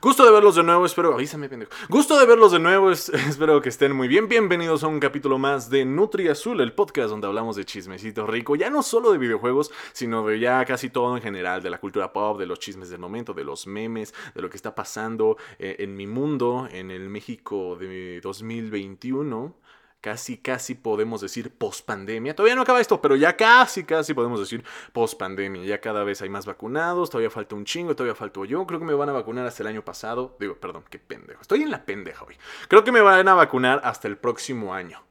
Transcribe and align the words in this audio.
Gusto 0.00 0.24
de 0.24 0.30
verlos 0.30 0.54
de 0.54 0.62
nuevo, 0.62 0.86
espero. 0.86 1.14
Avísame, 1.14 1.48
pendejo. 1.48 1.72
Gusto 1.88 2.16
de 2.16 2.24
verlos 2.24 2.52
de 2.52 2.60
nuevo, 2.60 2.90
espero 2.92 3.60
que 3.60 3.70
estén 3.70 3.92
muy 3.92 4.06
bien. 4.06 4.28
Bienvenidos 4.28 4.84
a 4.84 4.86
un 4.86 5.00
capítulo 5.00 5.36
más 5.36 5.68
de 5.68 5.84
Nutri 5.84 6.28
Azul, 6.28 6.60
el 6.60 6.72
podcast 6.74 7.08
donde 7.08 7.26
hablamos 7.26 7.56
de 7.56 7.64
chismecito 7.64 8.24
rico, 8.24 8.54
ya 8.54 8.70
no 8.70 8.84
solo 8.84 9.10
de 9.10 9.18
videojuegos, 9.18 9.72
sino 9.92 10.24
de 10.24 10.38
ya 10.38 10.64
casi 10.64 10.90
todo 10.90 11.16
en 11.16 11.22
general, 11.24 11.60
de 11.60 11.70
la 11.70 11.78
cultura 11.78 12.12
pop, 12.12 12.38
de 12.38 12.46
los 12.46 12.60
chismes 12.60 12.88
del 12.88 13.00
momento, 13.00 13.34
de 13.34 13.42
los 13.42 13.66
memes, 13.66 14.14
de 14.32 14.42
lo 14.42 14.48
que 14.48 14.56
está 14.56 14.76
pasando 14.76 15.36
eh, 15.58 15.74
en 15.80 15.96
mi 15.96 16.06
mundo, 16.06 16.68
en 16.70 16.92
el 16.92 17.08
México 17.08 17.74
de 17.74 18.20
2021 18.20 19.56
casi, 20.00 20.38
casi 20.38 20.74
podemos 20.74 21.20
decir 21.20 21.52
post-pandemia. 21.52 22.34
Todavía 22.34 22.56
no 22.56 22.62
acaba 22.62 22.80
esto, 22.80 23.00
pero 23.00 23.16
ya 23.16 23.36
casi, 23.36 23.84
casi 23.84 24.14
podemos 24.14 24.40
decir 24.40 24.64
post-pandemia. 24.92 25.64
Ya 25.64 25.80
cada 25.80 26.04
vez 26.04 26.22
hay 26.22 26.28
más 26.28 26.46
vacunados, 26.46 27.10
todavía 27.10 27.30
falta 27.30 27.54
un 27.54 27.64
chingo, 27.64 27.94
todavía 27.94 28.14
falto 28.14 28.44
yo. 28.44 28.66
Creo 28.66 28.78
que 28.78 28.86
me 28.86 28.94
van 28.94 29.08
a 29.08 29.12
vacunar 29.12 29.46
hasta 29.46 29.62
el 29.62 29.68
año 29.68 29.84
pasado. 29.84 30.36
Digo, 30.40 30.56
perdón, 30.56 30.84
qué 30.88 30.98
pendejo. 30.98 31.40
Estoy 31.40 31.62
en 31.62 31.70
la 31.70 31.84
pendeja 31.84 32.24
hoy. 32.24 32.36
Creo 32.68 32.84
que 32.84 32.92
me 32.92 33.00
van 33.00 33.28
a 33.28 33.34
vacunar 33.34 33.80
hasta 33.84 34.08
el 34.08 34.16
próximo 34.16 34.74
año. 34.74 35.02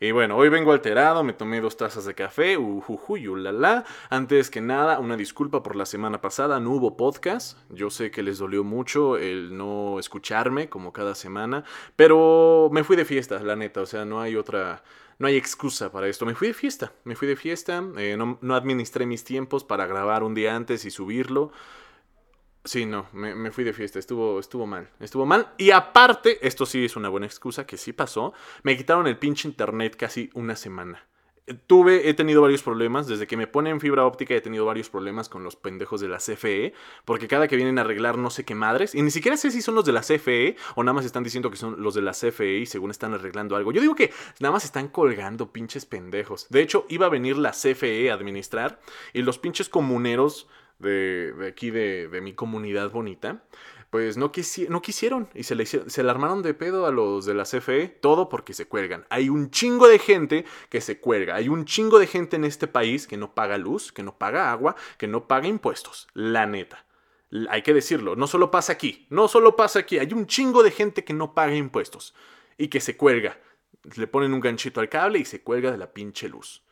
Y 0.00 0.10
bueno, 0.10 0.36
hoy 0.36 0.48
vengo 0.48 0.72
alterado, 0.72 1.22
me 1.22 1.32
tomé 1.32 1.60
dos 1.60 1.76
tazas 1.76 2.04
de 2.04 2.14
café, 2.14 2.56
ujujuy, 2.56 3.28
ulala. 3.28 3.84
Antes 4.10 4.50
que 4.50 4.60
nada, 4.60 4.98
una 4.98 5.16
disculpa 5.16 5.62
por 5.62 5.76
la 5.76 5.86
semana 5.86 6.20
pasada, 6.20 6.60
no 6.60 6.72
hubo 6.72 6.96
podcast. 6.96 7.58
Yo 7.70 7.90
sé 7.90 8.10
que 8.10 8.22
les 8.22 8.38
dolió 8.38 8.64
mucho 8.64 9.16
el 9.16 9.56
no 9.56 9.98
escucharme 9.98 10.68
como 10.68 10.92
cada 10.92 11.14
semana, 11.14 11.64
pero 11.96 12.68
me 12.72 12.84
fui 12.84 12.96
de 12.96 13.04
fiesta, 13.04 13.40
la 13.40 13.56
neta, 13.56 13.82
o 13.82 13.86
sea, 13.86 14.04
no 14.04 14.20
hay 14.20 14.36
otra 14.36 14.82
no 15.18 15.28
hay 15.28 15.36
excusa 15.36 15.92
para 15.92 16.08
esto. 16.08 16.26
Me 16.26 16.34
fui 16.34 16.48
de 16.48 16.54
fiesta, 16.54 16.92
me 17.04 17.14
fui 17.14 17.28
de 17.28 17.36
fiesta, 17.36 17.82
eh, 17.96 18.16
no, 18.16 18.38
no, 18.40 18.54
administré 18.54 19.06
mis 19.06 19.24
tiempos 19.24 19.64
para 19.64 19.86
grabar 19.86 20.22
un 20.22 20.34
día 20.34 20.56
antes 20.56 20.84
y 20.84 20.90
subirlo. 20.90 21.52
Sí, 22.66 22.86
no, 22.86 23.08
me, 23.12 23.50
fui 23.50 23.62
de 23.62 23.74
fiesta, 23.74 23.98
estuvo, 23.98 24.40
estuvo 24.40 24.66
mal, 24.66 24.88
estuvo 24.98 25.26
mal. 25.26 25.52
Y 25.58 25.70
aparte, 25.70 26.38
esto 26.46 26.64
sí 26.64 26.86
es 26.86 26.96
una 26.96 27.10
buena 27.10 27.26
excusa, 27.26 27.66
que 27.66 27.76
sí 27.76 27.92
pasó, 27.92 28.32
me 28.62 28.74
quitaron 28.74 29.06
el 29.06 29.18
pinche 29.18 29.46
internet 29.46 29.96
casi 29.96 30.30
una 30.32 30.56
semana. 30.56 31.06
Tuve, 31.66 32.08
he 32.08 32.14
tenido 32.14 32.40
varios 32.40 32.62
problemas, 32.62 33.06
desde 33.06 33.26
que 33.26 33.36
me 33.36 33.46
ponen 33.46 33.80
fibra 33.80 34.06
óptica 34.06 34.34
he 34.34 34.40
tenido 34.40 34.64
varios 34.64 34.88
problemas 34.88 35.28
con 35.28 35.44
los 35.44 35.56
pendejos 35.56 36.00
de 36.00 36.08
la 36.08 36.16
CFE, 36.16 36.72
porque 37.04 37.28
cada 37.28 37.48
que 37.48 37.56
vienen 37.56 37.76
a 37.76 37.82
arreglar 37.82 38.16
no 38.16 38.30
sé 38.30 38.46
qué 38.46 38.54
madres, 38.54 38.94
y 38.94 39.02
ni 39.02 39.10
siquiera 39.10 39.36
sé 39.36 39.50
si 39.50 39.60
son 39.60 39.74
los 39.74 39.84
de 39.84 39.92
la 39.92 40.00
CFE 40.00 40.56
o 40.74 40.82
nada 40.82 40.94
más 40.94 41.04
están 41.04 41.22
diciendo 41.22 41.50
que 41.50 41.58
son 41.58 41.82
los 41.82 41.94
de 41.94 42.00
la 42.00 42.12
CFE 42.12 42.60
y 42.60 42.64
según 42.64 42.90
están 42.90 43.12
arreglando 43.12 43.56
algo. 43.56 43.72
Yo 43.72 43.82
digo 43.82 43.94
que 43.94 44.10
nada 44.40 44.52
más 44.52 44.64
están 44.64 44.88
colgando 44.88 45.52
pinches 45.52 45.84
pendejos. 45.84 46.46
De 46.48 46.62
hecho, 46.62 46.86
iba 46.88 47.04
a 47.04 47.10
venir 47.10 47.36
la 47.36 47.50
CFE 47.50 48.10
a 48.10 48.14
administrar 48.14 48.80
y 49.12 49.20
los 49.20 49.38
pinches 49.38 49.68
comuneros 49.68 50.48
de, 50.78 51.34
aquí 51.48 51.70
de, 51.70 52.08
mi 52.22 52.32
comunidad 52.32 52.90
bonita, 52.90 53.44
pues 53.90 54.16
no, 54.16 54.32
no 54.68 54.82
quisieron 54.82 55.28
y 55.34 55.44
se 55.44 55.54
le, 55.54 55.66
se 55.66 56.02
le 56.02 56.10
armaron 56.10 56.42
de 56.42 56.54
pedo 56.54 56.86
a 56.86 56.90
los 56.90 57.26
de 57.26 57.34
la 57.34 57.44
CFE, 57.44 57.88
todo 57.88 58.28
porque 58.28 58.52
se 58.52 58.66
cuelgan. 58.66 59.06
Hay 59.08 59.28
un 59.28 59.50
chingo 59.50 59.86
de 59.86 59.98
gente 59.98 60.44
que 60.68 60.80
se 60.80 60.98
cuelga, 60.98 61.36
hay 61.36 61.48
un 61.48 61.64
chingo 61.64 61.98
de 61.98 62.06
gente 62.06 62.36
en 62.36 62.44
este 62.44 62.66
país 62.66 63.06
que 63.06 63.16
no 63.16 63.34
paga 63.34 63.56
luz, 63.56 63.92
que 63.92 64.02
no 64.02 64.16
paga 64.18 64.50
agua, 64.50 64.74
que 64.98 65.06
no 65.06 65.28
paga 65.28 65.46
impuestos, 65.46 66.08
la 66.14 66.46
neta. 66.46 66.84
Hay 67.48 67.62
que 67.62 67.74
decirlo, 67.74 68.16
no 68.16 68.26
solo 68.26 68.50
pasa 68.50 68.72
aquí, 68.72 69.06
no 69.10 69.28
solo 69.28 69.56
pasa 69.56 69.80
aquí, 69.80 69.98
hay 69.98 70.12
un 70.12 70.26
chingo 70.26 70.62
de 70.62 70.70
gente 70.70 71.04
que 71.04 71.12
no 71.12 71.34
paga 71.34 71.54
impuestos 71.54 72.14
y 72.58 72.68
que 72.68 72.80
se 72.80 72.96
cuelga. 72.96 73.38
Le 73.96 74.06
ponen 74.06 74.32
un 74.32 74.40
ganchito 74.40 74.80
al 74.80 74.88
cable 74.88 75.18
y 75.18 75.24
se 75.24 75.42
cuelga 75.42 75.70
de 75.70 75.78
la 75.78 75.92
pinche 75.92 76.28
luz. 76.28 76.62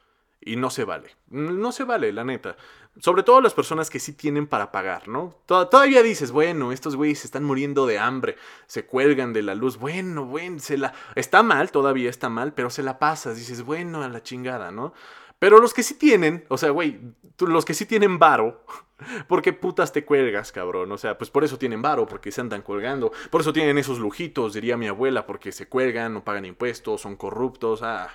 Y 0.45 0.57
no 0.57 0.71
se 0.71 0.85
vale. 0.85 1.11
No 1.31 1.71
se 1.71 1.85
vale, 1.85 2.12
la 2.12 2.25
neta. 2.25 2.57
Sobre 2.98 3.23
todo 3.23 3.41
las 3.41 3.55
personas 3.55 3.89
que 3.89 4.01
sí 4.01 4.12
tienen 4.12 4.49
para 4.49 4.73
pagar, 4.73 5.07
¿no? 5.07 5.37
Todavía 5.47 6.03
dices, 6.03 6.33
bueno, 6.33 6.73
estos 6.73 6.97
güeyes 6.97 7.21
se 7.21 7.29
están 7.29 7.45
muriendo 7.45 7.87
de 7.87 7.99
hambre, 7.99 8.37
se 8.67 8.84
cuelgan 8.84 9.33
de 9.33 9.43
la 9.43 9.55
luz, 9.55 9.79
bueno, 9.79 10.27
bueno, 10.27 10.59
se 10.59 10.77
la... 10.77 10.93
Está 11.15 11.43
mal, 11.43 11.71
todavía 11.71 12.11
está 12.11 12.29
mal, 12.29 12.53
pero 12.55 12.71
se 12.71 12.83
la 12.83 12.99
pasas, 12.99 13.37
dices, 13.37 13.62
bueno, 13.62 14.03
a 14.03 14.09
la 14.09 14.22
chingada, 14.22 14.72
¿no? 14.72 14.93
Pero 15.39 15.61
los 15.61 15.72
que 15.72 15.84
sí 15.84 15.94
tienen, 15.94 16.45
o 16.49 16.59
sea, 16.59 16.71
güey, 16.71 17.00
los 17.39 17.65
que 17.65 17.75
sí 17.75 17.87
tienen 17.87 18.19
varo, 18.19 18.65
¿por 19.28 19.43
qué 19.43 19.53
putas 19.53 19.93
te 19.93 20.05
cuelgas, 20.05 20.50
cabrón? 20.50 20.91
O 20.91 20.99
sea, 20.99 21.16
pues 21.16 21.31
por 21.31 21.45
eso 21.45 21.59
tienen 21.59 21.83
varo, 21.83 22.06
porque 22.06 22.33
se 22.33 22.41
andan 22.41 22.62
colgando. 22.62 23.12
Por 23.31 23.41
eso 23.41 23.53
tienen 23.53 23.78
esos 23.78 24.00
lujitos, 24.00 24.55
diría 24.55 24.77
mi 24.77 24.89
abuela, 24.89 25.25
porque 25.25 25.53
se 25.53 25.69
cuelgan, 25.69 26.15
no 26.15 26.25
pagan 26.25 26.47
impuestos, 26.47 27.00
son 27.00 27.15
corruptos, 27.15 27.83
ah... 27.84 28.11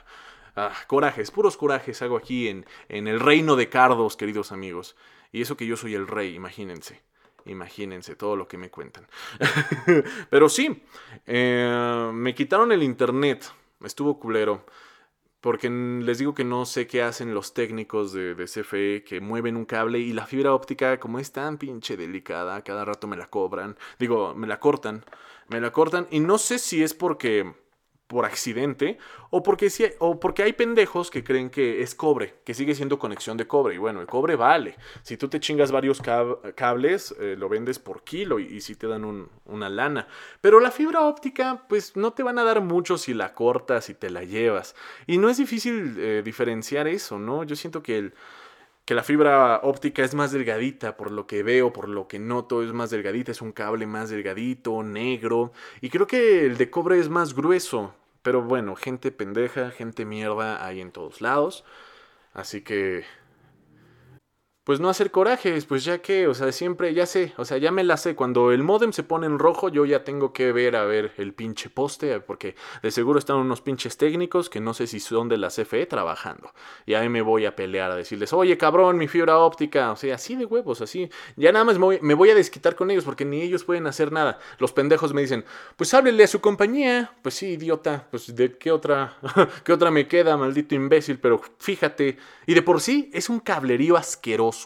Ah, 0.60 0.74
corajes, 0.88 1.30
puros 1.30 1.56
corajes 1.56 2.02
hago 2.02 2.18
aquí 2.18 2.48
en, 2.48 2.66
en 2.90 3.08
el 3.08 3.20
reino 3.20 3.56
de 3.56 3.70
Cardos, 3.70 4.18
queridos 4.18 4.52
amigos. 4.52 4.96
Y 5.32 5.44
eso 5.44 5.56
que 5.56 5.68
yo 5.68 5.78
soy 5.78 5.94
el 5.94 6.08
rey, 6.08 6.34
imagínense. 6.34 7.04
Imagínense 7.46 8.16
todo 8.16 8.36
lo 8.36 8.48
que 8.48 8.58
me 8.58 8.72
cuentan. 8.72 9.08
Pero 10.32 10.50
sí, 10.50 10.82
eh, 11.28 12.10
me 12.12 12.34
quitaron 12.34 12.72
el 12.72 12.82
internet. 12.82 13.54
Estuvo 13.84 14.20
culero. 14.20 14.66
Porque 15.42 15.70
les 15.70 16.18
digo 16.18 16.34
que 16.34 16.44
no 16.44 16.66
sé 16.66 16.88
qué 16.88 17.04
hacen 17.04 17.36
los 17.36 17.54
técnicos 17.54 18.12
de, 18.12 18.34
de, 18.34 18.46
CFE 18.46 19.04
que 19.04 19.22
mueven 19.22 19.58
un 19.58 19.66
cable 19.66 20.00
y 20.00 20.12
la 20.12 20.26
fibra 20.26 20.56
óptica, 20.56 21.00
como 21.00 21.20
es 21.20 21.32
tan 21.32 21.60
pinche 21.60 21.96
delicada, 21.96 22.64
cada 22.64 22.84
rato 22.84 23.06
me 23.06 23.16
la 23.16 23.28
cobran. 23.28 23.78
Digo, 24.00 24.34
me 24.34 24.48
la 24.48 24.60
cortan. 24.60 25.06
Me 25.50 25.62
la 25.62 25.72
cortan. 25.72 26.08
Y 26.10 26.20
no 26.20 26.40
sé 26.40 26.58
si 26.58 26.82
es 26.82 26.96
porque 26.96 27.54
por 28.08 28.26
accidente 28.26 28.98
o 29.30 29.44
porque, 29.44 29.70
o 30.00 30.20
porque 30.20 30.44
hay 30.44 30.54
pendejos 30.54 31.12
que 31.12 31.24
creen 31.24 31.50
que 31.50 31.82
es 31.82 31.94
cobre, 31.94 32.36
que 32.46 32.54
sigue 32.54 32.74
siendo 32.74 32.98
conexión 32.98 33.38
de 33.38 33.48
cobre. 33.48 33.76
Y 33.76 33.78
bueno, 33.78 34.00
el 34.00 34.08
cobre 34.08 34.36
vale. 34.36 34.76
Si 35.04 35.18
tú 35.18 35.28
te 35.28 35.40
chingas 35.40 35.72
varios 35.72 36.02
cables, 36.02 37.14
eh, 37.20 37.36
lo 37.38 37.50
vendes 37.50 37.80
por 37.80 38.04
kilo 38.04 38.40
y, 38.40 38.62
si 38.62 38.76
te 38.76 38.88
dan 38.88 39.28
una 39.46 39.70
lana. 39.70 40.08
Pero 40.42 40.60
la 40.60 40.72
fibra 40.72 41.02
óptica, 41.02 41.66
pues 41.68 41.96
no 41.96 42.14
te 42.14 42.24
van 42.24 42.40
a 42.40 42.44
dar 42.44 42.62
mucho 42.62 42.98
si 42.98 43.14
la 43.14 43.34
cortas 43.34 43.90
y 43.90 43.94
te 43.94 44.10
la 44.10 44.24
llevas. 44.24 44.76
Y 45.06 45.18
no 45.18 45.30
es 45.30 45.38
difícil 45.38 45.96
eh, 46.00 46.22
diferenciar 46.24 46.88
eso, 46.88 47.20
¿no? 47.20 47.44
Yo 47.44 47.56
siento 47.56 47.84
que 47.84 47.98
el 47.98 48.14
que 48.88 48.96
la 48.96 49.04
fibra 49.04 49.60
óptica 49.64 50.06
es 50.06 50.16
más 50.16 50.32
delgadita, 50.32 50.96
por 50.96 51.12
lo 51.12 51.28
que 51.28 51.44
veo, 51.44 51.74
por 51.74 51.90
lo 51.90 52.08
que 52.08 52.20
noto, 52.20 52.64
es 52.64 52.72
más 52.72 52.90
delgadita, 52.90 53.34
es 53.34 53.42
un 53.42 53.52
cable 53.52 53.86
más 53.86 54.10
delgadito, 54.10 54.82
negro, 54.82 55.52
y 55.82 55.90
creo 55.90 56.08
que 56.08 56.46
el 56.46 56.56
de 56.56 56.70
cobre 56.70 56.98
es 56.98 57.10
más 57.10 57.36
grueso, 57.36 57.94
pero 58.22 58.42
bueno, 58.44 58.78
gente 58.78 59.12
pendeja, 59.12 59.72
gente 59.72 60.06
mierda 60.06 60.66
hay 60.66 60.80
en 60.80 60.94
todos 60.94 61.20
lados, 61.20 61.66
así 62.34 62.62
que 62.62 63.04
pues 64.68 64.82
no 64.82 64.90
hacer 64.90 65.12
corajes, 65.12 65.64
pues 65.64 65.86
ya 65.86 66.00
que, 66.00 66.28
o 66.28 66.34
sea, 66.34 66.52
siempre, 66.52 66.94
ya 66.94 67.06
sé, 67.06 67.32
o 67.38 67.46
sea, 67.46 67.58
ya 67.58 67.72
me 67.72 67.86
la 67.86 67.96
sé. 67.96 68.16
Cuando 68.16 68.52
el 68.52 68.64
modem 68.64 68.92
se 68.92 69.02
pone 69.02 69.26
en 69.26 69.40
rojo, 69.40 69.70
yo 69.70 69.86
ya 69.86 70.04
tengo 70.04 70.34
que 70.34 70.52
ver 70.52 70.76
a 70.76 70.84
ver 70.84 71.14
el 71.16 71.34
pinche 71.34 71.70
poste, 71.70 72.20
porque 72.20 72.54
de 72.84 72.92
seguro 72.92 73.18
están 73.18 73.38
unos 73.38 73.62
pinches 73.62 73.96
técnicos 73.96 74.50
que 74.50 74.60
no 74.60 74.74
sé 74.74 74.86
si 74.86 75.00
son 75.00 75.30
de 75.30 75.38
la 75.38 75.48
CFE 75.48 75.86
trabajando. 75.86 76.52
Y 76.86 76.96
ahí 76.96 77.08
me 77.08 77.22
voy 77.22 77.46
a 77.46 77.56
pelear 77.56 77.92
a 77.92 77.96
decirles, 77.96 78.34
oye 78.34 78.58
cabrón, 78.58 78.98
mi 78.98 79.08
fibra 79.08 79.38
óptica, 79.38 79.90
o 79.94 79.96
sea, 79.96 80.16
así 80.16 80.36
de 80.36 80.44
huevos, 80.44 80.82
así. 80.82 81.10
Ya 81.38 81.54
nada 81.54 81.64
más 81.64 81.80
me 81.80 82.14
voy, 82.16 82.30
a 82.30 82.36
desquitar 82.36 82.76
con 82.76 82.92
ellos 82.92 83.06
porque 83.06 83.24
ni 83.24 83.42
ellos 83.42 83.64
pueden 83.64 83.88
hacer 83.88 84.12
nada. 84.12 84.38
Los 84.60 84.74
pendejos 84.74 85.14
me 85.14 85.22
dicen, 85.22 85.46
pues 85.78 85.94
háblele 85.94 86.26
a 86.26 86.28
su 86.28 86.42
compañía. 86.42 87.14
Pues 87.22 87.36
sí, 87.36 87.54
idiota, 87.54 88.06
pues 88.12 88.36
de 88.36 88.58
qué 88.58 88.74
otra, 88.74 89.18
qué 89.64 89.72
otra 89.72 89.92
me 89.92 90.10
queda, 90.10 90.36
maldito 90.36 90.76
imbécil, 90.76 91.20
pero 91.20 91.40
fíjate. 91.58 92.18
Y 92.46 92.54
de 92.54 92.62
por 92.62 92.82
sí 92.82 93.10
es 93.14 93.30
un 93.30 93.40
cablerío 93.40 93.96
asqueroso 93.96 94.57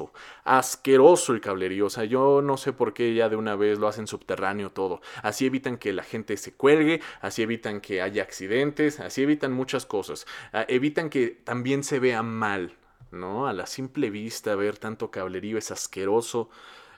asqueroso, 0.43 1.33
el 1.33 1.41
cablerío. 1.41 1.87
O 1.87 1.89
sea, 1.89 2.05
yo 2.05 2.41
no 2.41 2.57
sé 2.57 2.73
por 2.73 2.93
qué 2.93 3.13
ya 3.13 3.29
de 3.29 3.35
una 3.35 3.55
vez 3.55 3.79
lo 3.79 3.87
hacen 3.87 4.07
subterráneo 4.07 4.71
todo. 4.71 5.01
Así 5.23 5.45
evitan 5.45 5.77
que 5.77 5.93
la 5.93 6.03
gente 6.03 6.37
se 6.37 6.53
cuelgue, 6.53 7.01
así 7.21 7.41
evitan 7.41 7.81
que 7.81 8.01
haya 8.01 8.23
accidentes, 8.23 8.99
así 8.99 9.23
evitan 9.23 9.51
muchas 9.53 9.85
cosas. 9.85 10.25
Ah, 10.53 10.65
evitan 10.67 11.09
que 11.09 11.27
también 11.29 11.83
se 11.83 11.99
vea 11.99 12.23
mal, 12.23 12.77
¿no? 13.11 13.47
A 13.47 13.53
la 13.53 13.65
simple 13.67 14.09
vista 14.09 14.55
ver 14.55 14.77
tanto 14.77 15.11
cablerío 15.11 15.57
es 15.57 15.71
asqueroso. 15.71 16.49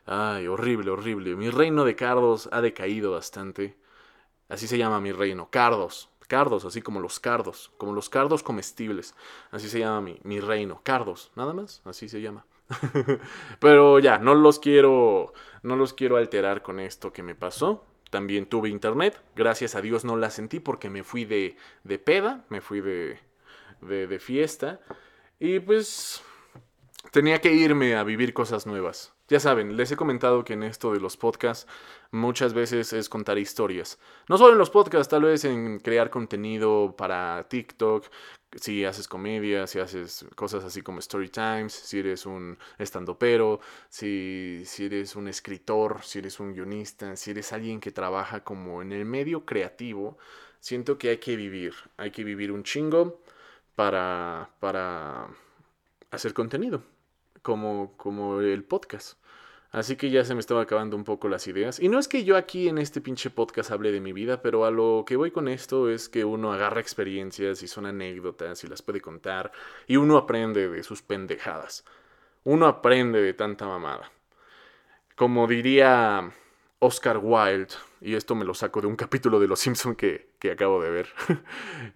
Ay, 0.05 0.47
horrible, 0.47 0.91
horrible. 0.91 1.35
Mi 1.35 1.49
reino 1.49 1.85
de 1.85 1.95
cardos 1.95 2.49
ha 2.51 2.61
decaído 2.61 3.11
bastante. 3.13 3.77
Así 4.49 4.67
se 4.67 4.77
llama 4.77 4.99
mi 5.01 5.11
reino, 5.11 5.49
cardos. 5.49 6.09
Cardos, 6.27 6.65
así 6.65 6.81
como 6.81 6.99
los 6.99 7.19
cardos, 7.19 7.71
como 7.77 7.93
los 7.93 8.09
cardos 8.09 8.43
comestibles. 8.43 9.15
Así 9.51 9.69
se 9.69 9.79
llama 9.79 10.01
mi, 10.01 10.19
mi 10.23 10.39
reino, 10.39 10.81
cardos, 10.83 11.31
nada 11.35 11.53
más, 11.53 11.81
así 11.85 12.09
se 12.09 12.21
llama. 12.21 12.45
Pero 13.59 13.99
ya, 13.99 14.17
no 14.17 14.35
los 14.35 14.59
quiero, 14.59 15.33
no 15.63 15.75
los 15.75 15.93
quiero 15.93 16.17
alterar 16.17 16.61
con 16.61 16.79
esto 16.79 17.13
que 17.13 17.23
me 17.23 17.35
pasó. 17.35 17.85
También 18.09 18.45
tuve 18.45 18.69
internet, 18.69 19.19
gracias 19.35 19.73
a 19.75 19.81
Dios 19.81 20.05
no 20.05 20.15
la 20.17 20.29
sentí 20.29 20.59
porque 20.59 20.89
me 20.89 21.03
fui 21.03 21.25
de, 21.25 21.57
de 21.83 21.97
peda, 21.97 22.45
me 22.49 22.61
fui 22.61 22.79
de, 22.79 23.19
de, 23.81 24.07
de 24.07 24.19
fiesta. 24.19 24.81
Y 25.39 25.59
pues 25.59 26.23
tenía 27.11 27.41
que 27.41 27.53
irme 27.53 27.95
a 27.95 28.03
vivir 28.03 28.33
cosas 28.33 28.65
nuevas. 28.67 29.13
Ya 29.29 29.39
saben, 29.39 29.77
les 29.77 29.91
he 29.91 29.95
comentado 29.95 30.43
que 30.43 30.53
en 30.53 30.63
esto 30.63 30.93
de 30.93 30.99
los 30.99 31.17
podcasts 31.17 31.67
muchas 32.11 32.53
veces 32.53 32.93
es 32.93 33.09
contar 33.09 33.37
historias. 33.37 33.99
No 34.29 34.37
solo 34.37 34.51
en 34.53 34.57
los 34.57 34.69
podcasts, 34.69 35.09
tal 35.09 35.23
vez 35.23 35.45
en 35.45 35.79
crear 35.79 36.09
contenido 36.09 36.93
para 36.95 37.47
TikTok, 37.49 38.05
si 38.59 38.85
haces 38.85 39.07
comedia, 39.07 39.67
si 39.67 39.79
haces 39.79 40.25
cosas 40.35 40.63
así 40.63 40.81
como 40.81 40.99
story 40.99 41.29
times, 41.29 41.73
si 41.73 41.99
eres 41.99 42.25
un 42.25 42.57
estandopero, 42.77 43.59
si, 43.89 44.63
si 44.65 44.85
eres 44.85 45.15
un 45.15 45.27
escritor, 45.27 46.01
si 46.03 46.19
eres 46.19 46.39
un 46.39 46.53
guionista, 46.53 47.15
si 47.15 47.31
eres 47.31 47.53
alguien 47.53 47.79
que 47.79 47.91
trabaja 47.91 48.43
como 48.43 48.81
en 48.81 48.91
el 48.91 49.05
medio 49.05 49.45
creativo, 49.45 50.17
siento 50.59 50.97
que 50.97 51.09
hay 51.09 51.17
que 51.17 51.35
vivir, 51.35 51.73
hay 51.97 52.11
que 52.11 52.23
vivir 52.23 52.51
un 52.51 52.63
chingo 52.63 53.21
para, 53.75 54.49
para 54.59 55.27
hacer 56.11 56.33
contenido, 56.33 56.83
como, 57.41 57.93
como 57.97 58.39
el 58.41 58.63
podcast. 58.63 59.17
Así 59.73 59.95
que 59.95 60.11
ya 60.11 60.23
se 60.23 60.35
me 60.35 60.39
estaba 60.39 60.61
acabando 60.61 60.95
un 60.95 61.03
poco 61.03 61.27
las 61.27 61.47
ideas. 61.47 61.79
Y 61.79 61.89
no 61.89 61.97
es 61.97 62.07
que 62.07 62.23
yo 62.23 62.37
aquí 62.37 62.69
en 62.69 62.77
este 62.77 63.01
pinche 63.01 63.31
podcast 63.31 63.71
hable 63.71 63.91
de 63.91 63.99
mi 63.99 64.13
vida, 64.13 64.39
pero 64.39 64.65
a 64.65 64.71
lo 64.71 65.03
que 65.05 65.15
voy 65.15 65.31
con 65.31 65.47
esto 65.47 65.89
es 65.89 66.09
que 66.09 66.23
uno 66.23 66.53
agarra 66.53 66.79
experiencias 66.79 67.63
y 67.63 67.67
son 67.67 67.87
anécdotas 67.87 68.63
y 68.63 68.67
las 68.67 68.83
puede 68.83 69.01
contar. 69.01 69.51
Y 69.87 69.97
uno 69.97 70.17
aprende 70.17 70.69
de 70.69 70.83
sus 70.83 71.01
pendejadas. 71.01 71.85
Uno 72.43 72.67
aprende 72.67 73.19
de 73.19 73.33
tanta 73.33 73.65
mamada. 73.65 74.11
Como 75.15 75.47
diría 75.47 76.31
Oscar 76.77 77.17
Wilde, 77.17 77.73
y 77.99 78.13
esto 78.13 78.35
me 78.35 78.45
lo 78.45 78.53
saco 78.53 78.79
de 78.79 78.85
un 78.85 78.95
capítulo 78.95 79.39
de 79.39 79.47
Los 79.47 79.59
Simpson 79.59 79.95
que, 79.95 80.29
acabo 80.51 80.83
de 80.83 80.91
ver. 80.91 81.09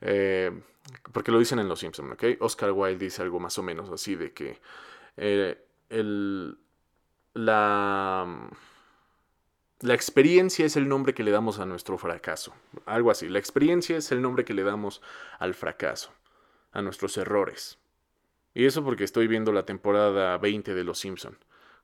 Eh, 0.01 0.51
porque 1.12 1.31
lo 1.31 1.38
dicen 1.38 1.59
en 1.59 1.68
Los 1.68 1.81
Simpson, 1.81 2.12
¿ok? 2.13 2.23
Oscar 2.39 2.71
Wilde 2.71 3.06
dice 3.06 3.21
algo 3.21 3.39
más 3.39 3.57
o 3.59 3.63
menos 3.63 3.89
así 3.91 4.15
de 4.15 4.31
que 4.31 4.57
eh, 5.18 5.57
el 5.89 6.57
la, 7.37 8.49
la 9.81 9.93
experiencia 9.93 10.65
es 10.65 10.75
el 10.75 10.89
nombre 10.89 11.13
que 11.13 11.23
le 11.23 11.31
damos 11.31 11.59
a 11.59 11.65
nuestro 11.65 11.97
fracaso. 11.97 12.53
Algo 12.85 13.11
así. 13.11 13.29
La 13.29 13.39
experiencia 13.39 13.97
es 13.97 14.11
el 14.11 14.21
nombre 14.21 14.43
que 14.43 14.53
le 14.53 14.63
damos 14.63 15.01
al 15.39 15.53
fracaso, 15.53 16.11
a 16.71 16.81
nuestros 16.81 17.15
errores. 17.17 17.77
Y 18.53 18.65
eso 18.65 18.83
porque 18.83 19.03
estoy 19.03 19.27
viendo 19.27 19.51
la 19.51 19.65
temporada 19.65 20.37
20 20.39 20.73
de 20.73 20.83
Los 20.83 20.99
Simpson. 20.99 21.37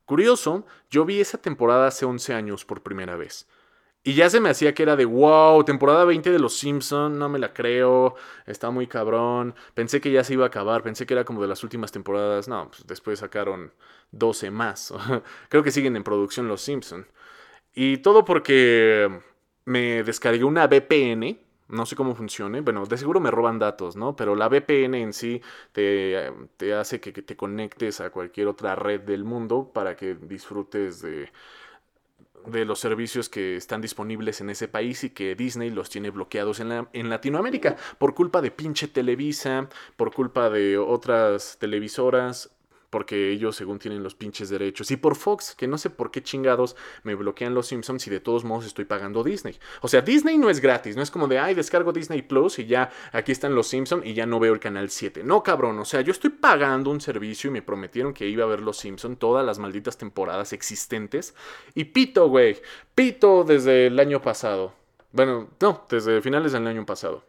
Curioso, 0.06 0.66
yo 0.90 1.04
vi 1.04 1.20
esa 1.20 1.38
temporada 1.38 1.86
hace 1.86 2.04
11 2.04 2.34
años 2.34 2.64
por 2.64 2.82
primera 2.82 3.16
vez. 3.16 3.46
Y 4.06 4.12
ya 4.14 4.28
se 4.28 4.38
me 4.38 4.50
hacía 4.50 4.74
que 4.74 4.82
era 4.82 4.96
de 4.96 5.06
wow, 5.06 5.64
temporada 5.64 6.04
20 6.04 6.30
de 6.30 6.38
Los 6.38 6.58
Simpson, 6.58 7.18
no 7.18 7.30
me 7.30 7.38
la 7.38 7.54
creo, 7.54 8.16
está 8.46 8.70
muy 8.70 8.86
cabrón. 8.86 9.54
Pensé 9.72 10.02
que 10.02 10.12
ya 10.12 10.22
se 10.22 10.34
iba 10.34 10.44
a 10.44 10.48
acabar, 10.48 10.82
pensé 10.82 11.06
que 11.06 11.14
era 11.14 11.24
como 11.24 11.40
de 11.40 11.48
las 11.48 11.64
últimas 11.64 11.90
temporadas. 11.90 12.46
No, 12.46 12.68
pues 12.68 12.86
después 12.86 13.20
sacaron 13.20 13.72
12 14.12 14.50
más. 14.50 14.92
creo 15.48 15.62
que 15.62 15.70
siguen 15.70 15.96
en 15.96 16.04
producción 16.04 16.48
Los 16.48 16.60
Simpson. 16.60 17.06
Y 17.74 17.98
todo 17.98 18.26
porque 18.26 19.10
me 19.64 20.02
descargué 20.04 20.44
una 20.44 20.66
VPN, 20.66 21.38
no 21.68 21.86
sé 21.86 21.96
cómo 21.96 22.14
funcione. 22.14 22.60
Bueno, 22.60 22.84
de 22.86 22.98
seguro 22.98 23.20
me 23.20 23.30
roban 23.30 23.58
datos, 23.58 23.96
¿no? 23.96 24.16
Pero 24.16 24.36
la 24.36 24.48
VPN 24.48 24.94
en 24.96 25.12
sí 25.14 25.40
te, 25.72 26.30
te 26.58 26.74
hace 26.74 27.00
que 27.00 27.12
te 27.12 27.36
conectes 27.36 28.00
a 28.02 28.10
cualquier 28.10 28.48
otra 28.48 28.76
red 28.76 29.00
del 29.00 29.24
mundo 29.24 29.70
para 29.72 29.96
que 29.96 30.14
disfrutes 30.14 31.00
de 31.00 31.30
de 32.46 32.64
los 32.64 32.80
servicios 32.80 33.28
que 33.28 33.56
están 33.56 33.80
disponibles 33.80 34.40
en 34.40 34.50
ese 34.50 34.68
país 34.68 35.04
y 35.04 35.10
que 35.10 35.34
Disney 35.34 35.70
los 35.70 35.90
tiene 35.90 36.10
bloqueados 36.10 36.60
en, 36.60 36.68
la, 36.68 36.88
en 36.92 37.10
Latinoamérica 37.10 37.76
por 37.98 38.14
culpa 38.14 38.40
de 38.40 38.50
pinche 38.50 38.88
Televisa, 38.88 39.68
por 39.96 40.12
culpa 40.12 40.50
de 40.50 40.78
otras 40.78 41.56
televisoras, 41.58 42.50
porque 42.94 43.32
ellos 43.32 43.56
según 43.56 43.80
tienen 43.80 44.04
los 44.04 44.14
pinches 44.14 44.48
derechos. 44.50 44.88
Y 44.92 44.96
por 44.96 45.16
Fox, 45.16 45.56
que 45.56 45.66
no 45.66 45.78
sé 45.78 45.90
por 45.90 46.12
qué 46.12 46.22
chingados 46.22 46.76
me 47.02 47.16
bloquean 47.16 47.52
los 47.52 47.66
Simpsons 47.66 48.06
y 48.06 48.10
de 48.10 48.20
todos 48.20 48.44
modos 48.44 48.66
estoy 48.66 48.84
pagando 48.84 49.24
Disney. 49.24 49.58
O 49.80 49.88
sea, 49.88 50.00
Disney 50.00 50.38
no 50.38 50.48
es 50.48 50.60
gratis, 50.60 50.94
no 50.94 51.02
es 51.02 51.10
como 51.10 51.26
de, 51.26 51.40
ay, 51.40 51.54
descargo 51.54 51.92
Disney 51.92 52.22
Plus 52.22 52.60
y 52.60 52.66
ya 52.66 52.92
aquí 53.10 53.32
están 53.32 53.56
los 53.56 53.66
Simpsons 53.66 54.06
y 54.06 54.14
ya 54.14 54.26
no 54.26 54.38
veo 54.38 54.52
el 54.52 54.60
canal 54.60 54.90
7. 54.90 55.24
No, 55.24 55.42
cabrón, 55.42 55.76
o 55.80 55.84
sea, 55.84 56.02
yo 56.02 56.12
estoy 56.12 56.30
pagando 56.30 56.92
un 56.92 57.00
servicio 57.00 57.50
y 57.50 57.54
me 57.54 57.62
prometieron 57.62 58.14
que 58.14 58.28
iba 58.28 58.44
a 58.44 58.46
ver 58.46 58.60
los 58.60 58.76
Simpsons 58.76 59.18
todas 59.18 59.44
las 59.44 59.58
malditas 59.58 59.98
temporadas 59.98 60.52
existentes. 60.52 61.34
Y 61.74 61.86
pito, 61.86 62.28
güey, 62.28 62.62
pito 62.94 63.42
desde 63.42 63.88
el 63.88 63.98
año 63.98 64.22
pasado. 64.22 64.72
Bueno, 65.10 65.48
no, 65.60 65.84
desde 65.90 66.22
finales 66.22 66.52
del 66.52 66.64
año 66.68 66.86
pasado. 66.86 67.24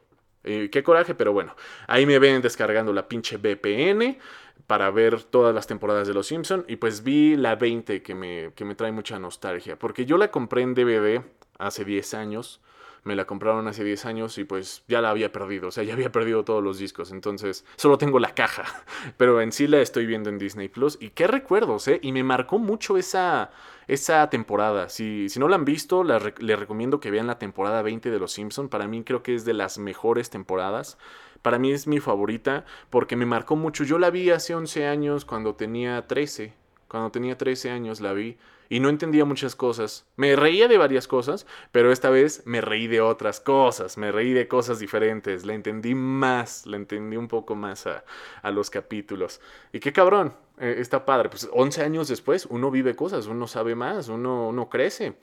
Eh, 0.48 0.70
qué 0.72 0.84
coraje, 0.84 1.16
pero 1.16 1.34
bueno, 1.34 1.56
ahí 1.88 2.06
me 2.06 2.20
ven 2.20 2.40
descargando 2.40 2.94
la 2.94 3.08
pinche 3.08 3.38
VPN 3.38 4.20
para 4.68 4.90
ver 4.92 5.24
todas 5.24 5.54
las 5.54 5.68
temporadas 5.68 6.08
de 6.08 6.14
Los 6.14 6.28
Simpson 6.28 6.66
y 6.68 6.78
pues 6.78 7.04
vi 7.04 7.36
la 7.36 7.56
20 7.56 8.02
que 8.02 8.16
me, 8.16 8.52
que 8.56 8.66
me 8.66 8.76
trae 8.76 8.92
mucha 8.92 9.20
nostalgia, 9.20 9.78
porque 9.78 10.06
yo 10.06 10.18
la 10.18 10.32
compré 10.32 10.62
en 10.62 10.74
DVD 10.74 11.22
hace 11.58 11.86
10 11.86 12.14
años, 12.16 12.62
me 13.04 13.16
la 13.16 13.26
compraron 13.26 13.68
hace 13.68 13.84
10 13.84 14.06
años 14.08 14.38
y 14.40 14.46
pues 14.46 14.84
ya 14.88 15.00
la 15.00 15.12
había 15.12 15.32
perdido, 15.32 15.68
o 15.68 15.72
sea, 15.72 15.84
ya 15.84 15.94
había 15.94 16.12
perdido 16.12 16.44
todos 16.44 16.64
los 16.64 16.80
discos, 16.80 17.12
entonces 17.12 17.64
solo 17.76 18.00
tengo 18.00 18.18
la 18.20 18.34
caja, 18.34 18.66
pero 19.18 19.40
en 19.42 19.52
sí 19.52 19.68
la 19.68 19.80
estoy 19.80 20.08
viendo 20.08 20.30
en 20.30 20.40
Disney 20.40 20.68
Plus 20.68 20.98
y 21.00 21.12
qué 21.12 21.28
recuerdos, 21.28 21.88
¿eh? 21.88 22.00
Y 22.02 22.12
me 22.12 22.24
marcó 22.24 22.58
mucho 22.58 22.98
esa, 22.98 23.52
esa 23.88 24.28
temporada, 24.32 24.90
si, 24.90 25.30
si 25.30 25.40
no 25.40 25.48
la 25.48 25.56
han 25.56 25.66
visto, 25.66 26.04
les 26.04 26.60
recomiendo 26.60 27.00
que 27.00 27.12
vean 27.12 27.28
la 27.28 27.38
temporada 27.38 27.84
20 27.84 28.10
de 28.10 28.20
Los 28.20 28.32
Simpson, 28.32 28.70
para 28.70 28.88
mí 28.88 29.04
creo 29.04 29.22
que 29.22 29.36
es 29.36 29.46
de 29.46 29.54
las 29.54 29.78
mejores 29.78 30.32
temporadas, 30.32 30.98
para 31.46 31.60
mí 31.60 31.72
es 31.72 31.86
mi 31.86 32.00
favorita 32.00 32.66
porque 32.90 33.16
me 33.16 33.28
marcó 33.28 33.56
mucho. 33.56 33.84
Yo 33.84 34.00
la 34.00 34.10
vi 34.10 34.32
hace 34.32 34.56
11 34.56 34.88
años 34.88 35.26
cuando 35.26 35.54
tenía 35.54 36.08
13. 36.08 36.52
Cuando 36.88 37.12
tenía 37.12 37.38
13 37.38 37.70
años 37.70 38.02
la 38.02 38.14
vi 38.14 38.40
y 38.68 38.80
no 38.80 38.90
entendía 38.90 39.26
muchas 39.26 39.56
cosas. 39.56 40.08
Me 40.16 40.36
reía 40.36 40.68
de 40.68 40.80
varias 40.80 41.08
cosas, 41.08 41.46
pero 41.72 41.92
esta 41.92 42.10
vez 42.10 42.42
me 42.48 42.62
reí 42.62 42.88
de 42.88 43.00
otras 43.00 43.40
cosas, 43.40 43.96
me 44.00 44.12
reí 44.12 44.34
de 44.34 44.48
cosas 44.48 44.80
diferentes, 44.80 45.46
la 45.46 45.54
entendí 45.54 45.94
más, 45.94 46.66
la 46.66 46.78
entendí 46.78 47.16
un 47.16 47.28
poco 47.28 47.54
más 47.54 47.86
a, 47.86 48.04
a 48.42 48.50
los 48.50 48.72
capítulos. 48.72 49.40
Y 49.72 49.80
qué 49.80 49.94
cabrón, 49.94 50.34
eh, 50.58 50.78
está 50.80 51.06
padre. 51.06 51.30
Pues 51.30 51.48
11 51.54 51.84
años 51.84 52.08
después 52.08 52.48
uno 52.48 52.72
vive 52.72 52.96
cosas, 52.96 53.28
uno 53.28 53.46
sabe 53.46 53.76
más, 53.76 54.08
uno, 54.08 54.48
uno 54.48 54.68
crece. 54.68 55.14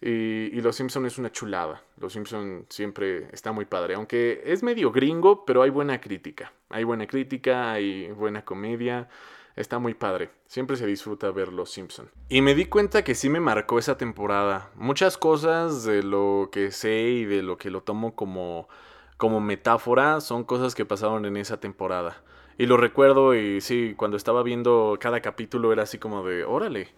Y, 0.00 0.60
Los 0.60 0.76
Simpson 0.76 1.06
es 1.06 1.18
una 1.18 1.32
chulada. 1.32 1.82
Los 1.98 2.12
Simpson 2.12 2.66
siempre 2.68 3.28
está 3.32 3.52
muy 3.52 3.64
padre. 3.64 3.94
Aunque 3.94 4.42
es 4.44 4.62
medio 4.62 4.90
gringo, 4.92 5.44
pero 5.44 5.62
hay 5.62 5.70
buena 5.70 6.00
crítica. 6.00 6.52
Hay 6.68 6.84
buena 6.84 7.06
crítica, 7.06 7.72
hay 7.72 8.10
buena 8.10 8.44
comedia. 8.44 9.08
Está 9.56 9.78
muy 9.78 9.94
padre. 9.94 10.30
Siempre 10.46 10.76
se 10.76 10.86
disfruta 10.86 11.30
ver 11.30 11.52
Los 11.52 11.70
Simpson. 11.70 12.10
Y 12.28 12.42
me 12.42 12.54
di 12.54 12.66
cuenta 12.66 13.04
que 13.04 13.14
sí 13.14 13.28
me 13.28 13.40
marcó 13.40 13.78
esa 13.78 13.96
temporada. 13.96 14.70
Muchas 14.74 15.16
cosas 15.16 15.84
de 15.84 16.02
lo 16.02 16.50
que 16.52 16.70
sé 16.70 17.00
y 17.02 17.24
de 17.24 17.42
lo 17.42 17.56
que 17.56 17.70
lo 17.70 17.82
tomo 17.82 18.14
como, 18.14 18.68
como 19.16 19.40
metáfora 19.40 20.20
son 20.20 20.44
cosas 20.44 20.74
que 20.74 20.84
pasaron 20.84 21.24
en 21.24 21.36
esa 21.36 21.60
temporada. 21.60 22.22
Y 22.58 22.66
lo 22.66 22.76
recuerdo 22.76 23.34
y 23.34 23.60
sí, 23.60 23.94
cuando 23.96 24.16
estaba 24.16 24.42
viendo 24.42 24.96
cada 25.00 25.20
capítulo 25.20 25.72
era 25.72 25.84
así 25.84 25.98
como 25.98 26.24
de, 26.24 26.44
órale 26.44 26.88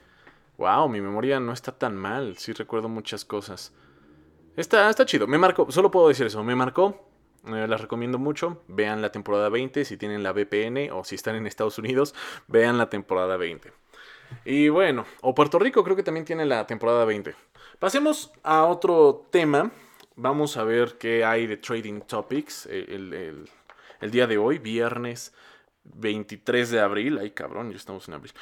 Wow, 0.59 0.89
mi 0.89 1.01
memoria 1.01 1.39
no 1.41 1.53
está 1.53 1.73
tan 1.73 1.97
mal. 1.97 2.37
Sí 2.39 2.53
recuerdo 2.53 2.89
muchas 2.89 3.25
cosas. 3.25 3.73
Está, 4.57 4.89
está 4.89 5.05
chido. 5.05 5.27
Me 5.27 5.39
marcó. 5.39 5.71
Solo 5.71 5.91
puedo 5.91 6.09
decir 6.09 6.27
eso. 6.27 6.43
Me 6.43 6.55
marcó. 6.55 7.09
Eh, 7.47 7.67
las 7.69 7.81
recomiendo 7.81 8.19
mucho. 8.19 8.63
Vean 8.69 9.03
la 9.03 9.13
temporada 9.13 9.49
20 9.49 9.85
si 9.85 9.97
tienen 9.97 10.23
la 10.23 10.33
VPN 10.33 10.91
o 10.93 11.05
si 11.05 11.15
están 11.15 11.37
en 11.37 11.47
Estados 11.47 11.79
Unidos. 11.79 12.15
Vean 12.49 12.79
la 12.79 12.89
temporada 12.89 13.37
20. 13.37 13.73
Y 14.45 14.69
bueno, 14.71 15.05
o 15.21 15.35
Puerto 15.35 15.59
Rico 15.59 15.85
creo 15.85 15.95
que 15.95 16.03
también 16.03 16.25
tiene 16.25 16.47
la 16.47 16.67
temporada 16.67 17.05
20. 17.05 17.35
Pasemos 17.79 18.33
a 18.43 18.65
otro 18.65 19.29
tema. 19.31 19.71
Vamos 20.17 20.57
a 20.57 20.65
ver 20.65 20.97
qué 20.99 21.25
hay 21.25 21.47
de 21.47 21.59
Trading 21.59 22.01
Topics 22.01 22.67
eh, 22.67 22.87
el, 22.89 23.47
el 24.01 24.11
día 24.11 24.27
de 24.27 24.39
hoy, 24.39 24.59
viernes 24.59 25.35
23 25.85 26.71
de 26.71 26.81
abril. 26.81 27.19
Ay, 27.19 27.31
cabrón, 27.31 27.71
ya 27.71 27.77
estamos 27.77 28.09
en 28.09 28.15
abril. 28.15 28.33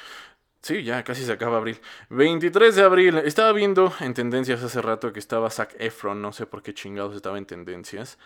Sí, 0.65 0.81
ya 0.81 1.03
casi 1.03 1.23
se 1.23 1.31
acaba 1.31 1.57
abril. 1.57 1.79
23 2.09 2.75
de 2.75 2.81
abril. 2.81 3.17
Estaba 3.19 3.51
viendo 3.51 3.93
en 3.99 4.15
tendencias 4.15 4.63
hace 4.63 4.81
rato 4.81 5.13
que 5.13 5.19
estaba 5.19 5.51
Zac 5.51 5.75
Efron. 5.77 6.23
No 6.23 6.33
sé 6.33 6.47
por 6.47 6.63
qué 6.63 6.73
chingados 6.73 7.15
estaba 7.15 7.37
en 7.37 7.45
tendencias 7.45 8.17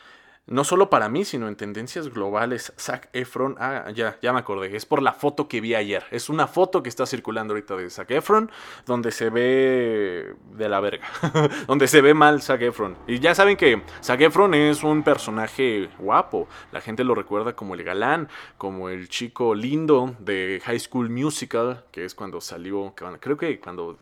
no 0.50 0.64
solo 0.64 0.90
para 0.90 1.10
mí, 1.10 1.26
sino 1.26 1.48
en 1.48 1.56
tendencias 1.56 2.10
globales. 2.10 2.74
Zac 2.78 3.10
Efron, 3.14 3.56
ah, 3.60 3.90
ya, 3.94 4.18
ya 4.22 4.34
me 4.34 4.40
acordé, 4.40 4.76
es 4.76 4.86
por 4.86 5.02
la 5.02 5.14
foto 5.14 5.48
que 5.48 5.62
vi 5.62 5.76
ayer. 5.76 6.04
Es 6.12 6.30
una 6.30 6.48
foto 6.48 6.84
que 6.84 6.90
está 6.90 7.06
circulando 7.06 7.54
ahorita 7.54 7.76
de 7.76 7.90
Zac 7.90 8.12
Efron, 8.12 8.52
donde 8.86 9.12
se 9.12 9.30
ve 9.30 10.36
de 10.54 10.70
la 10.70 10.80
verga, 10.80 11.08
donde 11.68 11.88
se 11.88 12.02
ve 12.02 12.14
mal 12.14 12.42
Zac 12.42 12.62
Efron. 12.62 12.98
Y 13.08 13.20
ya 13.20 13.36
saben 13.36 13.58
que 13.58 13.82
Zac 14.04 14.22
Efron 14.22 14.54
es 14.54 14.84
un 14.84 15.04
personaje 15.04 15.90
guapo, 16.00 16.48
la 16.72 16.82
gente 16.82 17.04
lo 17.04 17.16
recuerda 17.16 17.56
como 17.56 17.76
el 17.76 17.84
galán, 17.84 18.28
como 18.58 18.90
el 18.90 19.10
chico 19.10 19.56
lindo 19.56 20.16
de 20.20 20.62
High 20.66 20.80
School 20.80 21.10
Musical, 21.10 21.86
que 21.92 22.06
es 22.06 22.16
cuando 22.16 22.42
salió, 22.42 22.94
creo 22.96 23.38
que 23.38 23.60
cuando 23.60 23.98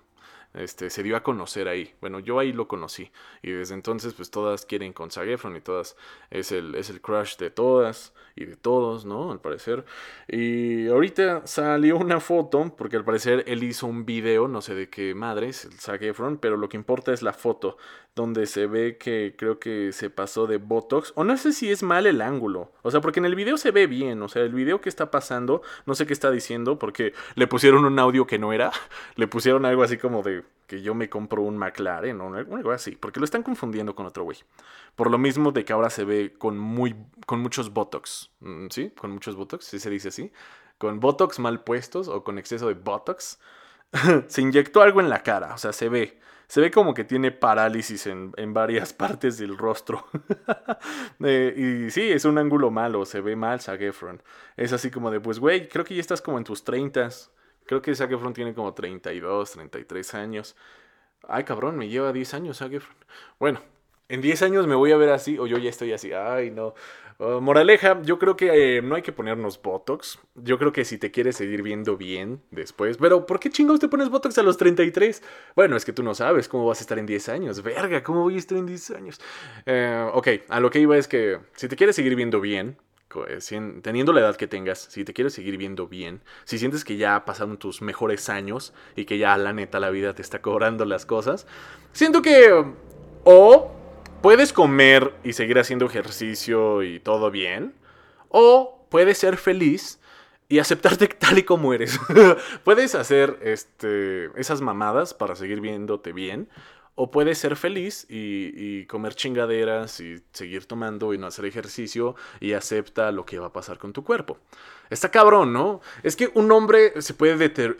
este, 0.58 0.90
se 0.90 1.04
dio 1.04 1.16
a 1.16 1.24
conocer 1.24 1.68
ahí. 1.68 1.94
Bueno, 2.02 2.20
yo 2.20 2.40
ahí 2.40 2.52
lo 2.52 2.68
conocí. 2.68 3.12
Y 3.42 3.52
desde 3.52 3.74
entonces, 3.74 4.14
pues 4.14 4.32
todas 4.32 4.66
quieren 4.66 4.94
con 4.94 5.12
Zac 5.12 5.28
Efron 5.28 5.56
y 5.56 5.62
todas 5.62 5.96
es 6.30 6.52
el, 6.52 6.76
es 6.76 6.90
el 6.90 7.02
crush 7.02 7.38
de 7.38 7.50
todas 7.50 8.14
y 8.36 8.46
de 8.46 8.56
todos, 8.56 9.06
¿no? 9.06 9.32
Al 9.32 9.42
parecer. 9.42 9.86
Y 10.28 10.88
ahorita 10.88 11.46
salió 11.48 11.98
una 11.98 12.20
foto, 12.20 12.76
porque 12.78 12.98
al 12.98 13.06
parecer 13.06 13.44
él 13.48 13.64
hizo 13.64 13.88
un 13.88 14.06
video, 14.06 14.48
no 14.48 14.62
sé 14.62 14.76
de 14.76 14.90
qué 14.90 15.16
madres, 15.16 15.66
el 15.66 15.74
Zac 15.74 16.02
Efron, 16.02 16.38
pero 16.38 16.58
lo 16.58 16.70
que 16.70 16.78
importa 16.78 17.14
es 17.14 17.22
la 17.22 17.34
foto, 17.34 17.78
donde 18.17 18.47
se 18.47 18.67
ve 18.67 18.97
que 18.97 19.36
creo 19.38 19.59
que 19.59 19.93
se 19.93 20.09
pasó 20.09 20.47
de 20.47 20.57
Botox, 20.57 21.13
o 21.15 21.24
no 21.24 21.38
sé 21.38 21.53
si 21.53 21.71
es 21.71 21.83
mal 21.83 22.05
el 22.07 22.21
ángulo, 22.21 22.71
o 22.81 22.91
sea, 22.91 23.00
porque 23.00 23.19
en 23.19 23.25
el 23.25 23.36
video 23.36 23.57
se 23.57 23.71
ve 23.71 23.88
bien, 23.88 24.21
o 24.24 24.27
sea, 24.27 24.41
el 24.41 24.53
video 24.53 24.81
que 24.81 24.89
está 24.89 25.12
pasando, 25.12 25.62
no 25.86 25.95
sé 25.95 26.05
qué 26.07 26.13
está 26.13 26.31
diciendo, 26.31 26.79
porque 26.79 27.13
le 27.36 27.47
pusieron 27.47 27.86
un 27.86 28.00
audio 28.00 28.25
que 28.25 28.39
no 28.39 28.51
era, 28.51 28.71
le 29.15 29.27
pusieron 29.27 29.65
algo 29.65 29.83
así 29.83 29.97
como 29.97 30.24
de 30.24 30.43
que 30.65 30.81
yo 30.81 30.95
me 30.95 31.09
compro 31.09 31.43
un 31.43 31.57
McLaren 31.57 32.19
o 32.19 32.36
algo 32.36 32.71
así, 32.71 32.97
porque 32.97 33.19
lo 33.19 33.25
están 33.25 33.43
confundiendo 33.43 33.95
con 33.95 34.05
otro 34.05 34.24
güey. 34.24 34.39
Por 34.95 35.12
lo 35.12 35.17
mismo 35.19 35.51
de 35.51 35.63
que 35.63 35.71
ahora 35.71 35.89
se 35.89 36.03
ve 36.03 36.33
con 36.38 36.57
muy 36.57 36.95
con 37.25 37.39
muchos 37.39 37.71
botox, 37.71 38.31
mm, 38.41 38.67
¿sí? 38.71 38.89
Con 38.97 39.12
muchos 39.12 39.36
botox, 39.36 39.63
si 39.63 39.79
se 39.79 39.89
dice 39.91 40.09
así, 40.09 40.31
con 40.77 41.00
botox 41.00 41.39
mal 41.39 41.63
puestos 41.63 42.07
o 42.07 42.24
con 42.24 42.38
exceso 42.39 42.67
de 42.67 42.74
botox. 42.74 43.39
se 44.27 44.41
inyectó 44.41 44.81
algo 44.81 45.00
en 45.00 45.09
la 45.09 45.24
cara, 45.24 45.53
o 45.53 45.57
sea, 45.57 45.71
se 45.71 45.88
ve. 45.88 46.19
Se 46.48 46.62
ve 46.62 46.72
como 46.72 46.94
que 46.94 47.04
tiene 47.04 47.32
parálisis 47.32 48.08
en, 48.08 48.32
varias 48.54 48.94
partes 49.04 49.38
del 49.38 49.58
rostro. 49.58 50.06
Eh, 51.24 51.88
y 51.88 51.89
sí, 51.89 52.12
es 52.12 52.25
un 52.25 52.38
ángulo 52.38 52.70
malo, 52.70 53.04
se 53.04 53.22
ve 53.22 53.36
mal 53.36 53.60
Zac 53.60 53.82
Efron. 53.82 54.22
Es 54.56 54.72
así 54.72 54.92
como 54.92 55.10
de, 55.10 55.20
pues, 55.20 55.39
güey, 55.39 55.68
creo 55.68 55.84
que 55.84 55.96
ya 55.96 56.01
estás 56.01 56.22
como 56.22 56.38
en 56.38 56.44
tus 56.44 56.63
treintas. 56.63 57.32
Creo 57.66 57.82
que 57.82 57.96
Zac 57.96 58.12
Efron 58.12 58.34
tiene 58.34 58.54
como 58.54 58.74
32, 58.74 59.51
33 59.51 60.13
años. 60.13 60.56
Ay, 61.27 61.44
cabrón, 61.44 61.75
me 61.77 61.89
lleva 61.89 62.13
10 62.13 62.34
años 62.36 62.60
Zac 62.60 62.72
Efron. 62.72 62.96
Bueno, 63.39 63.62
en 64.10 64.22
10 64.22 64.44
años 64.44 64.68
me 64.68 64.75
voy 64.75 64.92
a 64.92 64.98
ver 64.98 65.10
así 65.10 65.38
o 65.39 65.48
yo 65.48 65.58
ya 65.58 65.70
estoy 65.70 65.92
así. 65.92 66.13
Ay, 66.13 66.51
no. 66.51 66.75
Uh, 67.19 67.41
moraleja, 67.41 68.00
yo 68.03 68.19
creo 68.19 68.38
que 68.38 68.77
eh, 68.77 68.81
no 68.83 68.93
hay 68.93 69.01
que 69.01 69.12
ponernos 69.12 69.59
Botox. 69.59 70.19
Yo 70.36 70.59
creo 70.59 70.71
que 70.71 70.86
si 70.86 71.00
te 71.00 71.09
quieres 71.09 71.36
seguir 71.36 71.63
viendo 71.63 71.97
bien 71.97 72.43
después. 72.51 72.97
Pero, 72.97 73.25
¿por 73.25 73.39
qué 73.39 73.50
chingados 73.50 73.79
te 73.79 73.88
pones 73.88 74.09
Botox 74.09 74.38
a 74.38 74.43
los 74.43 74.57
33? 74.57 75.24
Bueno, 75.55 75.75
es 75.75 75.83
que 75.83 75.93
tú 75.93 76.03
no 76.03 76.13
sabes 76.13 76.47
cómo 76.47 76.67
vas 76.67 76.77
a 76.77 76.81
estar 76.81 77.00
en 77.00 77.07
10 77.07 77.29
años. 77.29 77.63
Verga, 77.63 78.03
¿cómo 78.03 78.21
voy 78.21 78.36
a 78.36 78.38
estar 78.38 78.57
en 78.57 78.67
10 78.67 78.91
años? 78.91 79.19
Eh, 79.65 80.07
ok, 80.13 80.27
a 80.47 80.59
lo 80.59 80.69
que 80.69 80.79
iba 80.79 80.95
es 80.95 81.07
que 81.07 81.39
si 81.55 81.67
te 81.67 81.75
quieres 81.75 81.95
seguir 81.95 82.15
viendo 82.15 82.39
bien, 82.39 82.77
eh, 83.27 83.39
teniendo 83.81 84.13
la 84.13 84.19
edad 84.19 84.36
que 84.36 84.47
tengas, 84.47 84.77
si 84.77 85.03
te 85.03 85.13
quieres 85.13 85.33
seguir 85.33 85.57
viendo 85.57 85.88
bien, 85.88 86.21
si 86.43 86.59
sientes 86.59 86.83
que 86.83 86.97
ya 86.97 87.25
pasaron 87.25 87.57
tus 87.57 87.81
mejores 87.81 88.29
años 88.29 88.75
y 88.95 89.05
que 89.05 89.17
ya 89.17 89.36
la 89.38 89.53
neta 89.53 89.79
la 89.79 89.89
vida 89.89 90.13
te 90.13 90.21
está 90.21 90.41
cobrando 90.41 90.86
las 90.86 91.07
cosas, 91.07 91.47
siento 91.93 92.21
que 92.21 92.63
o 93.24 93.76
puedes 94.21 94.53
comer 94.53 95.13
y 95.24 95.33
seguir 95.33 95.59
haciendo 95.59 95.86
ejercicio 95.86 96.83
y 96.83 97.00
todo 97.00 97.31
bien, 97.31 97.74
o 98.29 98.86
puedes 98.89 99.17
ser 99.17 99.38
feliz 99.38 100.00
y 100.50 100.59
aceptarte 100.59 101.07
tal 101.19 101.38
y 101.38 101.43
como 101.43 101.74
eres. 101.74 102.00
puedes 102.63 102.95
hacer 102.95 103.39
este, 103.41 104.29
esas 104.39 104.62
mamadas 104.62 105.13
para 105.13 105.36
seguir 105.36 105.62
viéndote 105.62 106.13
bien, 106.13 106.50
o 107.00 107.12
puedes 107.12 107.38
ser 107.38 107.55
feliz 107.55 108.07
y, 108.09 108.86
comer 108.86 109.13
chingaderas 109.13 110.00
y 110.00 110.15
seguir 110.31 110.65
tomando 110.65 111.13
y 111.13 111.19
no 111.19 111.27
hacer 111.27 111.45
ejercicio 111.45 112.15
y 112.39 112.53
acepta 112.53 113.12
lo 113.12 113.24
que 113.24 113.38
va 113.38 113.47
a 113.47 113.53
pasar 113.53 113.77
con 113.77 113.93
tu 113.93 114.03
cuerpo. 114.03 114.39
Está 114.89 115.12
cabrón, 115.12 115.53
¿no? 115.53 115.79
Es 116.01 116.15
que 116.15 116.31
un 116.33 116.51
hombre 116.51 117.00
se 117.03 117.13
puede 117.13 117.38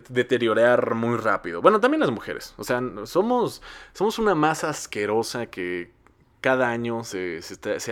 deteriorar 0.10 0.94
muy 0.94 1.18
rápido. 1.18 1.64
Bueno, 1.64 1.80
también 1.80 2.02
las 2.02 2.12
mujeres. 2.12 2.54
O 2.58 2.64
sea, 2.64 2.80
somos, 3.06 3.64
somos 3.94 4.20
una 4.20 4.36
masa 4.36 4.70
asquerosa 4.70 5.48
que 5.48 5.97
cada 6.42 6.70
año 6.70 7.04
se, 7.04 7.40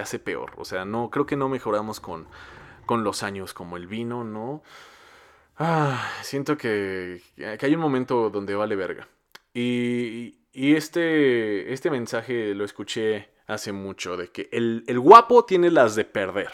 hace 0.02 0.20
peor. 0.20 0.52
O 0.58 0.66
sea, 0.66 0.86
no, 0.86 1.10
creo 1.10 1.26
que 1.26 1.36
no 1.36 1.50
mejoramos 1.50 2.00
con, 2.00 2.28
con 2.86 3.04
los 3.04 3.24
años 3.24 3.54
como 3.54 3.78
el 3.78 3.88
vino, 3.88 4.24
¿no? 4.24 4.64
Ah, 5.58 6.12
siento 6.22 6.58
que, 6.58 7.22
que 7.36 7.66
hay 7.66 7.76
un 7.76 7.82
momento 7.82 8.30
donde 8.30 8.56
vale 8.56 8.76
verga. 8.76 9.08
Y, 9.54 10.40
y 10.52 10.76
este, 10.76 11.72
este 11.74 11.90
mensaje 11.90 12.54
lo 12.54 12.66
escuché 12.66 13.30
hace 13.48 13.72
mucho, 13.72 14.18
de 14.18 14.30
que 14.30 14.50
el, 14.52 14.84
el, 14.88 15.00
guapo 15.00 15.46
tiene 15.46 15.72
las 15.72 15.96
de 15.96 16.06
perder. 16.06 16.52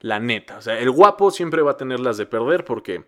La 0.00 0.18
neta. 0.18 0.58
O 0.58 0.62
sea, 0.62 0.78
el 0.78 0.90
guapo 0.90 1.30
siempre 1.30 1.62
va 1.62 1.72
a 1.72 1.76
tener 1.76 2.00
las 2.00 2.16
de 2.16 2.26
perder 2.26 2.64
porque... 2.64 3.04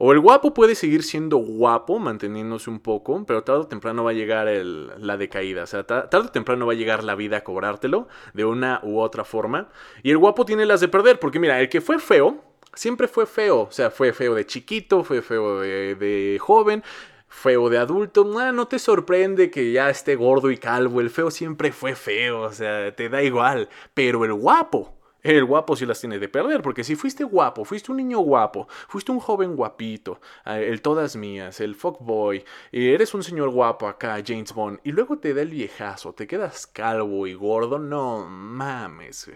O 0.00 0.12
el 0.12 0.20
guapo 0.20 0.54
puede 0.54 0.76
seguir 0.76 1.02
siendo 1.02 1.38
guapo, 1.38 1.98
manteniéndose 1.98 2.70
un 2.70 2.78
poco, 2.78 3.24
pero 3.26 3.42
tarde 3.42 3.62
o 3.62 3.66
temprano 3.66 4.04
va 4.04 4.12
a 4.12 4.14
llegar 4.14 4.46
la 4.46 5.16
decaída. 5.16 5.64
O 5.64 5.66
sea, 5.66 5.84
tarde 5.84 6.28
o 6.28 6.30
temprano 6.30 6.66
va 6.66 6.72
a 6.72 6.76
llegar 6.76 7.02
la 7.02 7.16
vida 7.16 7.38
a 7.38 7.44
cobrártelo 7.44 8.06
de 8.32 8.44
una 8.44 8.80
u 8.84 9.00
otra 9.00 9.24
forma. 9.24 9.68
Y 10.04 10.10
el 10.12 10.18
guapo 10.18 10.44
tiene 10.44 10.66
las 10.66 10.80
de 10.80 10.86
perder, 10.86 11.18
porque 11.18 11.40
mira, 11.40 11.60
el 11.60 11.68
que 11.68 11.80
fue 11.80 11.98
feo, 11.98 12.44
siempre 12.74 13.08
fue 13.08 13.26
feo. 13.26 13.62
O 13.62 13.72
sea, 13.72 13.90
fue 13.90 14.12
feo 14.12 14.36
de 14.36 14.46
chiquito, 14.46 15.02
fue 15.02 15.20
feo 15.20 15.62
de, 15.62 15.96
de 15.96 16.38
joven, 16.40 16.84
feo 17.28 17.68
de 17.68 17.78
adulto, 17.78 18.38
ah, 18.38 18.52
no 18.52 18.68
te 18.68 18.78
sorprende 18.78 19.50
que 19.50 19.72
ya 19.72 19.90
esté 19.90 20.16
gordo 20.16 20.50
y 20.50 20.56
calvo, 20.58 21.00
el 21.00 21.10
feo 21.10 21.30
siempre 21.30 21.72
fue 21.72 21.94
feo, 21.94 22.40
o 22.40 22.52
sea, 22.52 22.94
te 22.94 23.08
da 23.08 23.22
igual, 23.22 23.68
pero 23.94 24.24
el 24.24 24.32
guapo, 24.32 24.97
el 25.22 25.44
guapo 25.44 25.76
sí 25.76 25.84
las 25.86 26.00
tiene 26.00 26.18
de 26.18 26.28
perder, 26.28 26.62
porque 26.62 26.84
si 26.84 26.96
fuiste 26.96 27.24
guapo, 27.24 27.64
fuiste 27.64 27.90
un 27.90 27.98
niño 27.98 28.18
guapo, 28.20 28.68
fuiste 28.88 29.12
un 29.12 29.20
joven 29.20 29.56
guapito, 29.56 30.20
ah, 30.44 30.58
el 30.58 30.80
todas 30.80 31.16
mías, 31.16 31.60
el 31.60 31.74
fuckboy, 31.74 32.44
eres 32.72 33.14
un 33.14 33.22
señor 33.22 33.50
guapo 33.50 33.88
acá, 33.88 34.22
James 34.24 34.52
Bond, 34.52 34.80
y 34.84 34.92
luego 34.92 35.18
te 35.18 35.34
da 35.34 35.42
el 35.42 35.50
viejazo, 35.50 36.12
te 36.12 36.26
quedas 36.26 36.66
calvo 36.66 37.26
y 37.26 37.34
gordo, 37.34 37.78
no 37.78 38.24
mames. 38.28 39.30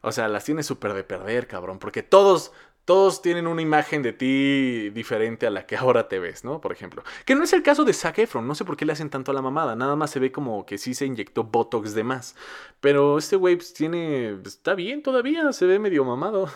O 0.00 0.12
sea, 0.12 0.28
las 0.28 0.44
tienes 0.44 0.66
súper 0.66 0.94
de 0.94 1.02
perder, 1.02 1.48
cabrón, 1.48 1.80
porque 1.80 2.04
todos, 2.04 2.52
todos 2.88 3.20
tienen 3.20 3.46
una 3.46 3.60
imagen 3.60 4.00
de 4.00 4.14
ti 4.14 4.88
diferente 4.88 5.46
a 5.46 5.50
la 5.50 5.66
que 5.66 5.76
ahora 5.76 6.08
te 6.08 6.18
ves, 6.18 6.42
¿no? 6.42 6.58
Por 6.58 6.72
ejemplo. 6.72 7.02
Que 7.26 7.34
no 7.34 7.44
es 7.44 7.52
el 7.52 7.62
caso 7.62 7.84
de 7.84 7.92
Zac 7.92 8.18
Efron, 8.18 8.48
no 8.48 8.54
sé 8.54 8.64
por 8.64 8.78
qué 8.78 8.86
le 8.86 8.92
hacen 8.92 9.10
tanto 9.10 9.30
a 9.30 9.34
la 9.34 9.42
mamada, 9.42 9.76
nada 9.76 9.94
más 9.94 10.10
se 10.10 10.18
ve 10.18 10.32
como 10.32 10.64
que 10.64 10.78
sí 10.78 10.94
se 10.94 11.04
inyectó 11.04 11.44
Botox 11.44 11.92
de 11.92 12.02
más. 12.02 12.34
Pero 12.80 13.18
este 13.18 13.36
güey 13.36 13.56
pues, 13.56 13.74
tiene, 13.74 14.38
está 14.42 14.74
bien 14.74 15.02
todavía, 15.02 15.52
se 15.52 15.66
ve 15.66 15.78
medio 15.78 16.02
mamado. 16.02 16.48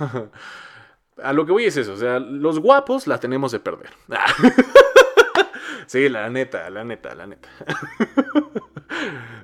a 1.22 1.34
lo 1.34 1.44
que 1.44 1.52
voy 1.52 1.66
es 1.66 1.76
eso, 1.76 1.92
o 1.92 1.96
sea, 1.98 2.18
los 2.18 2.60
guapos 2.60 3.06
la 3.06 3.20
tenemos 3.20 3.52
de 3.52 3.60
perder. 3.60 3.90
sí, 5.86 6.08
la 6.08 6.30
neta, 6.30 6.70
la 6.70 6.82
neta, 6.82 7.14
la 7.14 7.26
neta. 7.26 7.50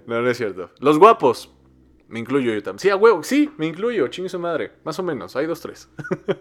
no, 0.06 0.22
no 0.22 0.30
es 0.30 0.38
cierto. 0.38 0.70
Los 0.78 0.98
guapos, 0.98 1.52
me 2.08 2.18
incluyo 2.18 2.52
yo 2.52 2.62
también. 2.62 2.80
Sí, 2.80 2.90
a 2.90 2.96
huevo, 2.96 3.22
sí, 3.22 3.50
me 3.58 3.66
incluyo, 3.66 4.08
chingue 4.08 4.28
su 4.28 4.38
madre. 4.38 4.72
Más 4.84 4.98
o 4.98 5.02
menos, 5.02 5.36
hay 5.36 5.46
dos, 5.46 5.60
tres. 5.60 5.90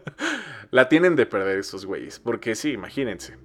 la 0.72 0.88
tienen 0.88 1.16
de 1.16 1.26
perder 1.26 1.60
esos 1.60 1.86
güeyes. 1.86 2.20
Porque 2.20 2.56
sí, 2.56 2.72
imagínense. 2.72 3.38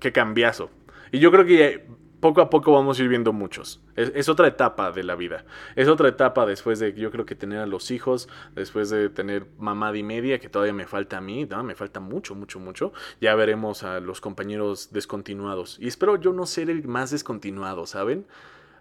Qué 0.00 0.10
cambiazo. 0.10 0.70
Y 1.12 1.18
yo 1.18 1.30
creo 1.30 1.44
que 1.44 1.86
poco 2.20 2.40
a 2.40 2.50
poco 2.50 2.72
vamos 2.72 2.98
a 2.98 3.02
ir 3.02 3.08
viendo 3.08 3.32
muchos. 3.32 3.82
Es, 3.96 4.28
otra 4.28 4.46
etapa 4.46 4.92
de 4.92 5.02
la 5.02 5.16
vida. 5.16 5.44
Es 5.76 5.88
otra 5.88 6.08
etapa 6.08 6.46
después 6.46 6.78
de, 6.78 6.94
yo 6.94 7.10
creo 7.10 7.26
que 7.26 7.34
tener 7.34 7.58
a 7.58 7.66
los 7.66 7.90
hijos, 7.90 8.28
después 8.54 8.90
de 8.90 9.10
tener 9.10 9.46
mamá 9.58 9.94
y 9.96 10.02
media, 10.02 10.38
que 10.38 10.48
todavía 10.48 10.72
me 10.72 10.86
falta 10.86 11.18
a 11.18 11.20
mí, 11.20 11.46
me 11.64 11.74
falta 11.74 12.00
mucho, 12.00 12.34
mucho, 12.34 12.60
mucho. 12.60 12.92
Ya 13.20 13.34
veremos 13.34 13.82
a 13.82 14.00
los 14.00 14.20
compañeros 14.20 14.92
descontinuados. 14.92 15.78
Y 15.80 15.88
espero 15.88 16.16
yo 16.16 16.32
no 16.32 16.46
ser 16.46 16.70
el 16.70 16.86
más 16.86 17.10
descontinuado, 17.10 17.86
¿saben? 17.86 18.26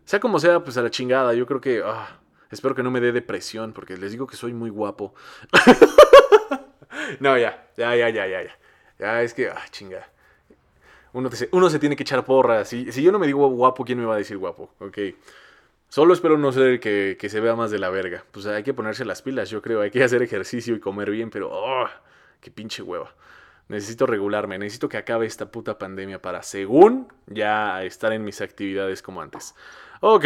Sea 0.06 0.20
como 0.20 0.40
sea, 0.40 0.64
pues 0.64 0.78
a 0.78 0.82
la 0.82 0.90
chingada. 0.90 1.34
Yo 1.34 1.46
creo 1.46 1.62
que... 1.62 1.82
Ah, 1.84 2.19
Espero 2.52 2.76
que 2.76 2.84
no 2.84 2.92
me 2.92 3.00
dé 3.00 3.12
depresión, 3.12 3.74
porque 3.74 3.98
les 3.98 4.12
digo 4.12 4.28
que 4.28 4.36
soy 4.36 4.54
muy 4.54 4.70
guapo. 4.70 5.14
no, 7.20 7.38
ya, 7.38 7.68
ya, 7.78 7.96
ya, 7.96 8.10
ya, 8.10 8.28
ya, 8.28 8.44
ya. 8.44 8.58
Ya 8.98 9.22
es 9.22 9.34
que, 9.34 9.50
ah, 9.50 9.66
chinga. 9.72 10.10
Uno, 11.14 11.70
se 11.70 11.80
tiene 11.80 11.96
que 11.96 12.04
echar 12.04 12.26
porras. 12.26 12.70
Si, 12.70 12.92
si 12.92 13.02
yo 13.02 13.12
no 13.12 13.20
me 13.20 13.28
digo 13.28 13.48
guapo, 13.50 13.84
¿quién 13.84 14.00
me 14.00 14.06
va 14.06 14.16
a 14.16 14.18
decir 14.18 14.38
guapo? 14.38 14.74
Ok. 14.80 14.98
Solo 15.88 16.14
espero 16.14 16.38
no 16.38 16.52
ser 16.52 16.68
el 16.68 16.80
que, 16.80 17.18
que, 17.20 17.30
se 17.30 17.40
vea 17.40 17.56
más 17.56 17.72
de 17.72 17.80
la 17.80 17.90
verga. 17.90 18.24
Pues 18.32 18.46
hay 18.46 18.62
que 18.62 18.74
ponerse 18.74 19.06
las 19.06 19.22
pilas, 19.22 19.50
yo 19.50 19.62
creo. 19.62 19.82
Hay 19.82 19.90
que 19.90 20.04
hacer 20.04 20.22
ejercicio 20.22 20.76
y 20.76 20.80
comer 20.80 21.10
bien, 21.10 21.30
pero... 21.30 21.50
Oh, 21.52 21.88
¡Qué 22.42 22.52
pinche 22.52 22.84
hueva! 22.84 23.14
Necesito 23.70 24.06
regularme, 24.06 24.58
necesito 24.58 24.90
que 24.90 24.98
acabe 24.98 25.26
esta 25.26 25.52
puta 25.52 25.78
pandemia 25.78 26.22
para, 26.22 26.42
según, 26.42 27.12
ya 27.28 27.84
estar 27.84 28.14
en 28.14 28.24
mis 28.24 28.42
actividades 28.42 29.02
como 29.02 29.22
antes. 29.22 29.56
Ok. 30.02 30.26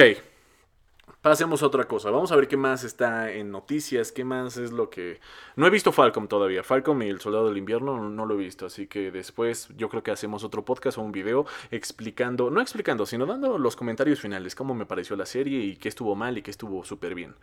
Pasemos 1.21 1.63
a 1.63 1.67
otra 1.67 1.85
cosa. 1.85 2.11
Vamos 2.11 2.31
a 2.31 2.35
ver 2.35 2.49
qué 2.49 2.57
más 2.57 2.83
está 2.83 3.31
en 3.31 3.49
noticias, 3.49 4.11
qué 4.11 4.25
más 4.25 4.57
es 4.57 4.73
lo 4.73 4.89
que... 4.89 5.19
No 5.55 5.65
he 5.65 5.69
visto 5.69 5.93
Falcom 5.93 6.27
todavía. 6.27 6.63
Falcom 6.63 7.01
y 7.01 7.07
el 7.07 7.21
Soldado 7.21 7.47
del 7.47 7.57
Invierno 7.57 8.09
no, 8.09 8.25
lo 8.25 8.33
he 8.33 8.37
visto. 8.37 8.65
Así 8.65 8.87
que 8.87 9.09
después 9.09 9.69
yo 9.77 9.87
creo 9.87 10.03
que 10.03 10.11
hacemos 10.11 10.43
otro 10.43 10.65
podcast 10.65 10.97
o 10.97 11.01
un 11.01 11.13
video 11.13 11.45
explicando, 11.71 12.49
no 12.49 12.59
explicando, 12.59 13.05
sino 13.05 13.25
dando 13.25 13.57
los 13.57 13.75
comentarios 13.75 14.19
finales, 14.19 14.53
cómo 14.53 14.73
me 14.73 14.85
pareció 14.85 15.15
la 15.15 15.25
serie 15.25 15.59
y 15.59 15.77
qué 15.77 15.87
estuvo 15.87 16.15
mal 16.15 16.37
y 16.37 16.41
qué 16.41 16.51
estuvo 16.51 16.83
súper 16.83 17.15
bien. 17.15 17.35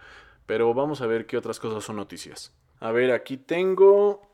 Pero 0.45 0.75
vamos 0.75 1.00
a 1.00 1.07
ver 1.07 1.26
qué 1.26 1.38
otras 1.38 1.59
cosas 1.59 1.83
son 1.83 1.97
noticias. 1.97 2.52
A 2.81 2.93
ver, 2.93 3.12
aquí 3.12 3.37
tengo 3.37 4.29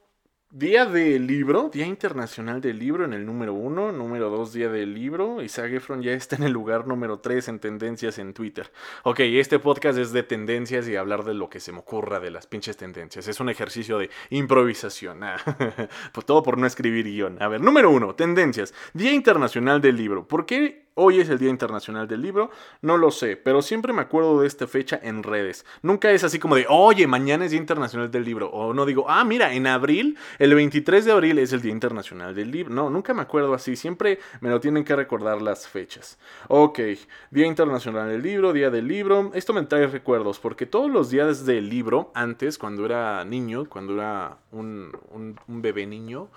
Día 0.59 0.87
del 0.87 1.27
libro, 1.27 1.69
Día 1.71 1.85
Internacional 1.85 2.63
del 2.63 2.79
Libro 2.79 3.05
en 3.05 3.13
el 3.13 3.27
número 3.27 3.53
uno, 3.53 3.93
número 3.93 4.31
dos, 4.31 4.55
Día 4.55 4.71
del 4.71 4.95
Libro. 4.95 5.43
Isaac 5.43 5.71
Efron 5.71 6.01
ya 6.01 6.13
está 6.13 6.37
en 6.37 6.45
el 6.45 6.53
lugar 6.53 6.87
número 6.87 7.19
tres 7.19 7.49
en 7.49 7.59
tendencias 7.59 8.19
en 8.19 8.33
Twitter. 8.33 8.73
Ok, 9.03 9.21
este 9.21 9.59
podcast 9.59 9.99
es 9.99 10.13
de 10.13 10.23
tendencias 10.23 10.89
y 10.89 10.97
hablar 10.97 11.25
de 11.25 11.35
lo 11.35 11.51
que 11.51 11.61
se 11.61 11.73
me 11.73 11.81
ocurra 11.81 12.21
de 12.21 12.31
las 12.31 12.47
pinches 12.47 12.79
tendencias. 12.79 13.29
Es 13.29 13.39
un 13.39 13.51
ejercicio 13.51 13.99
de 13.99 14.09
improvisación. 14.31 15.21
Ah, 15.27 15.39
pues 16.13 16.25
todo 16.25 16.43
por 16.43 16.57
no 16.57 16.67
escribir 16.67 17.05
guion. 17.05 17.43
A 17.43 17.49
ver, 17.49 17.61
número 17.61 17.91
uno, 17.91 18.15
tendencias. 18.15 18.73
Día 18.95 19.13
Internacional 19.13 19.81
del 19.81 19.97
Libro. 19.97 20.27
¿Por 20.27 20.47
qué 20.47 20.86
Hoy 20.99 21.21
es 21.21 21.29
el 21.29 21.39
Día 21.39 21.51
Internacional 21.51 22.09
del 22.09 22.23
Libro, 22.23 22.51
no 22.81 22.97
lo 22.97 23.11
sé, 23.11 23.37
pero 23.37 23.61
siempre 23.61 23.93
me 23.93 24.01
acuerdo 24.01 24.41
de 24.41 24.47
esta 24.47 24.67
fecha 24.67 24.99
en 25.03 25.23
redes. 25.23 25.67
Nunca 25.83 26.11
es 26.11 26.25
así 26.25 26.39
como 26.39 26.57
de, 26.57 26.65
oye, 26.71 27.07
mañana 27.07 27.45
es 27.45 27.51
Día 27.51 27.61
Internacional 27.61 28.11
del 28.11 28.25
Libro. 28.25 28.49
O 28.49 28.73
no 28.73 28.87
digo, 28.87 29.05
ah, 29.07 29.23
mira, 29.23 29.53
en 29.53 29.67
abril, 29.67 30.17
el 30.39 30.55
23 30.55 31.05
de 31.05 31.13
abril 31.13 31.39
es 31.39 31.53
el 31.53 31.61
Día 31.61 31.73
Internacional 31.73 32.35
del 32.35 32.51
Libro. 32.51 32.75
No, 32.75 32.89
nunca 32.89 33.13
me 33.13 33.21
acuerdo 33.21 33.53
así, 33.53 33.77
siempre 33.77 34.21
me 34.41 34.49
lo 34.49 34.59
tienen 34.59 34.85
que 34.85 34.97
recordar 34.97 35.43
las 35.43 35.69
fechas. 35.69 36.19
Ok, 36.49 36.81
Día 37.31 37.47
Internacional 37.47 38.09
del 38.09 38.23
Libro, 38.23 38.55
Día 38.55 38.71
del 38.71 38.89
Libro. 38.89 39.33
Esto 39.35 39.53
me 39.53 39.63
trae 39.65 39.89
recuerdos, 39.89 40.39
porque 40.39 40.65
todos 40.65 40.91
los 40.91 41.11
días 41.11 41.45
del 41.45 41.69
libro, 41.69 42.11
antes, 42.15 42.57
cuando 42.57 42.87
era 42.87 43.23
niño, 43.27 43.69
cuando 43.69 43.97
era 43.97 44.39
un, 44.51 44.97
un, 45.11 45.39
un 45.47 45.61
bebé 45.61 45.85
niño, 45.85 46.31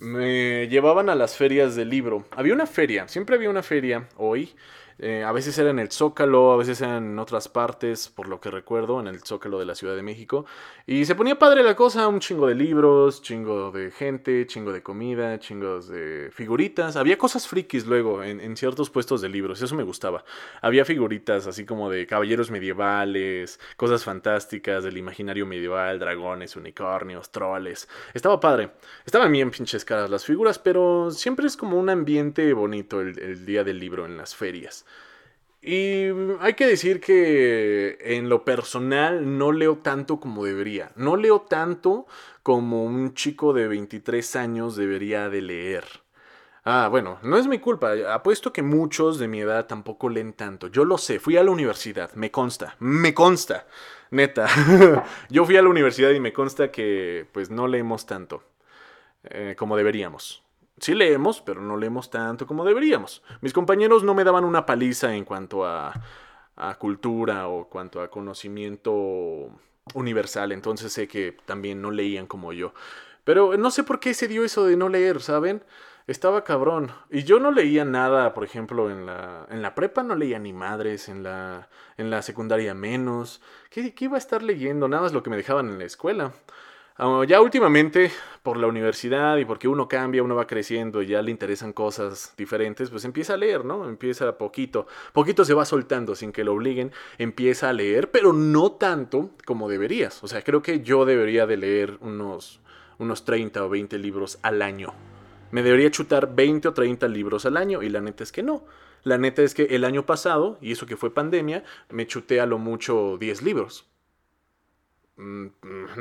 me 0.00 0.66
llevaban 0.68 1.08
a 1.10 1.14
las 1.14 1.36
ferias 1.36 1.76
del 1.76 1.90
libro. 1.90 2.24
Había 2.32 2.54
una 2.54 2.66
feria, 2.66 3.06
siempre 3.06 3.36
había 3.36 3.50
una 3.50 3.62
feria 3.62 4.08
hoy 4.16 4.54
eh, 5.02 5.24
a 5.24 5.32
veces 5.32 5.56
era 5.58 5.70
en 5.70 5.78
el 5.78 5.90
Zócalo, 5.90 6.52
a 6.52 6.56
veces 6.56 6.80
era 6.82 6.98
en 6.98 7.18
otras 7.18 7.48
partes, 7.48 8.08
por 8.08 8.28
lo 8.28 8.38
que 8.38 8.50
recuerdo, 8.50 9.00
en 9.00 9.06
el 9.06 9.20
Zócalo 9.20 9.58
de 9.58 9.64
la 9.64 9.74
Ciudad 9.74 9.96
de 9.96 10.02
México. 10.02 10.44
Y 10.86 11.06
se 11.06 11.14
ponía 11.14 11.38
padre 11.38 11.62
la 11.62 11.74
cosa, 11.74 12.06
un 12.06 12.20
chingo 12.20 12.46
de 12.46 12.54
libros, 12.54 13.22
chingo 13.22 13.70
de 13.70 13.90
gente, 13.90 14.46
chingo 14.46 14.72
de 14.72 14.82
comida, 14.82 15.38
chingos 15.38 15.88
de 15.88 16.30
figuritas. 16.32 16.96
Había 16.96 17.16
cosas 17.16 17.48
frikis 17.48 17.86
luego 17.86 18.22
en, 18.22 18.56
ciertos 18.56 18.90
puestos 18.90 19.22
de 19.22 19.30
libros, 19.30 19.62
eso 19.62 19.74
me 19.74 19.84
gustaba. 19.84 20.24
Había 20.60 20.84
figuritas 20.84 21.46
así 21.46 21.64
como 21.64 21.88
de 21.88 22.06
caballeros 22.06 22.50
medievales, 22.50 23.58
cosas 23.76 24.04
fantásticas 24.04 24.84
del 24.84 24.98
imaginario 24.98 25.46
medieval, 25.46 25.98
dragones, 25.98 26.56
unicornios, 26.56 27.30
troles. 27.30 27.88
Estaba 28.12 28.38
padre. 28.38 28.72
Estaban 29.06 29.32
bien 29.32 29.50
pinches 29.50 29.84
caras 29.84 30.10
las 30.10 30.26
figuras, 30.26 30.58
pero 30.58 31.10
siempre 31.10 31.46
es 31.46 31.56
como 31.56 31.78
un 31.78 31.88
ambiente 31.88 32.52
bonito 32.52 33.00
el 33.00 33.46
día 33.46 33.64
del 33.64 33.78
libro 33.78 34.04
en 34.04 34.18
las 34.18 34.34
ferias. 34.34 34.84
Y 35.62 36.06
hay 36.40 36.54
que 36.54 36.66
decir 36.66 37.00
que 37.00 37.98
en 38.00 38.28
lo 38.30 38.44
personal 38.44 39.38
no 39.38 39.52
leo 39.52 39.78
tanto 39.78 40.18
como 40.18 40.44
debería. 40.44 40.92
No 40.96 41.16
leo 41.16 41.42
tanto 41.42 42.06
como 42.42 42.84
un 42.84 43.14
chico 43.14 43.52
de 43.52 43.68
23 43.68 44.36
años 44.36 44.76
debería 44.76 45.28
de 45.28 45.42
leer. 45.42 45.84
Ah, 46.64 46.88
bueno, 46.90 47.18
no 47.22 47.36
es 47.36 47.46
mi 47.46 47.58
culpa. 47.58 47.92
Apuesto 48.12 48.52
que 48.52 48.62
muchos 48.62 49.18
de 49.18 49.28
mi 49.28 49.40
edad 49.40 49.66
tampoco 49.66 50.08
leen 50.08 50.32
tanto. 50.32 50.68
Yo 50.68 50.84
lo 50.84 50.98
sé, 50.98 51.18
fui 51.18 51.36
a 51.36 51.44
la 51.44 51.50
universidad, 51.50 52.12
me 52.14 52.30
consta, 52.30 52.76
me 52.78 53.14
consta. 53.14 53.66
Neta, 54.10 54.46
yo 55.30 55.44
fui 55.44 55.56
a 55.56 55.62
la 55.62 55.68
universidad 55.68 56.10
y 56.10 56.20
me 56.20 56.32
consta 56.32 56.70
que 56.70 57.26
pues 57.32 57.50
no 57.50 57.68
leemos 57.68 58.06
tanto 58.06 58.42
eh, 59.24 59.54
como 59.58 59.76
deberíamos. 59.76 60.42
Sí 60.80 60.94
leemos, 60.94 61.42
pero 61.42 61.60
no 61.60 61.76
leemos 61.76 62.10
tanto 62.10 62.46
como 62.46 62.64
deberíamos. 62.64 63.22
Mis 63.42 63.52
compañeros 63.52 64.02
no 64.02 64.14
me 64.14 64.24
daban 64.24 64.44
una 64.44 64.64
paliza 64.64 65.14
en 65.14 65.24
cuanto 65.24 65.66
a, 65.66 65.92
cultura 66.78 67.48
o 67.48 67.68
cuanto 67.68 68.02
a 68.02 68.10
conocimiento 68.10 69.50
universal, 69.94 70.52
entonces 70.52 70.92
sé 70.92 71.08
que 71.08 71.36
también 71.46 71.80
no 71.80 71.90
leían 71.90 72.26
como 72.26 72.52
yo. 72.52 72.74
Pero 73.24 73.56
no 73.56 73.70
sé 73.70 73.84
por 73.84 74.00
qué 74.00 74.14
se 74.14 74.28
dio 74.28 74.44
eso 74.44 74.64
de 74.64 74.76
no 74.76 74.88
leer, 74.88 75.20
¿saben? 75.20 75.62
Estaba 76.06 76.44
cabrón. 76.44 76.92
Y 77.10 77.24
yo 77.24 77.40
no 77.40 77.50
leía 77.50 77.84
nada, 77.84 78.34
por 78.34 78.44
ejemplo, 78.44 78.90
en 78.90 79.06
la, 79.06 79.46
en 79.50 79.62
la 79.62 79.74
prepa 79.74 80.02
no 80.02 80.14
leía 80.16 80.38
ni 80.38 80.52
madres, 80.52 81.08
en 81.08 81.22
la, 81.22 81.68
en 81.96 82.10
la 82.10 82.22
secundaria 82.22 82.74
menos. 82.74 83.42
¿Qué, 83.70 83.94
¿Qué 83.94 84.06
iba 84.06 84.16
a 84.16 84.18
estar 84.18 84.42
leyendo? 84.42 84.88
Nada 84.88 85.06
es 85.06 85.12
lo 85.12 85.22
que 85.22 85.30
me 85.30 85.36
dejaban 85.36 85.68
en 85.68 85.78
la 85.78 85.84
escuela. 85.84 86.32
Ya 87.26 87.40
últimamente, 87.40 88.12
por 88.42 88.58
la 88.58 88.66
universidad 88.66 89.38
y 89.38 89.46
porque 89.46 89.68
uno 89.68 89.88
cambia, 89.88 90.22
uno 90.22 90.34
va 90.34 90.46
creciendo 90.46 91.00
y 91.00 91.06
ya 91.06 91.22
le 91.22 91.30
interesan 91.30 91.72
cosas 91.72 92.34
diferentes, 92.36 92.90
pues 92.90 93.06
empieza 93.06 93.34
a 93.34 93.36
leer, 93.38 93.64
¿no? 93.64 93.88
Empieza 93.88 94.36
poquito. 94.36 94.86
Poquito 95.14 95.46
se 95.46 95.54
va 95.54 95.64
soltando 95.64 96.14
sin 96.14 96.30
que 96.30 96.44
lo 96.44 96.52
obliguen, 96.52 96.92
empieza 97.16 97.70
a 97.70 97.72
leer, 97.72 98.10
pero 98.10 98.34
no 98.34 98.72
tanto 98.72 99.30
como 99.46 99.70
deberías. 99.70 100.22
O 100.22 100.28
sea, 100.28 100.42
creo 100.42 100.60
que 100.60 100.80
yo 100.80 101.06
debería 101.06 101.46
de 101.46 101.56
leer 101.56 101.96
unos, 102.02 102.60
unos 102.98 103.24
30 103.24 103.64
o 103.64 103.70
20 103.70 103.96
libros 103.98 104.38
al 104.42 104.60
año. 104.60 104.92
Me 105.52 105.62
debería 105.62 105.90
chutar 105.90 106.34
20 106.34 106.68
o 106.68 106.74
30 106.74 107.08
libros 107.08 107.46
al 107.46 107.56
año 107.56 107.82
y 107.82 107.88
la 107.88 108.02
neta 108.02 108.24
es 108.24 108.30
que 108.30 108.42
no. 108.42 108.64
La 109.04 109.16
neta 109.16 109.40
es 109.40 109.54
que 109.54 109.62
el 109.70 109.86
año 109.86 110.04
pasado, 110.04 110.58
y 110.60 110.72
eso 110.72 110.84
que 110.84 110.98
fue 110.98 111.14
pandemia, 111.14 111.64
me 111.88 112.06
chuté 112.06 112.42
a 112.42 112.46
lo 112.46 112.58
mucho 112.58 113.16
10 113.18 113.40
libros. 113.40 113.89
Mm, 115.20 115.48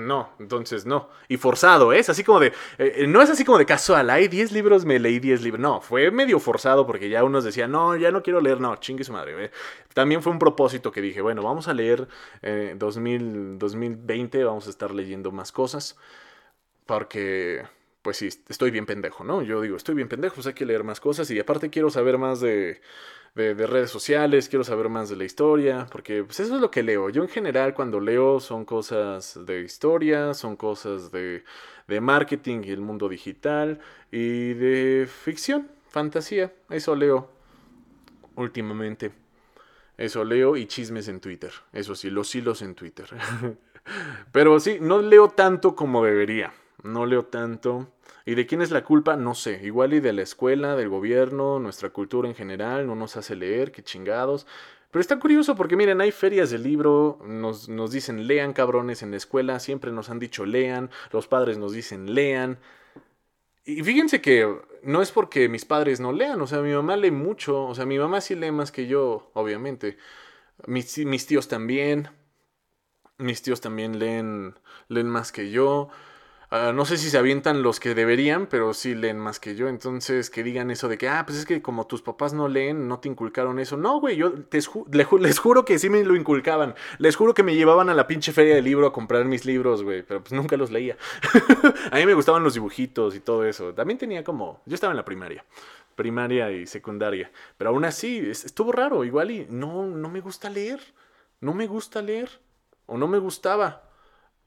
no, 0.07 0.29
entonces 0.39 0.85
no. 0.85 1.09
Y 1.27 1.35
forzado, 1.35 1.91
¿eh? 1.91 1.99
es 1.99 2.09
así 2.09 2.23
como 2.23 2.39
de. 2.39 2.53
Eh, 2.77 3.05
no 3.05 3.21
es 3.21 3.29
así 3.29 3.43
como 3.43 3.57
de 3.57 3.65
casual. 3.65 4.09
Hay 4.09 4.29
10 4.29 4.53
libros, 4.53 4.85
me 4.85 4.97
leí 4.97 5.19
10 5.19 5.41
libros. 5.41 5.59
No, 5.59 5.81
fue 5.81 6.09
medio 6.09 6.39
forzado 6.39 6.87
porque 6.87 7.09
ya 7.09 7.23
unos 7.25 7.43
decían, 7.43 7.71
no, 7.71 7.97
ya 7.97 8.11
no 8.11 8.23
quiero 8.23 8.39
leer. 8.39 8.61
No, 8.61 8.77
chingue 8.77 9.03
su 9.03 9.11
madre. 9.11 9.45
¿eh? 9.45 9.51
También 9.93 10.23
fue 10.23 10.31
un 10.31 10.39
propósito 10.39 10.91
que 10.93 11.01
dije, 11.01 11.19
bueno, 11.21 11.43
vamos 11.43 11.67
a 11.67 11.73
leer 11.73 12.07
2000, 12.75 13.59
2020, 13.59 14.43
vamos 14.45 14.67
a 14.67 14.69
estar 14.69 14.91
leyendo 14.91 15.31
más 15.31 15.51
cosas. 15.51 15.97
Porque 16.85 17.65
pues 18.01 18.17
sí, 18.17 18.29
estoy 18.47 18.71
bien 18.71 18.85
pendejo, 18.85 19.25
¿no? 19.25 19.41
Yo 19.41 19.61
digo, 19.61 19.75
estoy 19.75 19.95
bien 19.95 20.07
pendejo, 20.07 20.35
pues 20.35 20.47
hay 20.47 20.53
que 20.53 20.65
leer 20.65 20.85
más 20.85 21.01
cosas 21.01 21.29
y 21.31 21.39
aparte 21.39 21.69
quiero 21.69 21.89
saber 21.89 22.17
más 22.17 22.39
de, 22.39 22.81
de, 23.35 23.53
redes 23.53 23.89
sociales, 23.89 24.49
quiero 24.49 24.63
saber 24.63 24.89
más 24.89 25.09
de 25.09 25.15
la 25.15 25.23
historia, 25.23 25.87
porque 25.91 26.23
pues 26.23 26.39
eso 26.39 26.55
es 26.55 26.61
lo 26.61 26.71
que 26.71 26.83
leo. 26.83 27.09
Yo 27.09 27.21
en 27.21 27.29
general 27.29 27.73
cuando 27.73 27.99
leo 27.99 28.39
son 28.39 28.65
cosas 28.65 29.39
de 29.45 29.61
historia, 29.61 30.33
son 30.33 30.55
cosas 30.55 31.11
de, 31.11 31.43
de 31.87 32.01
marketing 32.01 32.61
y 32.63 32.71
el 32.71 32.81
mundo 32.81 33.07
digital 33.09 33.79
y 34.11 34.53
de 34.53 35.07
ficción, 35.07 35.69
fantasía, 35.89 36.51
eso 36.69 36.95
leo 36.95 37.29
últimamente. 38.35 39.11
Eso 39.97 40.23
leo 40.23 40.55
y 40.55 40.65
chismes 40.65 41.09
en 41.09 41.19
Twitter. 41.19 41.51
Eso 41.73 41.93
sí, 41.93 42.09
los 42.09 42.33
hilos 42.33 42.61
en 42.61 42.73
Twitter. 42.73 43.09
Pero 44.31 44.59
sí, 44.61 44.77
no 44.79 45.01
leo 45.01 45.27
tanto 45.27 45.75
como 45.75 46.05
debería. 46.05 46.53
No 46.83 47.05
leo 47.05 47.25
tanto. 47.25 47.91
¿Y 48.25 48.35
de 48.35 48.45
quién 48.45 48.61
es 48.61 48.71
la 48.71 48.83
culpa? 48.83 49.15
No 49.15 49.35
sé. 49.35 49.59
Igual 49.63 49.93
y 49.93 49.99
de 49.99 50.13
la 50.13 50.21
escuela, 50.21 50.75
del 50.75 50.89
gobierno, 50.89 51.59
nuestra 51.59 51.89
cultura 51.89 52.27
en 52.29 52.35
general, 52.35 52.87
no 52.87 52.95
nos 52.95 53.17
hace 53.17 53.35
leer, 53.35 53.71
qué 53.71 53.83
chingados. 53.83 54.45
Pero 54.91 55.01
está 55.01 55.19
curioso 55.19 55.55
porque 55.55 55.75
miren, 55.75 56.01
hay 56.01 56.11
ferias 56.11 56.49
de 56.49 56.57
libro, 56.57 57.19
nos, 57.25 57.69
nos 57.69 57.91
dicen 57.91 58.27
lean 58.27 58.53
cabrones 58.53 59.03
en 59.03 59.11
la 59.11 59.17
escuela, 59.17 59.59
siempre 59.59 59.91
nos 59.91 60.09
han 60.09 60.17
dicho 60.19 60.45
lean, 60.45 60.89
los 61.11 61.27
padres 61.27 61.57
nos 61.59 61.73
dicen 61.73 62.15
lean. 62.15 62.57
Y 63.65 63.83
fíjense 63.83 64.19
que 64.21 64.47
no 64.81 65.01
es 65.01 65.11
porque 65.11 65.47
mis 65.47 65.65
padres 65.65 65.99
no 65.99 66.11
lean, 66.11 66.41
o 66.41 66.47
sea, 66.47 66.61
mi 66.61 66.73
mamá 66.73 66.97
lee 66.97 67.11
mucho, 67.11 67.65
o 67.65 67.75
sea, 67.75 67.85
mi 67.85 67.99
mamá 67.99 68.19
sí 68.21 68.33
lee 68.35 68.51
más 68.51 68.71
que 68.71 68.87
yo, 68.87 69.29
obviamente. 69.33 69.97
Mis, 70.65 70.97
mis 70.99 71.27
tíos 71.27 71.47
también, 71.47 72.09
mis 73.19 73.41
tíos 73.43 73.61
también 73.61 73.99
leen, 73.99 74.55
leen 74.87 75.07
más 75.07 75.31
que 75.31 75.51
yo. 75.51 75.89
Ah, 76.51 76.71
no 76.73 76.83
sé 76.85 76.97
si 76.97 77.11
se 77.11 77.17
avientan 77.19 77.61
los 77.61 77.79
que 77.79 77.93
deberían, 77.93 78.47
pero 78.47 78.73
sí 78.73 78.95
leen 78.95 79.19
más 79.19 79.39
que 79.39 79.55
yo. 79.55 79.67
Entonces, 79.67 80.31
que 80.31 80.41
digan 80.41 80.71
eso 80.71 80.87
de 80.87 80.97
que, 80.97 81.07
ah, 81.07 81.23
pues 81.25 81.37
es 81.37 81.45
que 81.45 81.61
como 81.61 81.85
tus 81.85 82.01
papás 82.01 82.33
no 82.33 82.47
leen, 82.47 82.87
no 82.87 82.99
te 82.99 83.07
inculcaron 83.07 83.59
eso. 83.59 83.77
No, 83.77 83.99
güey, 83.99 84.15
yo 84.15 84.33
les 84.51 85.39
juro 85.39 85.63
que 85.63 85.77
sí 85.77 85.89
me 85.91 86.03
lo 86.03 86.15
inculcaban. 86.15 86.73
Les 86.97 87.15
juro 87.15 87.35
que 87.35 87.43
me 87.43 87.55
llevaban 87.55 87.89
a 87.89 87.93
la 87.93 88.07
pinche 88.07 88.31
feria 88.31 88.55
de 88.55 88.63
libro 88.63 88.87
a 88.87 88.93
comprar 88.93 89.25
mis 89.25 89.45
libros, 89.45 89.83
güey, 89.83 90.01
pero 90.01 90.21
pues 90.21 90.33
nunca 90.33 90.57
los 90.57 90.71
leía. 90.71 90.97
a 91.91 91.95
mí 91.97 92.05
me 92.07 92.15
gustaban 92.15 92.43
los 92.43 92.55
dibujitos 92.55 93.15
y 93.15 93.19
todo 93.19 93.45
eso. 93.45 93.75
También 93.75 93.99
tenía 93.99 94.23
como, 94.23 94.61
yo 94.65 94.73
estaba 94.73 94.91
en 94.91 94.97
la 94.97 95.05
primaria 95.05 95.45
primaria 95.95 96.49
y 96.49 96.65
secundaria. 96.65 97.29
Pero 97.57 97.71
aún 97.71 97.83
así, 97.83 98.19
estuvo 98.29 98.71
raro, 98.71 99.03
igual 99.03 99.31
y 99.31 99.47
no, 99.49 99.85
no 99.85 100.07
me 100.07 100.21
gusta 100.21 100.49
leer. 100.49 100.79
No 101.41 101.53
me 101.53 101.67
gusta 101.67 102.01
leer. 102.01 102.29
O 102.85 102.97
no 102.97 103.09
me 103.09 103.19
gustaba. 103.19 103.88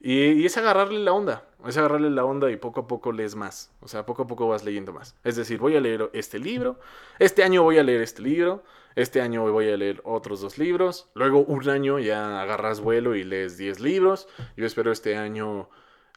Y, 0.05 0.45
es 0.45 0.57
agarrarle 0.57 0.99
la 0.99 1.13
onda, 1.13 1.47
es 1.65 1.77
agarrarle 1.77 2.09
la 2.09 2.25
onda 2.25 2.51
y 2.51 2.57
poco 2.57 2.81
a 2.81 2.87
poco 2.87 3.13
lees 3.13 3.35
más, 3.35 3.71
o 3.79 3.87
sea, 3.87 4.05
poco 4.05 4.23
a 4.23 4.27
poco 4.27 4.49
vas 4.49 4.65
leyendo 4.65 4.91
más. 4.91 5.15
Es 5.23 5.37
decir, 5.37 5.59
voy 5.59 5.77
a 5.77 5.79
leer 5.79 6.09
este 6.11 6.39
libro, 6.39 6.77
este 7.19 7.41
año 7.41 7.63
voy 7.63 7.77
a 7.77 7.83
leer 7.83 8.01
este 8.01 8.21
libro, 8.21 8.65
este 8.95 9.21
año 9.21 9.49
voy 9.49 9.69
a 9.69 9.77
leer 9.77 10.01
otros 10.03 10.41
dos 10.41 10.57
libros, 10.57 11.09
luego 11.13 11.39
un 11.39 11.69
año 11.69 11.99
ya 11.99 12.41
agarras 12.41 12.81
vuelo 12.81 13.15
y 13.15 13.23
lees 13.23 13.57
10 13.57 13.79
libros, 13.79 14.27
yo 14.57 14.65
espero 14.65 14.91
este 14.91 15.15
año 15.15 15.69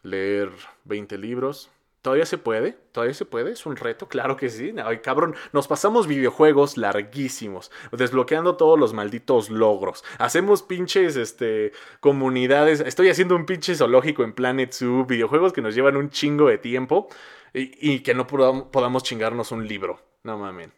leer 0.03 0.51
20 0.83 1.16
libros, 1.16 1.70
Todavía 2.06 2.24
se 2.24 2.38
puede, 2.38 2.78
todavía 2.92 3.14
se 3.14 3.24
puede, 3.24 3.50
es 3.50 3.66
un 3.66 3.74
reto, 3.74 4.06
claro 4.08 4.36
que 4.36 4.48
sí. 4.48 4.72
Ay, 4.84 4.98
cabrón, 4.98 5.34
nos 5.52 5.66
pasamos 5.66 6.06
videojuegos 6.06 6.76
larguísimos, 6.76 7.72
desbloqueando 7.90 8.56
todos 8.56 8.78
los 8.78 8.94
malditos 8.94 9.50
logros. 9.50 10.04
Hacemos 10.20 10.62
pinches, 10.62 11.16
este, 11.16 11.72
comunidades. 11.98 12.78
Estoy 12.78 13.08
haciendo 13.08 13.34
un 13.34 13.44
pinche 13.44 13.74
zoológico 13.74 14.22
en 14.22 14.34
Planet 14.34 14.72
Zoo, 14.72 15.04
videojuegos 15.04 15.52
que 15.52 15.62
nos 15.62 15.74
llevan 15.74 15.96
un 15.96 16.10
chingo 16.10 16.46
de 16.46 16.58
tiempo 16.58 17.08
y, 17.52 17.98
que 17.98 18.14
no 18.14 18.28
podamos, 18.28 19.02
chingarnos 19.02 19.50
un 19.50 19.66
libro. 19.66 20.00
No 20.22 20.38
mamen. 20.38 20.72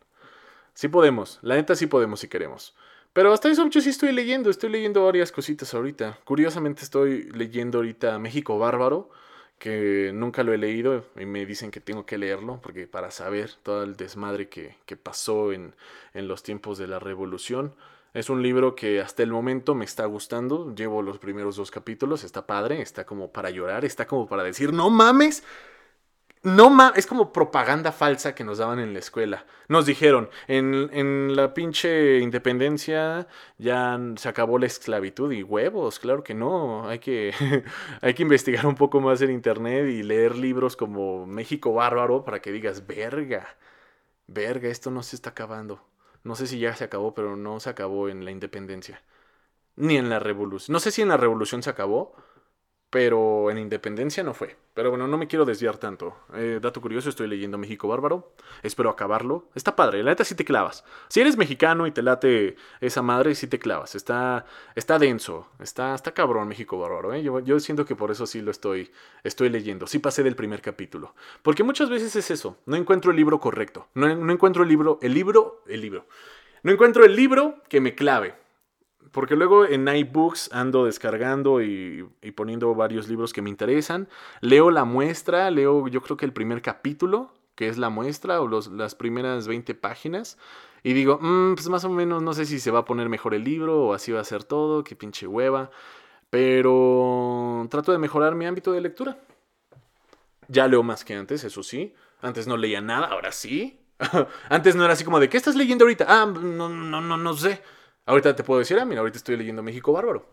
Sí 0.72 0.88
podemos, 0.88 1.40
la 1.42 1.56
neta 1.56 1.74
sí 1.74 1.88
podemos 1.88 2.20
si 2.20 2.28
queremos. 2.28 2.74
Pero 3.12 3.34
hasta 3.34 3.50
eso 3.50 3.68
yo 3.68 3.82
sí 3.82 3.90
estoy 3.90 4.12
leyendo, 4.12 4.48
estoy 4.48 4.70
leyendo 4.70 5.04
varias 5.04 5.30
cositas 5.30 5.74
ahorita. 5.74 6.20
Curiosamente 6.24 6.84
estoy 6.84 7.24
leyendo 7.32 7.80
ahorita 7.80 8.18
México 8.18 8.58
Bárbaro 8.58 9.10
que 9.58 10.12
nunca 10.14 10.44
lo 10.44 10.52
he 10.52 10.58
leído 10.58 11.04
y 11.16 11.26
me 11.26 11.44
dicen 11.44 11.70
que 11.70 11.80
tengo 11.80 12.06
que 12.06 12.16
leerlo 12.16 12.60
porque 12.62 12.86
para 12.86 13.10
saber 13.10 13.50
todo 13.62 13.82
el 13.82 13.96
desmadre 13.96 14.48
que, 14.48 14.76
pasó 15.02 15.52
en, 15.52 15.74
en, 16.14 16.28
los 16.28 16.42
tiempos 16.42 16.78
de 16.78 16.86
la 16.86 16.98
revolución. 16.98 17.74
Es 18.14 18.30
un 18.30 18.42
libro 18.42 18.74
que 18.74 19.00
hasta 19.00 19.22
el 19.22 19.30
momento 19.30 19.74
me 19.74 19.84
está 19.84 20.06
gustando, 20.06 20.74
llevo 20.74 21.02
los 21.02 21.18
primeros 21.18 21.56
dos 21.56 21.70
capítulos, 21.70 22.24
está 22.24 22.46
padre, 22.46 22.80
está 22.80 23.04
como 23.04 23.32
para 23.32 23.50
llorar, 23.50 23.84
está 23.84 24.06
como 24.06 24.26
para 24.26 24.42
decir, 24.42 24.72
no 24.72 24.90
mames, 24.90 25.44
no 26.42 26.70
ma 26.70 26.92
es 26.96 27.06
como 27.06 27.32
propaganda 27.32 27.92
falsa 27.92 28.34
que 28.34 28.44
nos 28.44 28.58
daban 28.58 28.78
en 28.78 28.92
la 28.92 28.98
escuela. 29.00 29.44
Nos 29.68 29.86
dijeron, 29.86 30.30
en, 30.46 30.90
en, 30.92 31.36
la 31.36 31.52
pinche 31.54 32.18
independencia 32.20 33.26
ya 33.58 33.98
se 34.16 34.28
acabó 34.28 34.58
la 34.58 34.66
esclavitud 34.66 35.32
y 35.32 35.42
huevos, 35.42 35.98
claro 35.98 36.22
que 36.24 36.34
no. 36.34 36.88
Hay 36.88 37.00
que, 37.00 37.34
hay 38.00 38.14
que 38.14 38.22
investigar 38.22 38.66
un 38.66 38.74
poco 38.76 39.00
más 39.00 39.20
en 39.22 39.30
internet 39.30 39.86
y 39.88 40.02
leer 40.02 40.36
libros 40.36 40.76
como 40.76 41.26
México 41.26 41.72
Bárbaro 41.74 42.24
para 42.24 42.40
que 42.40 42.52
digas, 42.52 42.86
verga, 42.86 43.56
verga, 44.26 44.68
esto 44.68 44.90
no 44.90 45.02
se 45.02 45.16
está 45.16 45.30
acabando. 45.30 45.82
No 46.24 46.34
sé 46.34 46.46
si 46.46 46.58
ya 46.58 46.74
se 46.76 46.84
acabó, 46.84 47.14
pero 47.14 47.36
no 47.36 47.60
se 47.60 47.70
acabó 47.70 48.08
en 48.08 48.24
la 48.24 48.30
independencia. 48.30 49.02
Ni 49.76 49.96
en 49.96 50.10
la 50.10 50.18
revolución. 50.18 50.72
No 50.72 50.80
sé 50.80 50.90
si 50.90 51.02
en 51.02 51.08
la 51.08 51.16
revolución 51.16 51.62
se 51.62 51.70
acabó, 51.70 52.14
pero 52.90 53.50
en 53.50 53.58
Independencia 53.58 54.22
no 54.22 54.32
fue. 54.32 54.56
Pero 54.72 54.90
bueno, 54.90 55.06
no 55.06 55.18
me 55.18 55.26
quiero 55.26 55.44
desviar 55.44 55.76
tanto. 55.76 56.16
Eh, 56.34 56.58
dato 56.62 56.80
curioso, 56.80 57.10
estoy 57.10 57.26
leyendo 57.26 57.58
México 57.58 57.88
Bárbaro. 57.88 58.32
Espero 58.62 58.88
acabarlo. 58.88 59.48
Está 59.54 59.76
padre, 59.76 60.02
la 60.02 60.12
neta 60.12 60.24
sí 60.24 60.34
te 60.34 60.44
clavas. 60.44 60.84
Si 61.08 61.20
eres 61.20 61.36
mexicano 61.36 61.86
y 61.86 61.90
te 61.90 62.02
late 62.02 62.56
esa 62.80 63.02
madre, 63.02 63.34
sí 63.34 63.46
te 63.46 63.58
clavas. 63.58 63.94
Está, 63.94 64.46
está 64.74 64.98
denso, 64.98 65.48
está, 65.58 65.94
está 65.94 66.12
cabrón 66.12 66.48
México 66.48 66.78
Bárbaro. 66.78 67.12
¿eh? 67.12 67.22
Yo, 67.22 67.60
siento 67.60 67.84
que 67.84 67.96
por 67.96 68.10
eso 68.10 68.26
sí 68.26 68.40
lo 68.40 68.50
estoy, 68.50 68.90
estoy 69.22 69.50
leyendo. 69.50 69.86
Sí 69.86 69.98
pasé 69.98 70.22
del 70.22 70.36
primer 70.36 70.62
capítulo. 70.62 71.14
Porque 71.42 71.64
muchas 71.64 71.90
veces 71.90 72.16
es 72.16 72.30
eso. 72.30 72.56
No 72.64 72.76
encuentro 72.76 73.10
el 73.10 73.16
libro 73.16 73.38
correcto. 73.40 73.88
No 73.94 74.08
encuentro 74.32 74.62
el 74.62 74.68
libro, 74.68 74.98
el 75.02 75.12
libro, 75.12 75.62
el 75.66 75.80
libro. 75.80 76.06
No 76.62 76.72
encuentro 76.72 77.04
el 77.04 77.14
libro 77.14 77.62
que 77.68 77.80
me 77.80 77.94
clave. 77.94 78.34
Porque 79.12 79.36
luego 79.36 79.64
en 79.64 79.88
iBooks 79.88 80.50
ando 80.52 80.84
descargando 80.84 81.62
y, 81.62 82.08
poniendo 82.34 82.74
varios 82.74 83.08
libros 83.08 83.32
que 83.32 83.42
me 83.42 83.50
interesan. 83.50 84.08
Leo 84.40 84.70
la 84.70 84.84
muestra, 84.84 85.50
leo 85.50 85.88
yo 85.88 86.02
creo 86.02 86.16
que 86.16 86.26
el 86.26 86.32
primer 86.32 86.62
capítulo, 86.62 87.32
que 87.54 87.68
es 87.68 87.78
la 87.78 87.88
muestra, 87.88 88.40
o 88.40 88.48
las 88.48 88.94
primeras 88.94 89.48
20 89.48 89.74
páginas. 89.74 90.38
Y 90.82 90.92
digo, 90.92 91.18
mm, 91.20 91.54
pues 91.54 91.68
más 91.68 91.84
o 91.84 91.90
menos 91.90 92.22
no 92.22 92.32
sé 92.32 92.44
si 92.44 92.60
se 92.60 92.70
va 92.70 92.80
a 92.80 92.84
poner 92.84 93.08
mejor 93.08 93.34
el 93.34 93.44
libro 93.44 93.86
o 93.86 93.94
así 93.94 94.12
va 94.12 94.20
a 94.20 94.24
ser 94.24 94.44
todo, 94.44 94.84
qué 94.84 94.94
pinche 94.94 95.26
hueva. 95.26 95.70
Pero 96.30 97.66
trato 97.70 97.92
de 97.92 97.98
mejorar 97.98 98.34
mi 98.34 98.46
ámbito 98.46 98.72
de 98.72 98.80
lectura. 98.80 99.18
Ya 100.48 100.66
leo 100.68 100.82
más 100.82 101.04
que 101.04 101.14
antes, 101.14 101.44
eso 101.44 101.62
sí. 101.62 101.94
Antes 102.20 102.46
no 102.46 102.56
leía 102.56 102.80
nada, 102.80 103.08
ahora 103.08 103.32
sí. 103.32 103.80
antes 104.48 104.76
no 104.76 104.84
era 104.84 104.92
así 104.92 105.04
como 105.04 105.20
de, 105.20 105.28
¿qué 105.28 105.36
estás 105.36 105.56
leyendo 105.56 105.84
ahorita? 105.84 106.06
Ah, 106.08 106.26
no, 106.26 106.68
no, 106.68 107.00
no, 107.00 107.16
no 107.16 107.34
sé. 107.34 107.62
Ahorita 108.08 108.34
te 108.34 108.42
puedo 108.42 108.60
decir, 108.60 108.78
ah, 108.78 108.86
mira, 108.86 109.00
ahorita 109.00 109.18
estoy 109.18 109.36
leyendo 109.36 109.62
México 109.62 109.92
Bárbaro. 109.92 110.24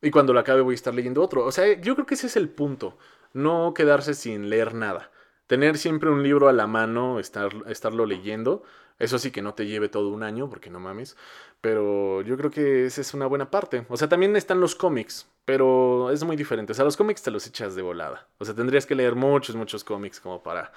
Y 0.00 0.10
cuando 0.10 0.32
lo 0.32 0.40
acabe 0.40 0.62
voy 0.62 0.72
a 0.72 0.74
estar 0.74 0.94
leyendo 0.94 1.22
otro. 1.22 1.44
O 1.44 1.52
sea, 1.52 1.78
yo 1.78 1.94
creo 1.94 2.06
que 2.06 2.14
ese 2.14 2.28
es 2.28 2.36
el 2.36 2.48
punto. 2.48 2.96
No 3.34 3.74
quedarse 3.74 4.14
sin 4.14 4.48
leer 4.48 4.72
nada. 4.72 5.10
Tener 5.46 5.76
siempre 5.76 6.08
un 6.08 6.22
libro 6.22 6.48
a 6.48 6.54
la 6.54 6.66
mano, 6.66 7.20
estar, 7.20 7.50
estarlo 7.66 8.06
leyendo. 8.06 8.62
Eso 8.98 9.18
sí 9.18 9.30
que 9.30 9.42
no 9.42 9.52
te 9.52 9.66
lleve 9.66 9.90
todo 9.90 10.08
un 10.08 10.22
año, 10.22 10.48
porque 10.48 10.70
no 10.70 10.80
mames. 10.80 11.14
Pero 11.60 12.22
yo 12.22 12.38
creo 12.38 12.50
que 12.50 12.86
esa 12.86 13.02
es 13.02 13.12
una 13.12 13.26
buena 13.26 13.50
parte. 13.50 13.84
O 13.90 13.98
sea, 13.98 14.08
también 14.08 14.34
están 14.34 14.58
los 14.58 14.74
cómics, 14.74 15.28
pero 15.44 16.10
es 16.10 16.24
muy 16.24 16.36
diferente. 16.36 16.72
O 16.72 16.74
sea, 16.74 16.86
los 16.86 16.96
cómics 16.96 17.22
te 17.22 17.30
los 17.30 17.46
echas 17.46 17.74
de 17.74 17.82
volada. 17.82 18.28
O 18.38 18.46
sea, 18.46 18.54
tendrías 18.54 18.86
que 18.86 18.94
leer 18.94 19.14
muchos, 19.14 19.56
muchos 19.56 19.84
cómics 19.84 20.20
como 20.20 20.42
para, 20.42 20.72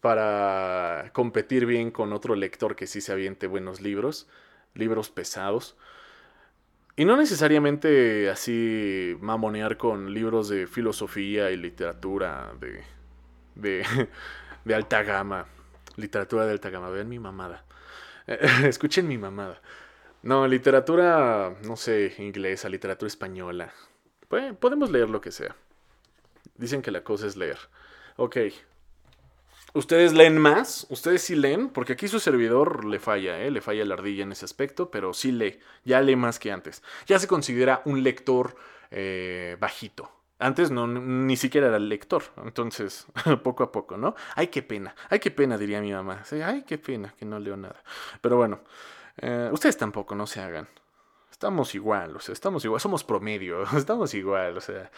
para 0.00 1.10
competir 1.12 1.66
bien 1.66 1.92
con 1.92 2.12
otro 2.12 2.34
lector 2.34 2.74
que 2.74 2.88
sí 2.88 3.00
se 3.00 3.12
aviente 3.12 3.46
buenos 3.46 3.80
libros 3.80 4.26
libros 4.76 5.10
pesados. 5.10 5.76
Y 6.96 7.04
no 7.04 7.16
necesariamente 7.16 8.30
así 8.30 9.16
mamonear 9.20 9.76
con 9.76 10.14
libros 10.14 10.48
de 10.48 10.66
filosofía 10.66 11.50
y 11.50 11.56
literatura 11.56 12.52
de, 12.58 12.82
de, 13.54 13.84
de 14.64 14.74
alta 14.74 15.02
gama. 15.02 15.46
Literatura 15.96 16.46
de 16.46 16.52
alta 16.52 16.70
gama. 16.70 16.88
Vean 16.90 17.08
mi 17.08 17.18
mamada. 17.18 17.64
Escuchen 18.64 19.08
mi 19.08 19.18
mamada. 19.18 19.60
No, 20.22 20.46
literatura, 20.48 21.54
no 21.64 21.76
sé, 21.76 22.14
inglesa, 22.18 22.68
literatura 22.68 23.06
española. 23.06 23.72
podemos 24.58 24.90
leer 24.90 25.08
lo 25.08 25.20
que 25.20 25.30
sea. 25.30 25.54
Dicen 26.56 26.82
que 26.82 26.90
la 26.90 27.04
cosa 27.04 27.26
es 27.26 27.36
leer. 27.36 27.58
Ok, 28.16 28.38
¿Ustedes 29.76 30.14
leen 30.14 30.38
más? 30.38 30.86
¿Ustedes 30.88 31.20
sí 31.20 31.34
leen? 31.34 31.68
Porque 31.68 31.92
aquí 31.92 32.08
su 32.08 32.18
servidor 32.18 32.86
le 32.86 32.98
falla, 32.98 33.38
¿eh? 33.42 33.50
Le 33.50 33.60
falla 33.60 33.84
la 33.84 33.92
ardilla 33.92 34.22
en 34.22 34.32
ese 34.32 34.46
aspecto, 34.46 34.90
pero 34.90 35.12
sí 35.12 35.32
lee. 35.32 35.60
Ya 35.84 36.00
lee 36.00 36.16
más 36.16 36.38
que 36.38 36.50
antes. 36.50 36.82
Ya 37.06 37.18
se 37.18 37.28
considera 37.28 37.82
un 37.84 38.02
lector 38.02 38.56
eh, 38.90 39.58
bajito. 39.60 40.10
Antes 40.38 40.70
no, 40.70 40.86
ni 40.86 41.36
siquiera 41.36 41.66
era 41.66 41.78
lector. 41.78 42.22
Entonces, 42.42 43.06
poco 43.42 43.64
a 43.64 43.70
poco, 43.70 43.98
¿no? 43.98 44.14
Ay, 44.34 44.46
qué 44.46 44.62
pena. 44.62 44.94
Ay, 45.10 45.18
qué 45.18 45.30
pena, 45.30 45.58
diría 45.58 45.82
mi 45.82 45.92
mamá. 45.92 46.22
Ay, 46.42 46.62
qué 46.66 46.78
pena 46.78 47.14
que 47.18 47.26
no 47.26 47.38
leo 47.38 47.58
nada. 47.58 47.82
Pero 48.22 48.38
bueno, 48.38 48.60
eh, 49.18 49.50
ustedes 49.52 49.76
tampoco, 49.76 50.14
no 50.14 50.26
se 50.26 50.40
hagan. 50.40 50.68
Estamos 51.30 51.74
igual, 51.74 52.16
o 52.16 52.20
sea, 52.20 52.32
estamos 52.32 52.64
igual. 52.64 52.80
Somos 52.80 53.04
promedio, 53.04 53.64
estamos 53.76 54.14
igual, 54.14 54.56
o 54.56 54.60
sea. 54.62 54.90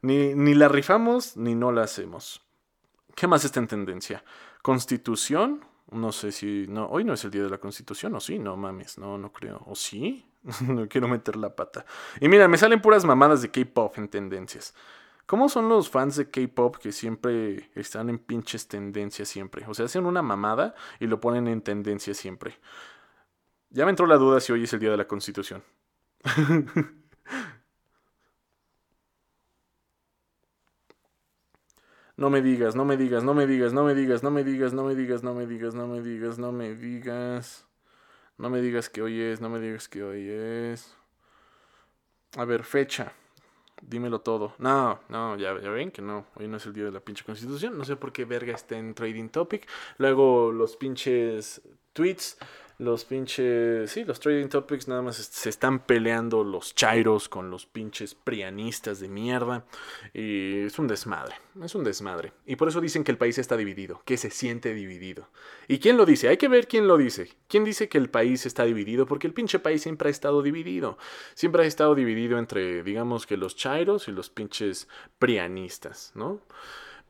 Ni, 0.00 0.34
ni 0.34 0.54
la 0.54 0.68
rifamos 0.68 1.36
ni 1.36 1.54
no 1.54 1.70
la 1.70 1.82
hacemos. 1.82 2.40
¿Qué 3.14 3.26
más 3.26 3.44
está 3.44 3.60
en 3.60 3.68
tendencia? 3.68 4.24
Constitución. 4.62 5.64
No 5.90 6.12
sé 6.12 6.32
si. 6.32 6.66
No, 6.68 6.86
hoy 6.86 7.04
no 7.04 7.12
es 7.12 7.24
el 7.24 7.30
día 7.30 7.42
de 7.42 7.50
la 7.50 7.58
Constitución, 7.58 8.14
o 8.14 8.20
sí, 8.20 8.38
no 8.38 8.56
mames, 8.56 8.98
no, 8.98 9.18
no 9.18 9.32
creo. 9.32 9.62
¿O 9.66 9.74
sí? 9.74 10.24
no 10.66 10.88
quiero 10.88 11.08
meter 11.08 11.36
la 11.36 11.54
pata. 11.54 11.84
Y 12.20 12.28
mira, 12.28 12.48
me 12.48 12.58
salen 12.58 12.80
puras 12.80 13.04
mamadas 13.04 13.42
de 13.42 13.50
K-pop 13.50 13.98
en 13.98 14.08
tendencias. 14.08 14.74
¿Cómo 15.26 15.48
son 15.48 15.68
los 15.68 15.88
fans 15.88 16.16
de 16.16 16.30
K-pop 16.30 16.76
que 16.76 16.92
siempre 16.92 17.70
están 17.74 18.10
en 18.10 18.18
pinches 18.18 18.68
tendencias 18.68 19.28
siempre? 19.28 19.64
O 19.66 19.74
sea, 19.74 19.86
hacen 19.86 20.04
una 20.04 20.22
mamada 20.22 20.74
y 20.98 21.06
lo 21.06 21.20
ponen 21.20 21.46
en 21.48 21.62
tendencia 21.62 22.12
siempre. 22.12 22.58
Ya 23.70 23.84
me 23.84 23.90
entró 23.90 24.06
la 24.06 24.16
duda 24.16 24.40
si 24.40 24.52
hoy 24.52 24.64
es 24.64 24.72
el 24.72 24.80
día 24.80 24.90
de 24.90 24.96
la 24.96 25.06
Constitución. 25.06 25.62
No 32.22 32.30
me 32.30 32.40
digas, 32.40 32.76
no 32.76 32.84
me 32.84 32.96
digas, 32.96 33.24
no 33.24 33.34
me 33.34 33.48
digas, 33.48 33.72
no 33.72 33.82
me 33.82 33.96
digas, 33.96 34.22
no 34.22 34.30
me 34.30 34.44
digas, 34.44 34.72
no 34.72 34.84
me 34.84 34.94
digas, 34.94 35.24
no 35.24 35.34
me 35.34 35.44
digas, 35.44 35.74
no 35.74 35.88
me 35.88 36.00
digas, 36.02 36.38
no 36.38 36.52
me 36.52 36.72
digas. 36.76 37.66
No 38.38 38.48
me 38.48 38.60
digas 38.60 38.88
que 38.88 39.02
hoy 39.02 39.20
es, 39.20 39.40
no 39.40 39.50
me 39.50 39.58
digas 39.58 39.88
que 39.88 40.04
hoy 40.04 40.28
es. 40.30 40.94
A 42.36 42.44
ver, 42.44 42.62
fecha. 42.62 43.12
Dímelo 43.80 44.20
todo. 44.20 44.54
No, 44.58 45.00
no, 45.08 45.36
ya, 45.36 45.60
ya 45.60 45.70
ven 45.70 45.90
que 45.90 46.00
no. 46.00 46.26
Hoy 46.36 46.46
no 46.46 46.58
es 46.58 46.66
el 46.66 46.72
día 46.72 46.84
de 46.84 46.92
la 46.92 47.00
pinche 47.00 47.24
constitución. 47.24 47.76
No 47.76 47.84
sé 47.84 47.96
por 47.96 48.12
qué 48.12 48.24
verga 48.24 48.54
está 48.54 48.78
en 48.78 48.94
Trading 48.94 49.28
Topic. 49.28 49.68
Luego 49.98 50.52
los 50.52 50.76
pinches 50.76 51.60
tweets 51.92 52.38
los 52.82 53.04
pinches, 53.04 53.90
sí, 53.90 54.04
los 54.04 54.18
trading 54.18 54.48
topics 54.48 54.88
nada 54.88 55.02
más 55.02 55.16
se 55.16 55.48
están 55.48 55.78
peleando 55.78 56.42
los 56.42 56.74
chairos 56.74 57.28
con 57.28 57.48
los 57.48 57.64
pinches 57.64 58.14
prianistas 58.14 58.98
de 58.98 59.08
mierda. 59.08 59.64
Y 60.12 60.62
es 60.64 60.78
un 60.78 60.88
desmadre, 60.88 61.36
es 61.62 61.74
un 61.74 61.84
desmadre. 61.84 62.32
Y 62.44 62.56
por 62.56 62.68
eso 62.68 62.80
dicen 62.80 63.04
que 63.04 63.12
el 63.12 63.18
país 63.18 63.38
está 63.38 63.56
dividido, 63.56 64.02
que 64.04 64.16
se 64.16 64.30
siente 64.30 64.74
dividido. 64.74 65.28
¿Y 65.68 65.78
quién 65.78 65.96
lo 65.96 66.04
dice? 66.04 66.28
Hay 66.28 66.36
que 66.36 66.48
ver 66.48 66.66
quién 66.66 66.88
lo 66.88 66.96
dice. 66.96 67.30
¿Quién 67.48 67.64
dice 67.64 67.88
que 67.88 67.98
el 67.98 68.10
país 68.10 68.46
está 68.46 68.64
dividido? 68.64 69.06
Porque 69.06 69.28
el 69.28 69.32
pinche 69.32 69.60
país 69.60 69.82
siempre 69.82 70.08
ha 70.08 70.10
estado 70.10 70.42
dividido. 70.42 70.98
Siempre 71.34 71.62
ha 71.62 71.66
estado 71.66 71.94
dividido 71.94 72.38
entre, 72.38 72.82
digamos 72.82 73.26
que 73.26 73.36
los 73.36 73.54
chairos 73.54 74.08
y 74.08 74.12
los 74.12 74.28
pinches 74.28 74.88
prianistas, 75.20 76.10
¿no? 76.16 76.40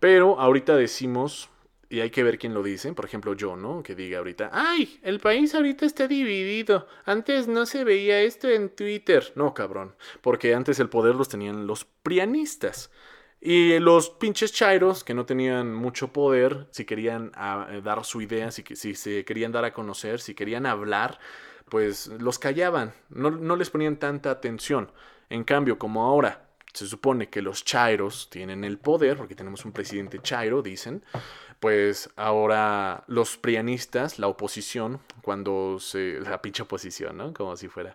Pero 0.00 0.38
ahorita 0.38 0.76
decimos 0.76 1.48
y 1.92 2.00
hay 2.00 2.08
que 2.08 2.22
ver 2.22 2.38
quién 2.38 2.54
lo 2.54 2.62
dice. 2.62 2.90
Por 2.94 3.04
ejemplo, 3.04 3.34
yo, 3.34 3.54
¿no? 3.54 3.82
Que 3.82 3.94
diga 3.94 4.16
ahorita, 4.16 4.48
¡ay! 4.50 4.98
El 5.02 5.20
país 5.20 5.54
ahorita 5.54 5.84
está 5.84 6.08
dividido. 6.08 6.86
Antes 7.04 7.48
no 7.48 7.66
se 7.66 7.84
veía 7.84 8.22
esto 8.22 8.48
en 8.48 8.70
Twitter. 8.70 9.30
No, 9.34 9.52
cabrón. 9.52 9.94
Porque 10.22 10.54
antes 10.54 10.80
el 10.80 10.88
poder 10.88 11.14
los 11.16 11.28
tenían 11.28 11.66
los 11.66 11.84
prianistas. 11.84 12.90
Y 13.42 13.78
los 13.78 14.08
pinches 14.08 14.54
chairos, 14.54 15.04
que 15.04 15.12
no 15.12 15.26
tenían 15.26 15.74
mucho 15.74 16.14
poder, 16.14 16.66
si 16.70 16.86
querían 16.86 17.30
ah, 17.34 17.68
dar 17.84 18.02
su 18.06 18.22
idea, 18.22 18.50
si, 18.50 18.64
si 18.74 18.94
se 18.94 19.26
querían 19.26 19.52
dar 19.52 19.66
a 19.66 19.74
conocer, 19.74 20.20
si 20.20 20.34
querían 20.34 20.64
hablar, 20.64 21.18
pues 21.68 22.06
los 22.06 22.38
callaban, 22.38 22.94
no, 23.10 23.30
no 23.30 23.54
les 23.54 23.68
ponían 23.68 23.98
tanta 23.98 24.30
atención. 24.30 24.90
En 25.28 25.44
cambio, 25.44 25.78
como 25.78 26.04
ahora 26.04 26.48
se 26.72 26.86
supone 26.86 27.28
que 27.28 27.42
los 27.42 27.64
chairos 27.64 28.30
tienen 28.30 28.64
el 28.64 28.78
poder, 28.78 29.18
porque 29.18 29.34
tenemos 29.34 29.64
un 29.64 29.72
presidente 29.72 30.20
chairo, 30.22 30.62
dicen, 30.62 31.04
pues 31.62 32.10
ahora 32.16 33.04
los 33.06 33.36
prianistas, 33.36 34.18
la 34.18 34.26
oposición, 34.26 34.98
cuando 35.22 35.78
se... 35.78 36.18
la 36.18 36.42
pinche 36.42 36.64
oposición, 36.64 37.16
¿no? 37.16 37.32
Como 37.32 37.54
si 37.54 37.68
fuera... 37.68 37.94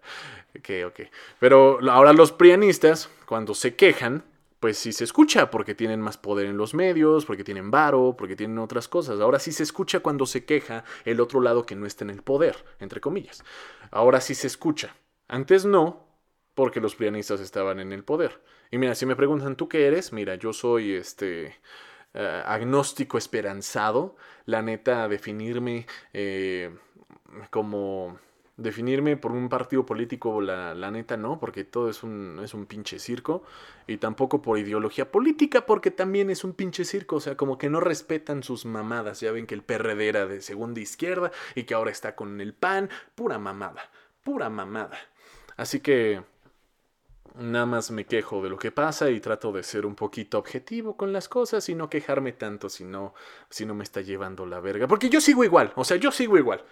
que, 0.63 0.85
ok. 0.85 1.01
Pero 1.37 1.79
ahora 1.91 2.13
los 2.13 2.31
prianistas, 2.31 3.09
cuando 3.25 3.53
se 3.53 3.75
quejan, 3.75 4.23
pues 4.61 4.77
sí 4.77 4.93
se 4.93 5.03
escucha 5.03 5.51
porque 5.51 5.75
tienen 5.75 5.99
más 5.99 6.17
poder 6.17 6.45
en 6.45 6.55
los 6.55 6.73
medios, 6.73 7.25
porque 7.25 7.43
tienen 7.43 7.69
varo, 7.69 8.15
porque 8.17 8.37
tienen 8.37 8.57
otras 8.59 8.87
cosas. 8.87 9.19
Ahora 9.19 9.37
sí 9.37 9.51
se 9.51 9.63
escucha 9.63 9.99
cuando 9.99 10.25
se 10.25 10.45
queja 10.45 10.85
el 11.03 11.19
otro 11.19 11.41
lado 11.41 11.65
que 11.65 11.75
no 11.75 11.85
está 11.85 12.05
en 12.05 12.11
el 12.11 12.21
poder, 12.21 12.63
entre 12.79 13.01
comillas. 13.01 13.43
Ahora 13.91 14.21
sí 14.21 14.33
se 14.33 14.47
escucha. 14.47 14.95
Antes 15.27 15.65
no, 15.65 16.07
porque 16.55 16.79
los 16.79 16.95
prianistas 16.95 17.41
estaban 17.41 17.81
en 17.81 17.91
el 17.91 18.05
poder. 18.05 18.41
Y 18.71 18.77
mira, 18.77 18.95
si 18.95 19.05
me 19.05 19.17
preguntan, 19.17 19.57
¿tú 19.57 19.67
qué 19.67 19.87
eres? 19.87 20.13
Mira, 20.13 20.35
yo 20.35 20.53
soy 20.53 20.93
este 20.93 21.57
eh, 22.13 22.43
agnóstico 22.45 23.17
esperanzado. 23.17 24.15
La 24.45 24.61
neta, 24.61 25.07
definirme 25.07 25.85
eh, 26.13 26.75
como 27.49 28.19
definirme 28.57 29.17
por 29.17 29.31
un 29.31 29.49
partido 29.49 29.85
político, 29.85 30.41
la, 30.41 30.73
la, 30.73 30.89
neta 30.89 31.15
no, 31.15 31.39
porque 31.39 31.63
todo 31.63 31.89
es 31.89 32.01
un, 32.01 32.41
es 32.43 32.53
un 32.55 32.65
pinche 32.65 32.99
circo. 32.99 33.43
Y 33.85 33.97
tampoco 33.97 34.41
por 34.41 34.57
ideología 34.57 35.11
política, 35.11 35.65
porque 35.65 35.91
también 35.91 36.29
es 36.29 36.43
un 36.43 36.53
pinche 36.53 36.83
circo. 36.83 37.17
O 37.17 37.19
sea, 37.19 37.37
como 37.37 37.57
que 37.57 37.69
no 37.69 37.79
respetan 37.79 38.43
sus 38.43 38.65
mamadas. 38.65 39.21
Ya 39.21 39.31
ven 39.31 39.45
que 39.45 39.55
el 39.55 39.63
PRD 39.63 40.09
era 40.09 40.25
de 40.25 40.41
segunda 40.41 40.81
izquierda 40.81 41.31
y 41.55 41.63
que 41.63 41.73
ahora 41.75 41.91
está 41.91 42.15
con 42.15 42.41
el 42.41 42.53
PAN. 42.53 42.89
Pura 43.15 43.37
mamada, 43.37 43.89
pura 44.23 44.49
mamada. 44.49 44.97
Así 45.55 45.79
que 45.79 46.23
nada 47.39 47.65
más 47.65 47.91
me 47.91 48.05
quejo 48.05 48.41
de 48.41 48.49
lo 48.49 48.57
que 48.57 48.71
pasa 48.71 49.09
y 49.09 49.19
trato 49.19 49.51
de 49.51 49.63
ser 49.63 49.85
un 49.85 49.95
poquito 49.95 50.37
objetivo 50.37 50.97
con 50.97 51.13
las 51.13 51.29
cosas 51.29 51.67
y 51.69 51.75
no 51.75 51.89
quejarme 51.89 52.33
tanto 52.33 52.69
si 52.69 52.83
no, 52.83 53.13
si 53.49 53.65
no 53.65 53.73
me 53.73 53.83
está 53.83 54.01
llevando 54.01 54.45
la 54.45 54.59
verga. 54.59 54.87
Porque 54.87 55.09
yo 55.09 55.21
sigo 55.21 55.43
igual, 55.43 55.73
o 55.75 55.83
sea, 55.83 55.97
yo 55.97 56.11
sigo 56.11 56.37
igual. 56.37 56.63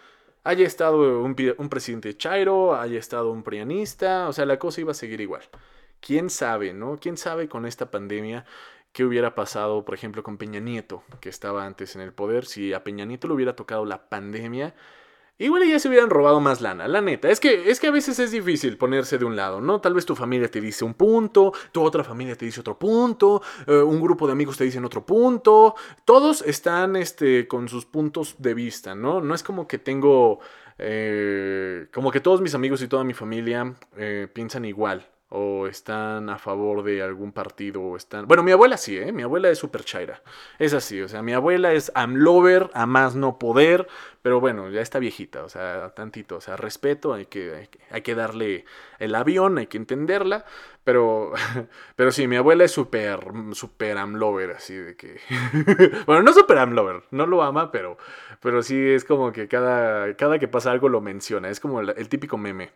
Haya 0.44 0.68
estado 0.68 1.24
un, 1.24 1.36
presidente 1.70 2.16
Chairo, 2.18 2.76
haya 2.76 3.00
estado 3.00 3.32
un 3.32 3.44
prianista, 3.44 4.28
o 4.28 4.34
sea, 4.34 4.46
la 4.46 4.60
cosa 4.60 4.82
iba 4.82 4.92
a 4.92 4.96
seguir 4.96 5.22
igual. 5.22 5.42
¿Quién 6.00 6.30
sabe, 6.30 6.74
no? 6.74 6.98
¿Quién 7.02 7.18
sabe 7.18 7.50
con 7.50 7.66
esta 7.66 7.90
pandemia 7.90 8.46
qué 8.92 9.04
hubiera 9.04 9.34
pasado, 9.34 9.84
por 9.86 9.96
ejemplo, 9.96 10.22
con 10.22 10.38
Peña 10.38 10.60
Nieto, 10.60 11.04
que 11.20 11.30
estaba 11.30 11.66
antes 11.66 11.96
en 11.96 12.02
el 12.02 12.14
poder? 12.14 12.46
Si 12.46 12.74
a 12.74 12.84
Peña 12.84 13.06
Nieto 13.06 13.28
le 13.28 13.34
hubiera 13.34 13.56
tocado 13.56 13.86
la 13.86 14.08
pandemia, 14.08 14.76
Igual 15.38 15.68
ya 15.68 15.80
se 15.80 15.90
hubieran 15.90 16.10
robado 16.10 16.40
más 16.40 16.62
lana, 16.62 16.88
la 16.88 17.02
neta. 17.02 17.30
Es 17.30 17.42
que, 17.42 17.70
es 17.70 17.82
que 17.82 17.88
a 17.88 17.92
veces 17.92 18.20
es 18.20 18.32
difícil 18.32 18.78
ponerse 18.78 19.18
de 19.18 19.26
un 19.26 19.36
lado, 19.36 19.60
¿no? 19.60 19.82
Tal 19.82 19.94
vez 19.94 20.06
tu 20.06 20.16
familia 20.16 20.50
te 20.50 20.62
dice 20.62 20.86
un 20.86 20.94
punto, 20.94 21.52
tu 21.74 21.82
otra 21.82 22.06
familia 22.06 22.36
te 22.36 22.46
dice 22.46 22.62
otro 22.62 22.80
punto, 22.80 23.42
eh, 23.68 23.76
un 23.76 24.00
grupo 24.00 24.28
de 24.28 24.32
amigos 24.32 24.58
te 24.58 24.64
dicen 24.64 24.86
otro 24.86 25.06
punto. 25.06 25.76
Todos 26.06 26.42
están 26.42 26.96
este, 26.96 27.50
con 27.50 27.68
sus 27.68 27.86
puntos 27.86 28.36
de 28.40 28.54
vista, 28.54 28.96
¿no? 28.96 29.20
No 29.20 29.36
es 29.36 29.44
como 29.44 29.68
que 29.68 29.78
tengo. 29.78 30.40
Eh, 30.78 31.88
como 31.94 32.12
que 32.12 32.20
todos 32.20 32.42
mis 32.42 32.54
amigos 32.54 32.82
y 32.82 32.88
toda 32.88 33.04
mi 33.04 33.14
familia 33.14 33.76
eh, 33.98 34.28
piensan 34.34 34.66
igual 34.66 35.08
o 35.30 35.66
están 35.68 36.30
a 36.30 36.38
favor 36.38 36.84
de 36.84 37.02
algún 37.02 37.32
partido 37.32 37.82
o 37.82 37.98
están... 37.98 38.28
Bueno, 38.28 38.44
mi 38.44 38.52
abuela 38.52 38.78
sí, 38.78 38.98
¿eh? 38.98 39.12
Mi 39.12 39.24
abuela 39.24 39.50
es 39.50 39.58
súper 39.58 39.84
chaira. 39.84 40.22
Es 40.60 40.74
así, 40.74 41.02
o 41.02 41.08
sea, 41.08 41.24
mi 41.24 41.34
abuela 41.34 41.74
es 41.74 41.92
amlover, 41.96 42.70
a 42.74 42.86
más 42.86 43.16
no 43.16 43.40
poder, 43.40 43.88
pero 44.22 44.40
bueno, 44.40 44.70
ya 44.70 44.82
está 44.82 45.00
viejita, 45.00 45.44
o 45.44 45.50
sea, 45.50 45.94
tantito, 45.96 46.38
o 46.38 46.42
sea, 46.42 46.58
respeto, 46.58 47.14
hay 47.14 47.26
que, 47.26 47.70
hay 47.90 48.02
que, 48.02 48.16
darle 48.16 48.66
el 49.00 49.16
avión, 49.16 49.58
hay 49.58 49.68
que 49.68 49.78
entenderla, 49.78 50.46
pero, 50.84 51.34
pero 51.96 52.12
sí, 52.12 52.28
mi 52.28 52.36
abuela 52.36 52.64
es 52.64 52.72
súper, 52.72 53.20
súper 53.54 53.98
amlover, 53.98 54.52
así 54.52 54.76
de 54.76 54.96
que... 54.96 55.20
bueno, 56.06 56.22
no 56.22 56.34
súper 56.34 56.60
amlover, 56.60 57.04
no 57.10 57.26
lo 57.26 57.42
ama, 57.42 57.72
pero, 57.72 57.98
pero 58.42 58.62
sí 58.62 58.78
es 58.80 59.04
como 59.04 59.32
que 59.32 59.48
cada, 59.48 60.16
cada 60.16 60.38
que 60.38 60.48
pasa 60.48 60.72
algo 60.72 60.88
lo 60.88 61.02
menciona, 61.02 61.50
es 61.50 61.60
como 61.60 61.82
el 61.82 62.10
típico 62.10 62.38
meme. 62.38 62.72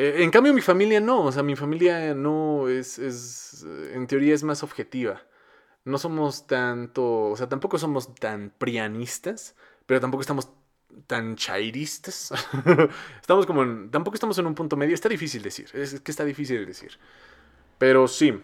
Eh, 0.00 0.22
en 0.22 0.30
cambio, 0.30 0.54
mi 0.54 0.60
familia 0.60 1.00
no, 1.00 1.24
o 1.24 1.32
sea, 1.32 1.42
mi 1.42 1.56
familia 1.56 2.14
no 2.14 2.68
es, 2.68 3.00
es, 3.00 3.66
en 3.92 4.06
teoría 4.06 4.32
es 4.32 4.44
más 4.44 4.62
objetiva. 4.62 5.20
No 5.84 5.98
somos 5.98 6.46
tanto, 6.46 7.30
o 7.30 7.36
sea, 7.36 7.48
tampoco 7.48 7.78
somos 7.78 8.14
tan 8.14 8.52
prianistas, 8.56 9.56
pero 9.86 10.00
tampoco 10.00 10.20
estamos 10.20 10.50
tan 11.08 11.34
chairistas. 11.34 12.32
estamos 13.20 13.44
como 13.44 13.64
en, 13.64 13.90
tampoco 13.90 14.14
estamos 14.14 14.38
en 14.38 14.46
un 14.46 14.54
punto 14.54 14.76
medio, 14.76 14.94
está 14.94 15.08
difícil 15.08 15.42
decir, 15.42 15.68
es 15.74 16.00
que 16.00 16.12
está 16.12 16.24
difícil 16.24 16.64
decir. 16.64 16.92
Pero 17.78 18.06
sí, 18.06 18.40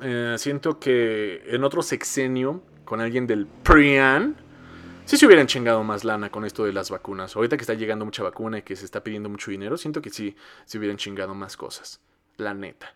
eh, 0.00 0.36
siento 0.38 0.80
que 0.80 1.42
en 1.48 1.64
otro 1.64 1.82
sexenio, 1.82 2.62
con 2.86 3.02
alguien 3.02 3.26
del 3.26 3.46
PRIAN, 3.46 4.36
si 5.04 5.16
se 5.16 5.26
hubieran 5.26 5.46
chingado 5.46 5.82
más 5.84 6.04
lana 6.04 6.30
con 6.30 6.44
esto 6.44 6.64
de 6.64 6.72
las 6.72 6.90
vacunas. 6.90 7.36
Ahorita 7.36 7.56
que 7.56 7.62
está 7.62 7.74
llegando 7.74 8.04
mucha 8.04 8.22
vacuna 8.22 8.58
y 8.58 8.62
que 8.62 8.76
se 8.76 8.84
está 8.84 9.02
pidiendo 9.02 9.28
mucho 9.28 9.50
dinero, 9.50 9.76
siento 9.76 10.00
que 10.00 10.10
sí 10.10 10.36
se 10.64 10.78
hubieran 10.78 10.96
chingado 10.96 11.34
más 11.34 11.56
cosas. 11.56 12.00
La 12.36 12.54
neta. 12.54 12.94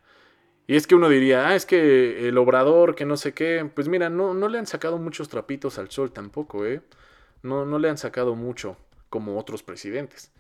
Y 0.67 0.77
es 0.77 0.87
que 0.87 0.95
uno 0.95 1.09
diría, 1.09 1.49
ah, 1.49 1.55
es 1.55 1.67
que 1.67 2.29
el 2.29 2.39
obrador, 2.39 2.95
que 2.95 3.05
no 3.05 3.17
sé 3.17 3.35
qué. 3.35 3.71
Pues 3.73 3.89
mira, 3.89 4.11
no, 4.11 4.35
no 4.35 4.49
le 4.49 4.59
han 4.59 4.67
sacado 4.67 4.99
muchos 4.99 5.29
trapitos 5.29 5.79
al 5.79 5.91
sol 5.91 6.13
tampoco, 6.13 6.67
¿eh? 6.67 6.83
No, 7.43 7.65
no 7.67 7.79
le 7.79 7.89
han 7.89 7.99
sacado 7.99 8.35
mucho 8.35 8.77
como 9.11 9.39
otros 9.39 9.63
presidentes. 9.63 10.33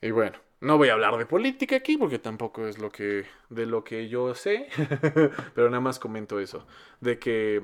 Y 0.00 0.10
bueno, 0.10 0.38
no 0.60 0.78
voy 0.78 0.88
a 0.88 0.92
hablar 0.92 1.16
de 1.16 1.26
política 1.26 1.76
aquí 1.76 1.96
porque 1.96 2.18
tampoco 2.18 2.66
es 2.66 2.78
lo 2.78 2.90
que 2.90 3.24
de 3.50 3.66
lo 3.66 3.82
que 3.82 4.08
yo 4.08 4.34
sé, 4.34 4.68
pero 5.54 5.68
nada 5.70 5.80
más 5.80 5.98
comento 5.98 6.38
eso, 6.38 6.66
de 7.00 7.18
que 7.18 7.62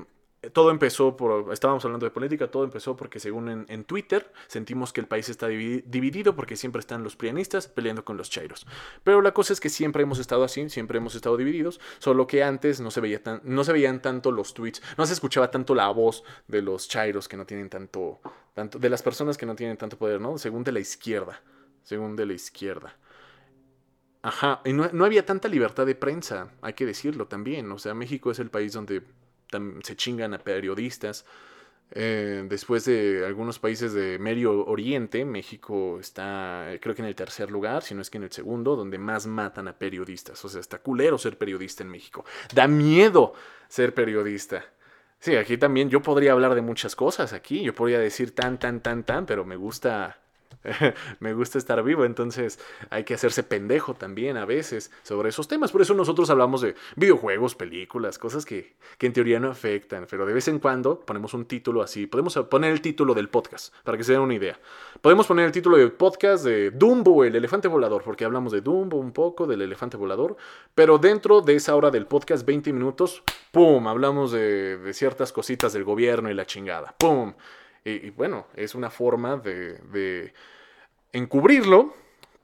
todo 0.53 0.71
empezó 0.71 1.17
por, 1.17 1.53
estábamos 1.53 1.85
hablando 1.85 2.07
de 2.07 2.11
política, 2.11 2.49
todo 2.49 2.63
empezó 2.63 2.97
porque 2.97 3.19
según 3.19 3.67
en, 3.69 3.85
Twitter 3.85 4.33
sentimos 4.47 4.93
que 4.93 5.01
el 5.01 5.09
país 5.09 5.29
está 5.29 5.49
dividido 5.49 6.37
porque 6.37 6.55
siempre 6.55 6.79
están 6.79 7.03
los 7.03 7.17
prianistas 7.17 7.67
peleando 7.67 8.05
con 8.05 8.17
los 8.17 8.31
chairos. 8.31 8.67
Pero 9.03 9.21
la 9.21 9.33
cosa 9.33 9.53
es 9.53 9.61
que 9.61 9.69
siempre 9.69 10.05
hemos 10.05 10.21
estado 10.21 10.45
así, 10.45 10.69
siempre 10.71 10.99
hemos 10.99 11.17
estado 11.17 11.37
divididos, 11.37 11.81
solo 11.99 12.29
que 12.29 12.45
antes 12.45 12.81
no 12.81 12.91
se 12.93 13.01
veían 13.01 14.01
tanto 14.01 14.31
los 14.31 14.55
tweets, 14.55 14.81
no 14.97 15.07
se 15.07 15.13
escuchaba 15.13 15.51
tanto 15.51 15.75
la 15.75 15.89
voz 15.89 16.23
de 16.47 16.63
los 16.63 16.89
chairos 16.89 17.27
que 17.27 17.37
no 17.37 17.45
tienen 17.45 17.69
tanto, 17.69 18.21
tanto, 18.55 18.79
de 18.79 18.91
las 18.91 19.03
personas 19.03 19.37
que 19.37 19.47
no 19.47 19.57
tienen 19.57 19.77
tanto 19.77 19.99
poder, 19.99 20.21
¿no? 20.21 20.39
Según 20.39 20.63
de 20.63 20.71
la 20.71 20.81
izquierda, 20.81 21.43
según 21.83 22.15
de 22.15 22.27
la 22.27 22.35
izquierda. 22.35 22.97
Ajá, 24.23 24.61
y 24.65 24.73
no, 24.73 24.89
no 24.93 25.05
había 25.05 25.27
tanta 25.27 25.49
libertad 25.49 25.87
de 25.87 25.95
prensa, 25.97 26.53
hay 26.61 26.75
que 26.75 26.87
decirlo 26.87 27.27
también, 27.27 27.71
o 27.73 27.79
sea, 27.79 27.95
México 27.95 28.31
es 28.31 28.39
el 28.39 28.51
país 28.51 28.73
donde 28.73 29.03
se 29.83 29.97
chingan 29.97 30.35
a 30.35 30.39
periodistas. 30.39 31.25
Eh, 31.91 32.45
después 32.49 32.85
de 32.85 33.25
algunos 33.27 33.59
países 33.59 33.95
de 33.95 34.19
Medio 34.19 34.67
Oriente, 34.67 35.25
México 35.25 35.99
está, 35.99 36.67
creo 36.81 36.95
que 36.95 37.01
en 37.01 37.09
el 37.09 37.15
tercer 37.15 37.51
lugar, 37.51 37.83
si 37.83 37.95
no 37.95 38.03
es 38.03 38.11
que 38.11 38.19
en 38.19 38.25
el 38.25 38.33
segundo, 38.33 38.77
donde 38.77 38.99
más 38.99 39.27
matan 39.27 39.69
a 39.69 39.79
periodistas. 39.79 40.45
O 40.45 40.49
sea, 40.49 40.61
está 40.61 40.79
culero 40.79 41.17
ser 41.17 41.39
periodista 41.39 41.83
en 41.83 41.91
México. 41.91 42.25
Da 42.55 42.69
miedo 42.69 43.33
ser 43.69 43.95
periodista. 43.95 44.65
Sí, 45.21 45.35
aquí 45.37 45.57
también 45.57 45.91
yo 45.91 46.01
podría 46.01 46.33
hablar 46.33 46.55
de 46.55 46.63
muchas 46.63 46.95
cosas 46.95 47.33
aquí. 47.33 47.63
Yo 47.63 47.75
podría 47.75 47.99
decir 47.99 48.35
tan, 48.35 48.59
tan, 48.59 48.81
tan, 48.81 49.05
tan, 49.05 49.27
pero 49.27 49.45
me 49.45 49.57
gusta 49.57 50.19
me 51.21 51.35
gusta 51.35 51.59
estar 51.59 51.83
vivo, 51.83 52.05
entonces 52.05 52.59
hay 52.91 53.05
que 53.05 53.15
hacerse 53.15 53.43
pendejo 53.43 53.95
también 53.95 54.37
a 54.37 54.45
veces 54.45 54.91
sobre 55.03 55.29
esos 55.29 55.49
temas. 55.49 55.73
Por 55.73 55.83
eso 55.83 55.95
nosotros 55.95 56.31
hablamos 56.31 56.61
de 56.61 56.75
videojuegos, 56.97 57.55
películas, 57.55 58.19
cosas 58.19 58.45
que, 58.45 58.75
que 58.99 59.07
en 59.07 59.13
teoría 59.13 59.41
no 59.41 59.51
afectan, 59.51 60.07
pero 60.11 60.27
de 60.27 60.35
vez 60.35 60.49
en 60.49 60.59
cuando 60.59 61.01
ponemos 61.01 61.35
un 61.35 61.47
título 61.47 61.83
así. 61.83 62.07
Podemos 62.07 62.37
poner 62.51 62.73
el 62.73 62.81
título 62.81 63.15
del 63.15 63.29
podcast, 63.29 63.75
para 63.85 63.97
que 63.97 64.05
se 64.05 64.13
den 64.13 64.21
una 64.21 64.35
idea. 64.35 64.59
Podemos 65.01 65.27
poner 65.27 65.47
el 65.47 65.53
título 65.53 65.77
del 65.77 65.93
podcast 65.93 66.45
de 66.45 66.71
Dumbo, 66.71 67.25
el 67.25 67.37
elefante 67.37 67.69
volador, 67.69 68.03
porque 68.03 68.25
hablamos 68.25 68.53
de 68.53 68.61
Dumbo 68.61 68.97
un 68.99 69.13
poco, 69.13 69.47
del 69.47 69.63
elefante 69.63 69.97
volador, 69.97 70.37
pero 70.75 70.99
dentro 70.99 71.41
de 71.41 71.57
esa 71.57 71.77
hora 71.77 71.91
del 71.91 72.07
podcast, 72.07 72.45
20 72.45 72.73
minutos, 72.73 73.23
¡pum! 73.53 73.87
Hablamos 73.87 74.33
de, 74.33 74.79
de 74.79 74.93
ciertas 74.93 75.33
cositas 75.33 75.73
del 75.73 75.85
gobierno 75.85 76.31
y 76.31 76.35
la 76.35 76.47
chingada, 76.47 76.95
¡pum! 76.99 77.35
Y, 77.85 78.11
bueno, 78.11 78.47
es 78.55 78.75
una 78.75 78.91
forma 78.91 79.37
de, 79.37 80.33
encubrirlo, 81.13 81.95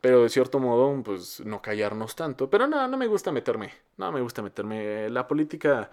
pero 0.01 0.23
de 0.23 0.29
cierto 0.29 0.59
modo, 0.59 1.03
pues 1.03 1.41
no 1.45 1.61
callarnos 1.61 2.17
tanto. 2.17 2.49
Pero 2.49 2.67
no, 2.67 2.87
no 2.89 2.97
me 2.97 3.07
gusta 3.07 3.33
meterme, 3.33 3.73
no 3.97 4.13
me 4.13 4.21
gusta 4.21 4.43
meterme. 4.43 5.09
La 5.11 5.27
política 5.27 5.91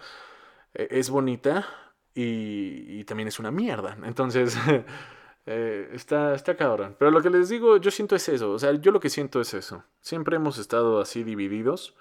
eh, 0.74 0.88
es 0.92 1.10
bonita 1.10 1.68
y, 2.14 3.04
también 3.06 3.28
es 3.28 3.40
una 3.40 3.52
mierda. 3.52 3.98
Entonces, 4.04 4.58
eh, 5.46 5.90
está, 5.94 6.34
está 6.34 6.56
cabrón. 6.56 6.96
Pero 6.98 7.12
lo 7.12 7.22
que 7.22 7.30
les 7.30 7.50
digo, 7.50 7.78
yo 7.78 7.92
siento 7.92 8.16
es 8.16 8.30
eso. 8.30 8.52
O 8.52 8.60
sea, 8.60 8.72
yo 8.74 8.92
lo 8.92 9.00
que 9.00 9.10
siento 9.10 9.42
es 9.42 9.54
eso. 9.54 9.84
Siempre 10.02 10.38
hemos 10.38 10.58
estado 10.58 11.02
así 11.02 11.24
divididos 11.24 11.96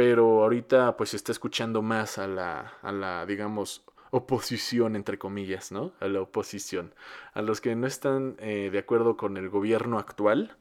pero 0.00 0.42
ahorita 0.42 0.96
pues 0.96 1.10
se 1.10 1.16
está 1.16 1.30
escuchando 1.30 1.82
más 1.82 2.16
a 2.16 2.26
la, 2.26 2.72
a 2.80 2.90
la 2.90 3.26
digamos, 3.26 3.84
oposición, 4.10 4.96
entre 4.96 5.18
comillas, 5.18 5.72
¿no? 5.72 5.92
A 6.00 6.08
la 6.08 6.20
oposición. 6.20 6.94
A 7.32 7.42
los 7.42 7.60
que 7.60 7.74
no 7.76 7.86
están 7.86 8.36
eh, 8.38 8.70
de 8.72 8.78
acuerdo 8.78 9.16
con 9.16 9.36
el 9.36 9.48
gobierno 9.48 9.98
actual, 9.98 10.56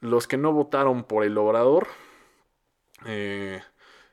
los 0.00 0.26
que 0.26 0.36
no 0.36 0.52
votaron 0.52 1.04
por 1.04 1.24
el 1.24 1.36
obrador, 1.38 1.88
eh, 3.06 3.62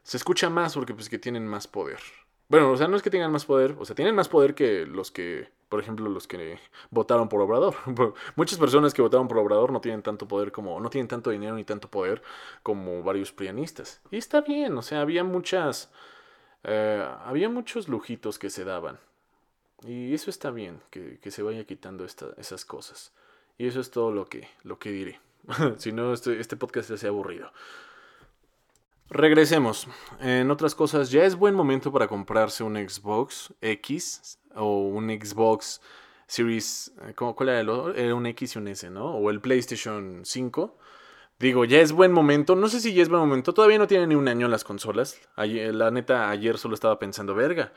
se 0.04 0.18
escucha 0.18 0.50
más 0.50 0.74
porque 0.74 0.94
pues 0.94 1.10
que 1.10 1.20
tienen 1.20 1.48
más 1.48 1.68
poder. 1.68 2.00
Bueno, 2.52 2.72
o 2.72 2.76
sea, 2.76 2.90
no 2.90 2.98
es 2.98 3.02
que 3.02 3.10
tengan 3.10 3.32
más 3.32 3.46
poder, 3.46 3.78
o 3.80 3.86
sea, 3.86 3.96
tienen 3.96 4.14
más 4.14 4.28
poder 4.28 4.56
que 4.56 4.86
los 4.86 5.10
que, 5.10 5.50
por 5.70 5.80
ejemplo, 5.80 6.10
los 6.10 6.28
que 6.28 6.60
votaron 6.90 7.30
por 7.30 7.40
Obrador. 7.40 7.76
Muchas 8.36 8.60
personas 8.60 8.94
que 8.94 9.02
votaron 9.02 9.30
por 9.30 9.38
Obrador 9.38 9.72
no 9.72 9.80
tienen 9.80 10.02
tanto 10.02 10.28
poder 10.28 10.52
como, 10.52 10.78
no 10.82 10.90
tienen 10.90 11.08
tanto 11.08 11.30
dinero 11.30 11.56
ni 11.56 11.64
tanto 11.64 11.90
poder 11.90 12.22
como 12.62 13.04
varios 13.04 13.32
prianistas. 13.32 14.02
Y 14.12 14.18
está 14.18 14.42
bien, 14.42 14.78
o 14.78 14.82
sea, 14.82 15.00
había 15.00 15.24
muchas, 15.24 15.94
eh, 16.64 17.06
había 17.26 17.50
muchos 17.50 17.88
lujitos 17.88 18.40
que 18.40 18.50
se 18.50 18.64
daban. 18.64 19.00
Y 19.86 20.14
eso 20.14 20.30
está 20.30 20.52
bien, 20.52 20.80
que, 20.92 21.20
que 21.20 21.32
se 21.32 21.42
vaya 21.42 21.64
quitando 21.66 22.06
esas 22.06 22.66
cosas. 22.66 23.14
Y 23.58 23.68
eso 23.68 23.80
es 23.80 23.92
todo 23.92 24.12
lo 24.12 24.28
que, 24.28 24.48
lo 24.64 24.78
que 24.80 24.92
diré. 24.92 25.20
si 25.78 25.92
no, 25.92 26.14
este, 26.14 26.40
este 26.40 26.56
podcast 26.56 26.88
se 26.88 26.94
hace 26.96 27.08
aburrido. 27.08 27.52
Regresemos. 29.10 29.88
En 30.20 30.52
otras 30.52 30.74
cosas, 30.74 31.12
ya 31.12 31.26
es 31.26 31.36
buen 31.36 31.54
momento 31.54 31.92
para 31.92 32.08
comprarse 32.08 32.64
un 32.64 32.76
Xbox 32.76 33.54
X 33.60 34.40
o 34.56 34.88
un 34.88 35.10
Xbox 35.10 35.82
Series. 36.28 36.94
Eh, 37.02 37.14
¿Cuál 37.14 37.50
era 37.50 37.60
el 37.60 37.70
otro? 37.70 37.94
Era 37.94 38.16
un 38.16 38.26
X 38.28 38.56
y 38.56 38.60
un 38.60 38.68
S, 38.70 38.90
¿no? 38.90 39.16
O 39.16 39.30
el 39.30 39.42
PlayStation 39.42 40.22
5. 40.24 40.78
Digo, 41.42 41.66
ya 41.66 41.82
es 41.82 41.92
buen 41.92 42.12
momento. 42.12 42.56
No 42.56 42.70
sé 42.70 42.80
si 42.80 42.94
ya 42.94 43.02
es 43.02 43.10
buen 43.10 43.20
momento. 43.20 43.52
Todavía 43.54 43.80
no 43.80 43.88
tiene 43.88 44.06
ni 44.06 44.14
un 44.14 44.28
año 44.28 44.48
las 44.48 44.64
consolas. 44.64 45.20
la 45.36 45.90
neta, 45.90 46.30
ayer 46.30 46.60
solo 46.60 46.76
estaba 46.76 47.00
pensando, 47.00 47.34
verga. 47.34 47.74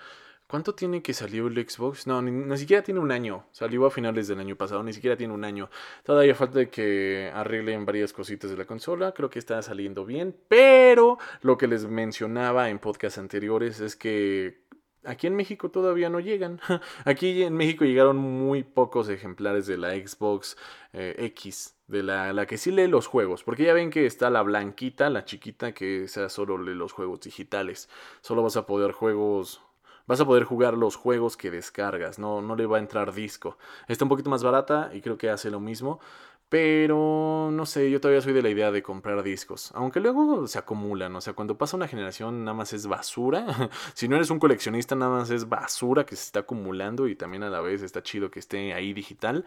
¿Cuánto 0.46 0.74
tiene 0.74 1.02
que 1.02 1.14
salió 1.14 1.46
el 1.46 1.56
Xbox? 1.56 2.06
No, 2.06 2.20
ni, 2.20 2.58
siquiera 2.58 2.82
tiene 2.82 3.00
un 3.00 3.10
año. 3.10 3.46
Salió 3.52 3.86
a 3.86 3.90
finales 3.90 4.28
del 4.28 4.40
año 4.40 4.54
pasado, 4.56 4.82
ni 4.82 4.92
siquiera 4.92 5.16
tiene 5.16 5.32
un 5.32 5.44
año. 5.44 5.70
Todavía 6.04 6.34
falta 6.34 6.66
que 6.66 7.30
arreglen 7.32 7.86
varias 7.86 8.12
cositas 8.12 8.50
de 8.50 8.58
la 8.58 8.66
consola. 8.66 9.12
Creo 9.12 9.30
que 9.30 9.38
está 9.38 9.62
saliendo 9.62 10.04
bien. 10.04 10.36
Pero 10.48 11.16
lo 11.40 11.56
que 11.56 11.66
les 11.66 11.86
mencionaba 11.86 12.68
en 12.68 12.78
podcasts 12.78 13.18
anteriores 13.18 13.80
es 13.80 13.96
que 13.96 14.62
aquí 15.04 15.26
en 15.26 15.36
México 15.36 15.70
todavía 15.70 16.10
no 16.10 16.20
llegan. 16.20 16.60
Aquí 17.06 17.42
en 17.42 17.54
México 17.54 17.86
llegaron 17.86 18.18
muy 18.18 18.62
pocos 18.62 19.08
ejemplares 19.08 19.66
de 19.66 19.78
la 19.78 19.94
Xbox 19.94 20.56
eh, 20.92 21.14
X, 21.18 21.73
de 21.94 22.02
la, 22.02 22.46
que 22.46 22.58
sí 22.58 22.70
lee 22.70 22.88
los 22.88 23.06
juegos. 23.06 23.44
Porque 23.44 23.64
ya 23.64 23.72
ven 23.72 23.90
que 23.90 24.06
está 24.06 24.28
la 24.30 24.42
blanquita, 24.42 25.08
la 25.08 25.24
chiquita, 25.24 25.72
que 25.72 26.08
sea 26.08 26.28
solo 26.28 26.58
lee 26.58 26.74
los 26.74 26.92
juegos 26.92 27.20
digitales. 27.20 27.88
Solo 28.20 28.42
vas 28.42 28.56
a 28.56 28.66
poder 28.66 28.92
juegos 28.92 29.62
vas 30.06 30.20
a 30.20 30.26
poder 30.26 30.44
jugar 30.44 30.74
los 30.76 30.96
juegos 30.96 31.38
que 31.38 31.50
descargas, 31.50 32.18
no, 32.18 32.42
no 32.42 32.56
le 32.56 32.66
va 32.66 32.76
a 32.76 32.80
entrar 32.80 33.14
disco. 33.14 33.56
Está 33.88 34.04
un 34.04 34.10
poquito 34.10 34.28
más 34.28 34.42
barata 34.42 34.90
y 34.92 35.00
creo 35.00 35.16
que 35.16 35.30
hace 35.30 35.50
lo 35.50 35.60
mismo. 35.60 35.98
Pero 36.50 37.48
no 37.50 37.66
sé, 37.66 37.90
yo 37.90 38.00
todavía 38.00 38.20
soy 38.20 38.32
de 38.32 38.42
la 38.42 38.50
idea 38.50 38.70
de 38.70 38.82
comprar 38.82 39.22
discos. 39.22 39.72
Aunque 39.74 39.98
luego 39.98 40.46
se 40.46 40.58
acumulan. 40.58 41.16
O 41.16 41.20
sea, 41.20 41.32
cuando 41.32 41.58
pasa 41.58 41.76
una 41.76 41.88
generación 41.88 42.44
nada 42.44 42.54
más 42.54 42.72
es 42.72 42.86
basura. 42.86 43.44
si 43.94 44.06
no 44.08 44.16
eres 44.16 44.30
un 44.30 44.38
coleccionista, 44.38 44.94
nada 44.94 45.10
más 45.10 45.30
es 45.30 45.48
basura 45.48 46.06
que 46.06 46.14
se 46.14 46.22
está 46.26 46.40
acumulando 46.40 47.08
y 47.08 47.16
también 47.16 47.42
a 47.42 47.50
la 47.50 47.60
vez 47.60 47.82
está 47.82 48.02
chido 48.02 48.30
que 48.30 48.38
esté 48.38 48.72
ahí 48.74 48.92
digital. 48.92 49.44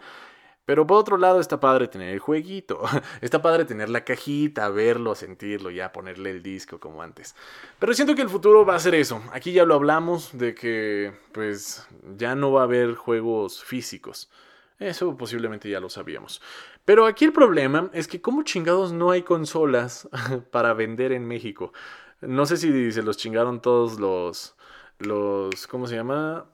Pero 0.68 0.86
por 0.86 0.98
otro 0.98 1.16
lado 1.16 1.40
está 1.40 1.58
padre 1.58 1.88
tener 1.88 2.10
el 2.10 2.18
jueguito, 2.18 2.82
está 3.22 3.40
padre 3.40 3.64
tener 3.64 3.88
la 3.88 4.04
cajita, 4.04 4.68
verlo, 4.68 5.14
sentirlo, 5.14 5.70
ya 5.70 5.92
ponerle 5.92 6.30
el 6.30 6.42
disco 6.42 6.78
como 6.78 7.00
antes. 7.00 7.34
Pero 7.78 7.94
siento 7.94 8.14
que 8.14 8.20
el 8.20 8.28
futuro 8.28 8.66
va 8.66 8.74
a 8.74 8.78
ser 8.78 8.94
eso. 8.94 9.22
Aquí 9.32 9.52
ya 9.52 9.64
lo 9.64 9.72
hablamos 9.72 10.36
de 10.36 10.54
que 10.54 11.14
pues 11.32 11.88
ya 12.18 12.34
no 12.34 12.52
va 12.52 12.60
a 12.60 12.64
haber 12.64 12.96
juegos 12.96 13.64
físicos. 13.64 14.30
Eso 14.78 15.16
posiblemente 15.16 15.70
ya 15.70 15.80
lo 15.80 15.88
sabíamos. 15.88 16.42
Pero 16.84 17.06
aquí 17.06 17.24
el 17.24 17.32
problema 17.32 17.88
es 17.94 18.06
que 18.06 18.20
como 18.20 18.42
chingados 18.42 18.92
no 18.92 19.10
hay 19.10 19.22
consolas 19.22 20.06
para 20.50 20.74
vender 20.74 21.12
en 21.12 21.26
México. 21.26 21.72
No 22.20 22.44
sé 22.44 22.58
si 22.58 22.92
se 22.92 23.02
los 23.02 23.16
chingaron 23.16 23.62
todos 23.62 23.98
los 23.98 24.54
los 24.98 25.66
¿cómo 25.66 25.86
se 25.86 25.94
llama? 25.94 26.44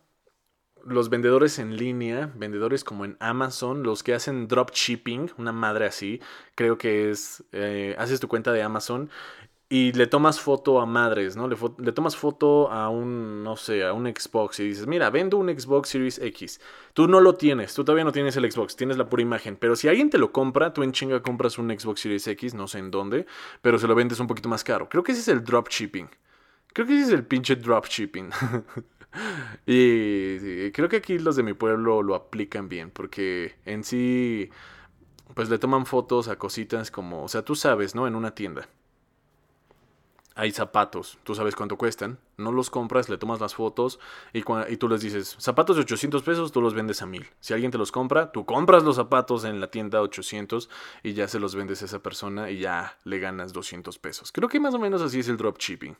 Los 0.87 1.09
vendedores 1.11 1.59
en 1.59 1.77
línea, 1.77 2.33
vendedores 2.35 2.85
como 2.85 3.05
en 3.05 3.17
Amazon, 3.21 3.83
los 3.83 4.03
que 4.03 4.15
hacen 4.15 4.49
dropshipping, 4.49 5.33
una 5.39 5.53
madre 5.53 5.87
así, 5.87 6.21
creo 6.55 6.79
que 6.79 7.11
es, 7.11 7.45
eh, 7.53 7.95
haces 7.99 8.21
tu 8.21 8.29
cuenta 8.29 8.53
de 8.53 8.63
Amazon 8.63 9.11
y 9.69 9.93
le 9.93 10.07
tomas 10.07 10.41
foto 10.41 10.81
a 10.81 10.87
madres, 10.87 11.37
¿no? 11.37 11.49
Le, 11.49 11.57
le, 11.79 11.93
tomas 11.93 12.17
foto 12.17 12.71
a 12.71 12.91
un, 12.91 13.43
no 13.43 13.57
sé, 13.57 13.85
a 13.85 13.93
un 13.93 14.07
Xbox 14.07 14.61
y 14.61 14.69
dices, 14.69 14.87
mira, 14.87 15.11
vendo 15.11 15.39
un 15.39 15.49
Xbox 15.49 15.89
Series 15.89 16.19
X. 16.19 16.61
Tú 16.93 17.09
no 17.09 17.21
lo 17.21 17.35
tienes, 17.35 17.75
tú 17.75 17.83
todavía 17.83 18.05
no 18.05 18.13
tienes 18.13 18.37
el 18.37 18.51
Xbox, 18.51 18.77
tienes 18.77 18.99
la 18.99 19.09
pura 19.09 19.23
imagen. 19.23 19.57
Pero 19.57 19.75
si 19.75 19.89
alguien 19.89 20.11
te 20.11 20.19
lo 20.19 20.33
compra, 20.33 20.73
tú 20.73 20.83
en 20.83 20.93
chinga 20.93 21.23
compras 21.23 21.59
un 21.59 21.77
Xbox 21.77 22.01
Series 22.01 22.27
X, 22.29 22.55
no 22.55 22.69
sé 22.69 22.79
en 22.79 22.91
dónde, 22.91 23.27
pero 23.63 23.79
se 23.79 23.89
lo 23.89 23.95
vendes 23.95 24.21
un 24.21 24.27
poquito 24.27 24.49
más 24.49 24.63
caro. 24.63 24.89
Creo 24.89 25.03
que 25.03 25.13
ese 25.13 25.23
es 25.23 25.29
el 25.29 25.43
dropshipping. 25.43 26.09
Creo 26.73 26.87
que 26.87 26.95
ese 26.95 27.05
es 27.07 27.11
el 27.11 27.25
pinche 27.25 27.57
dropshipping. 27.57 28.31
y, 29.67 30.71
creo 30.73 30.89
que 30.89 30.97
aquí 30.97 31.19
los 31.19 31.37
de 31.37 31.43
mi 31.43 31.55
pueblo 31.55 32.03
lo 32.03 32.15
aplican 32.15 32.69
bien, 32.69 32.91
porque 32.91 33.55
en 33.65 33.85
sí, 33.85 34.51
pues 35.35 35.49
le 35.49 35.59
toman 35.59 35.87
fotos 35.87 36.29
a 36.29 36.37
cositas 36.37 36.91
como, 36.91 37.25
o 37.25 37.29
sea, 37.29 37.43
tú 37.43 37.55
sabes, 37.55 37.95
¿no? 37.95 38.07
En 38.07 38.15
una 38.15 38.35
tienda. 38.35 38.69
Hay 40.37 40.51
zapatos, 40.51 41.17
tú 41.23 41.37
sabes 41.37 41.55
cuánto 41.55 41.79
cuestan, 41.79 42.19
no 42.37 42.51
los 42.51 42.69
compras, 42.69 43.09
le 43.09 43.19
tomas 43.19 43.41
las 43.41 43.55
fotos 43.55 44.01
y, 44.33 44.43
y 44.69 44.77
tú 44.79 44.89
les 44.89 45.01
dices, 45.01 45.37
zapatos 45.39 45.77
de 45.77 45.83
800 45.83 46.25
pesos, 46.25 46.51
tú 46.51 46.61
los 46.61 46.75
vendes 46.75 47.03
a 47.03 47.07
1000. 47.07 47.25
Si 47.39 47.55
alguien 47.55 47.71
te 47.71 47.79
los 47.79 47.93
compra, 47.93 48.33
tú 48.33 48.45
compras 48.45 48.83
los 48.83 48.97
zapatos 48.97 49.45
en 49.45 49.61
la 49.61 49.71
tienda 49.71 50.03
800 50.03 50.69
y 51.05 51.13
ya 51.13 51.29
se 51.29 51.39
los 51.39 51.55
vendes 51.55 51.83
a 51.83 51.85
esa 51.85 52.01
persona 52.01 52.51
y 52.51 52.59
ya 52.59 52.99
le 53.05 53.21
ganas 53.21 53.53
200 53.53 53.97
pesos. 54.01 54.33
Creo 54.33 54.49
que 54.49 54.59
más 54.59 54.75
o 54.75 54.81
menos 54.81 55.03
así 55.03 55.21
es 55.21 55.29
el 55.29 55.37
dropshipping. 55.37 55.97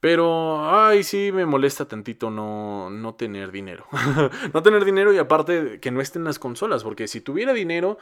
Pero, 0.00 0.70
ay, 0.70 1.02
sí 1.02 1.32
me 1.32 1.44
molesta 1.44 1.86
tantito 1.86 2.30
no, 2.30 2.88
no 2.90 3.14
tener 3.14 3.50
dinero. 3.50 3.86
no 4.54 4.62
tener 4.62 4.84
dinero 4.84 5.12
y 5.12 5.18
aparte 5.18 5.80
que 5.80 5.90
no 5.90 6.00
estén 6.00 6.24
las 6.24 6.38
consolas, 6.38 6.84
porque 6.84 7.08
si 7.08 7.20
tuviera 7.20 7.52
dinero, 7.52 7.98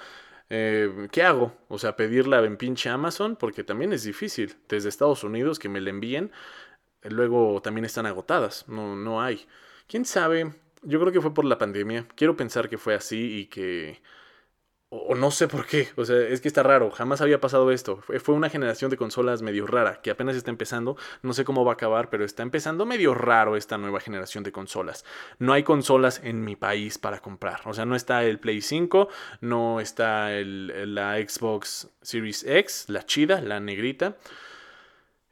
eh, 0.50 1.09
¿qué 1.11 1.22
hago? 1.22 1.54
O 1.68 1.78
sea, 1.78 1.96
pedirla 1.96 2.44
en 2.44 2.59
pinche 2.59 2.90
Amazon, 2.90 3.37
porque 3.37 3.64
también 3.64 3.92
es 3.92 4.04
difícil. 4.04 4.56
Desde 4.68 4.90
Estados 4.90 5.24
Unidos 5.24 5.59
que 5.59 5.70
me 5.70 5.80
la 5.80 5.90
envíen, 5.90 6.32
luego 7.02 7.62
también 7.62 7.87
están 7.87 8.06
agotadas, 8.06 8.68
no, 8.68 8.94
no 8.94 9.22
hay. 9.22 9.46
¿Quién 9.88 10.04
sabe? 10.04 10.52
Yo 10.82 11.00
creo 11.00 11.12
que 11.12 11.20
fue 11.20 11.32
por 11.32 11.44
la 11.46 11.59
pandemia. 11.59 12.06
Quiero 12.14 12.37
pensar 12.37 12.68
que 12.68 12.78
fue 12.78 12.94
así 12.94 13.38
y 13.38 13.46
que 13.46 14.02
o, 14.88 15.14
no 15.16 15.31
sé 15.31 15.49
por 15.49 15.66
qué, 15.66 15.88
o 15.96 16.05
sea, 16.05 16.16
es 16.16 16.40
que 16.40 16.49
está 16.49 16.62
raro, 16.62 16.90
jamás 16.90 17.20
había 17.20 17.40
pasado 17.40 17.72
esto. 17.72 18.03
Fue, 18.03 18.35
una 18.35 18.51
generación 18.51 18.90
de 18.90 18.96
consolas 18.96 19.42
medio 19.42 19.66
rara, 19.66 20.01
que 20.01 20.11
apenas 20.11 20.37
está 20.37 20.51
empezando, 20.51 20.96
no 21.22 21.33
sé 21.33 21.44
cómo 21.44 21.64
va 21.64 21.72
a 21.72 21.75
acabar, 21.75 22.09
pero 22.09 22.25
está 22.25 22.42
empezando 22.42 22.87
medio 22.87 23.12
raro 23.14 23.57
esta 23.57 23.79
nueva 23.79 24.01
generación 24.01 24.44
de 24.44 24.53
consolas. 24.53 25.05
No 25.38 25.53
hay 25.53 25.64
consolas 25.64 26.20
en 26.22 26.44
mi 26.44 26.55
país 26.55 26.99
para 26.99 27.18
comprar, 27.18 27.61
o 27.64 27.75
sea, 27.75 27.85
no 27.85 27.96
está 27.96 28.25
el 28.25 28.38
Play 28.38 28.61
5, 28.61 29.09
no 29.40 29.81
está 29.81 30.33
el, 30.33 30.94
la 30.94 31.16
Xbox 31.16 31.90
Series 32.03 32.44
X, 32.44 32.85
la 32.88 33.05
chida, 33.05 33.40
la 33.40 33.59
negrita. 33.59 34.16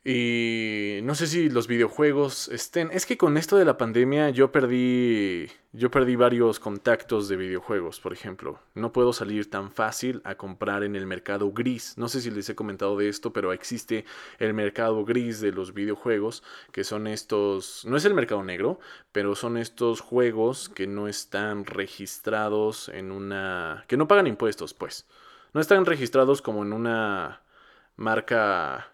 Y 0.07 1.01
no 1.05 1.15
sé 1.15 1.27
si 1.27 1.49
los 1.49 1.67
videojuegos 1.67 2.49
estén. 2.49 2.91
Es 2.93 3.07
que 3.07 3.17
con 3.17 3.39
esto 3.39 3.57
de 3.57 3.65
la 3.65 3.79
pandemia 3.79 4.29
yo 4.29 4.53
perdí. 4.53 5.49
Yo 5.73 5.91
perdí 5.91 6.15
varios 6.15 6.61
contactos 6.61 7.27
de 7.27 7.37
videojuegos, 7.37 8.01
por 8.01 8.13
ejemplo. 8.13 8.61
No 8.75 8.93
puedo 8.93 9.15
salir 9.15 9.49
tan 9.49 9.73
fácil 9.73 10.21
a 10.25 10.35
comprar 10.35 10.85
en 10.85 10.95
el 10.95 11.07
mercado 11.07 11.53
gris. 11.53 11.97
No 11.97 12.09
sé 12.09 12.21
si 12.21 12.31
les 12.31 12.51
he 12.51 12.55
comentado 12.55 12.99
de 12.99 13.09
esto, 13.09 13.33
pero 13.33 13.55
existe 13.55 14.05
el 14.39 14.53
mercado 14.53 15.07
gris 15.07 15.41
de 15.41 15.53
los 15.53 15.73
videojuegos. 15.73 16.43
Que 16.71 16.85
son 16.85 17.07
estos. 17.07 17.87
No 17.87 17.97
es 17.97 18.05
el 18.05 18.13
mercado 18.13 18.45
negro, 18.45 18.81
pero 19.11 19.35
son 19.35 19.57
estos 19.57 20.03
juegos 20.03 20.69
que 20.69 20.87
no 20.87 21.09
están 21.09 21.65
registrados 21.65 22.91
en 22.91 23.11
una. 23.11 23.87
que 23.89 23.97
no 23.97 24.07
pagan 24.07 24.27
impuestos, 24.27 24.75
pues. 24.75 25.09
No 25.55 25.63
están 25.63 25.87
registrados 25.87 26.43
como 26.43 26.63
en 26.63 26.75
una 26.75 27.41
marca 27.97 28.94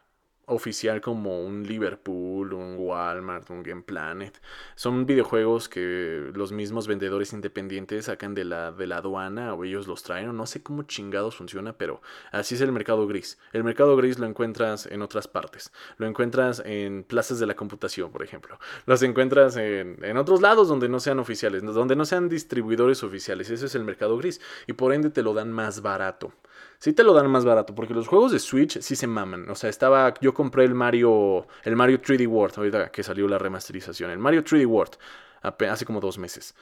oficial 0.51 1.01
como 1.01 1.41
un 1.41 1.63
Liverpool, 1.63 2.53
un 2.53 2.77
Walmart, 2.77 3.49
un 3.51 3.63
Game 3.63 3.83
Planet. 3.83 4.41
Son 4.75 5.07
videojuegos 5.07 5.69
que 5.69 6.31
los 6.35 6.53
mismos 6.53 6.87
vendedores 6.87 7.33
independientes 7.33 8.07
sacan 8.07 8.35
de 8.35 8.45
la, 8.45 8.73
de 8.73 8.87
la 8.87 8.99
aduana 8.99 9.55
o 9.55 9.65
ellos 9.65 9.87
los 9.87 10.03
traen. 10.03 10.37
No 10.37 10.47
sé 10.47 10.63
cómo 10.63 10.83
chingados 10.83 11.37
funciona, 11.37 11.73
pero 11.73 12.03
así 12.33 12.57
es 12.57 12.61
el 12.61 12.73
mercado 12.73 13.07
gris. 13.07 13.39
El 13.53 13.65
mercado 13.65 13.97
gris 13.97 14.19
lo 14.19 14.27
encuentras 14.27 14.87
en 14.87 15.03
otras 15.03 15.29
partes. 15.29 15.73
Lo 15.97 16.07
encuentras 16.07 16.63
en 16.65 17.05
plazas 17.05 17.39
de 17.39 17.47
la 17.47 17.55
computación, 17.55 18.11
por 18.11 18.23
ejemplo. 18.23 18.59
Los 18.87 19.03
encuentras 19.03 19.57
en, 19.57 20.05
en 20.05 20.17
otros 20.17 20.41
lados 20.41 20.69
donde 20.69 20.89
no 20.89 21.01
sean 21.01 21.19
oficiales, 21.19 21.63
donde 21.63 21.97
no 21.97 22.05
sean 22.05 22.29
distribuidores 22.29 23.03
oficiales. 23.03 23.51
Ese 23.51 23.67
es 23.67 23.75
el 23.75 23.85
mercado 23.85 24.19
gris. 24.19 24.41
Y 24.67 24.73
por 24.73 24.93
ende 24.93 25.11
te 25.11 25.23
lo 25.23 25.33
dan 25.33 25.53
más 25.53 25.81
barato. 25.81 26.33
Sí 26.81 26.95
te 26.95 27.05
lo 27.05 27.13
dan 27.13 27.31
más 27.31 27.45
barato, 27.45 27.75
porque 27.75 27.93
los 27.93 28.09
juegos 28.09 28.33
de 28.33 28.39
Switch 28.39 28.81
sí 28.81 28.97
se 28.97 29.07
maman. 29.07 29.49
O 29.51 29.55
sea, 29.55 29.69
estaba. 29.69 30.15
Yo 30.21 30.33
compré 30.33 30.65
el 30.65 30.75
Mario. 30.75 31.47
El 31.63 31.77
Mario 31.77 32.01
3D 32.01 32.27
World, 32.27 32.55
ahorita 32.57 32.91
que 32.91 33.03
salió 33.03 33.29
la 33.29 33.39
remasterización. 33.39 34.11
El 34.11 34.19
Mario 34.19 34.43
3D 34.43 34.67
World. 34.67 34.97
Hace 35.43 35.85
como 35.85 36.01
dos 36.01 36.17
meses. 36.19 36.55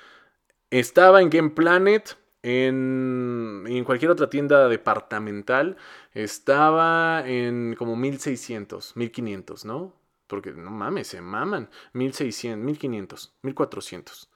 Estaba 0.70 1.22
en 1.22 1.30
Game 1.30 1.50
Planet. 1.50 2.16
En, 2.42 3.64
en 3.66 3.84
cualquier 3.84 4.10
otra 4.10 4.28
tienda 4.28 4.68
departamental. 4.68 5.76
Estaba 6.12 7.22
en 7.26 7.76
como 7.78 7.94
1600, 7.96 8.96
1500, 8.96 9.64
¿no? 9.64 9.94
Porque 10.26 10.52
no 10.52 10.70
mames, 10.70 11.08
se 11.08 11.20
maman. 11.20 11.70
1600, 11.92 12.64
1500, 12.64 13.34
1400. 13.42 14.28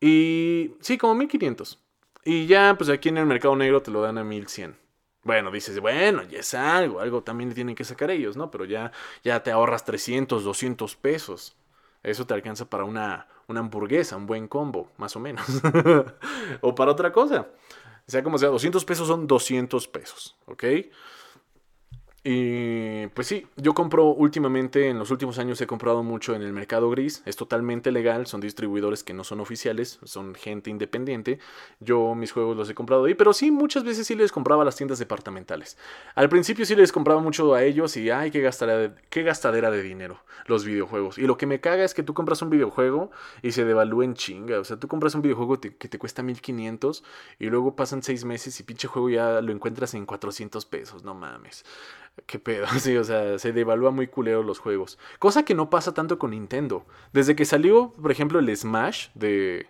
Y 0.00 0.76
sí, 0.80 0.98
como 0.98 1.14
1500. 1.16 1.87
Y 2.30 2.46
ya, 2.46 2.74
pues 2.76 2.90
aquí 2.90 3.08
en 3.08 3.16
el 3.16 3.24
mercado 3.24 3.56
negro 3.56 3.80
te 3.80 3.90
lo 3.90 4.02
dan 4.02 4.18
a 4.18 4.22
1100. 4.22 4.76
Bueno, 5.22 5.50
dices, 5.50 5.80
bueno, 5.80 6.22
ya 6.24 6.40
es 6.40 6.52
algo, 6.52 7.00
algo 7.00 7.22
también 7.22 7.54
tienen 7.54 7.74
que 7.74 7.84
sacar 7.84 8.10
ellos, 8.10 8.36
¿no? 8.36 8.50
Pero 8.50 8.66
ya, 8.66 8.92
ya 9.24 9.42
te 9.42 9.50
ahorras 9.50 9.86
300, 9.86 10.44
200 10.44 10.94
pesos. 10.96 11.56
Eso 12.02 12.26
te 12.26 12.34
alcanza 12.34 12.68
para 12.68 12.84
una, 12.84 13.28
una 13.46 13.60
hamburguesa, 13.60 14.18
un 14.18 14.26
buen 14.26 14.46
combo, 14.46 14.92
más 14.98 15.16
o 15.16 15.20
menos. 15.20 15.46
o 16.60 16.74
para 16.74 16.90
otra 16.90 17.12
cosa. 17.12 17.48
Sea 18.06 18.22
como 18.22 18.36
sea, 18.36 18.50
200 18.50 18.84
pesos 18.84 19.08
son 19.08 19.26
200 19.26 19.88
pesos, 19.88 20.36
¿ok? 20.44 20.64
Y 22.30 23.06
pues 23.14 23.26
sí, 23.26 23.46
yo 23.56 23.72
compro 23.72 24.08
últimamente, 24.08 24.90
en 24.90 24.98
los 24.98 25.10
últimos 25.10 25.38
años 25.38 25.58
he 25.62 25.66
comprado 25.66 26.02
mucho 26.02 26.34
en 26.34 26.42
el 26.42 26.52
mercado 26.52 26.90
gris, 26.90 27.22
es 27.24 27.36
totalmente 27.36 27.90
legal, 27.90 28.26
son 28.26 28.42
distribuidores 28.42 29.02
que 29.02 29.14
no 29.14 29.24
son 29.24 29.40
oficiales, 29.40 29.98
son 30.04 30.34
gente 30.34 30.68
independiente. 30.68 31.38
Yo 31.80 32.14
mis 32.14 32.32
juegos 32.32 32.54
los 32.54 32.68
he 32.68 32.74
comprado 32.74 33.06
ahí, 33.06 33.14
pero 33.14 33.32
sí, 33.32 33.50
muchas 33.50 33.82
veces 33.82 34.06
sí 34.06 34.14
les 34.14 34.30
compraba 34.30 34.60
a 34.60 34.66
las 34.66 34.76
tiendas 34.76 34.98
departamentales. 34.98 35.78
Al 36.16 36.28
principio 36.28 36.66
sí 36.66 36.76
les 36.76 36.92
compraba 36.92 37.22
mucho 37.22 37.54
a 37.54 37.62
ellos 37.62 37.96
y 37.96 38.10
ay, 38.10 38.30
qué 38.30 38.42
gastadera, 38.42 38.94
qué 39.08 39.22
gastadera 39.22 39.70
de 39.70 39.82
dinero 39.82 40.22
los 40.44 40.66
videojuegos. 40.66 41.16
Y 41.16 41.22
lo 41.22 41.38
que 41.38 41.46
me 41.46 41.60
caga 41.60 41.84
es 41.84 41.94
que 41.94 42.02
tú 42.02 42.12
compras 42.12 42.42
un 42.42 42.50
videojuego 42.50 43.10
y 43.40 43.52
se 43.52 43.64
devalúa 43.64 44.04
en 44.04 44.12
chinga. 44.12 44.60
O 44.60 44.64
sea, 44.64 44.76
tú 44.76 44.86
compras 44.86 45.14
un 45.14 45.22
videojuego 45.22 45.58
que 45.60 45.88
te 45.88 45.98
cuesta 45.98 46.22
1500 46.22 47.04
y 47.38 47.46
luego 47.46 47.74
pasan 47.74 48.02
6 48.02 48.26
meses 48.26 48.60
y 48.60 48.64
pinche 48.64 48.86
juego 48.86 49.08
ya 49.08 49.40
lo 49.40 49.50
encuentras 49.50 49.94
en 49.94 50.04
400 50.04 50.66
pesos, 50.66 51.04
no 51.04 51.14
mames. 51.14 51.64
Qué 52.26 52.38
pedo, 52.38 52.66
sí, 52.78 52.96
o 52.96 53.04
sea, 53.04 53.38
se 53.38 53.52
devalúa 53.52 53.90
muy 53.90 54.08
culero 54.08 54.42
los 54.42 54.58
juegos. 54.58 54.98
Cosa 55.18 55.44
que 55.44 55.54
no 55.54 55.70
pasa 55.70 55.94
tanto 55.94 56.18
con 56.18 56.30
Nintendo. 56.30 56.86
Desde 57.12 57.36
que 57.36 57.44
salió, 57.44 57.92
por 58.00 58.10
ejemplo, 58.10 58.38
el 58.38 58.56
Smash 58.56 59.08
de, 59.14 59.66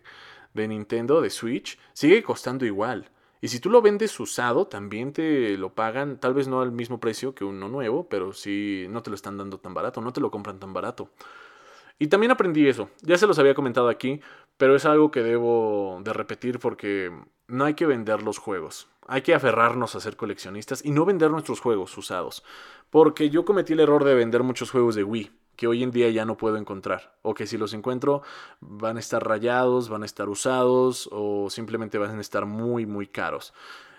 de 0.55 0.69
Nintendo, 0.69 1.21
de 1.21 1.31
Switch, 1.31 1.79
sigue 1.93 2.23
costando 2.23 2.65
igual. 2.65 3.11
Y 3.41 3.49
si 3.49 3.61
tú 3.61 3.71
lo 3.71 3.83
vendes 3.83 4.19
usado, 4.19 4.67
también 4.67 5.13
te 5.13 5.57
lo 5.57 5.73
pagan, 5.75 6.19
tal 6.19 6.35
vez 6.35 6.49
no 6.49 6.61
al 6.61 6.73
mismo 6.73 6.99
precio 6.99 7.35
que 7.35 7.45
uno 7.45 7.69
nuevo, 7.69 8.09
pero 8.09 8.33
sí 8.33 8.87
no 8.91 9.03
te 9.03 9.11
lo 9.11 9.15
están 9.17 9.39
dando 9.39 9.59
tan 9.59 9.75
barato, 9.75 10.01
no 10.01 10.13
te 10.13 10.21
lo 10.21 10.31
compran 10.31 10.59
tan 10.59 10.73
barato. 10.73 11.11
Y 11.99 12.09
también 12.09 12.33
aprendí 12.33 12.69
eso, 12.69 12.91
ya 13.03 13.19
se 13.19 13.27
los 13.27 13.39
había 13.39 13.55
comentado 13.55 13.89
aquí, 13.89 14.21
pero 14.57 14.77
es 14.77 14.85
algo 14.85 15.11
que 15.11 15.23
debo 15.23 16.01
de 16.05 16.13
repetir 16.13 16.59
porque 16.59 17.13
no 17.49 17.65
hay 17.65 17.75
que 17.75 17.87
vender 17.87 18.23
los 18.23 18.39
juegos. 18.39 18.89
Hay 19.09 19.23
que 19.23 19.35
aferrarnos 19.35 19.97
a 19.97 20.01
ser 20.01 20.17
coleccionistas 20.17 20.85
y 20.85 20.93
no 20.93 21.05
vender 21.05 21.31
nuestros 21.31 21.61
juegos 21.61 21.97
usados. 21.99 22.45
Porque 22.91 23.31
yo 23.31 23.45
cometí 23.45 23.73
el 23.73 23.81
error 23.81 24.05
de 24.05 24.15
vender 24.15 24.43
muchos 24.45 24.71
juegos 24.71 24.95
de 24.95 25.03
Wii 25.03 25.33
que 25.57 25.67
hoy 25.67 25.83
en 25.83 25.91
día 25.91 26.09
ya 26.11 26.25
no 26.25 26.37
puedo 26.37 26.57
encontrar. 26.57 27.19
O 27.23 27.35
que 27.35 27.49
si 27.49 27.59
los 27.59 27.75
encuentro 27.75 28.23
van 28.61 28.97
a 28.97 29.01
estar 29.01 29.27
rayados, 29.27 29.89
van 29.89 30.05
a 30.05 30.07
estar 30.07 30.29
usados 30.29 31.09
o 31.11 31.51
simplemente 31.51 31.99
van 31.99 32.17
a 32.17 32.21
estar 32.21 32.47
muy, 32.47 32.87
muy 32.87 33.09
caros. 33.09 33.53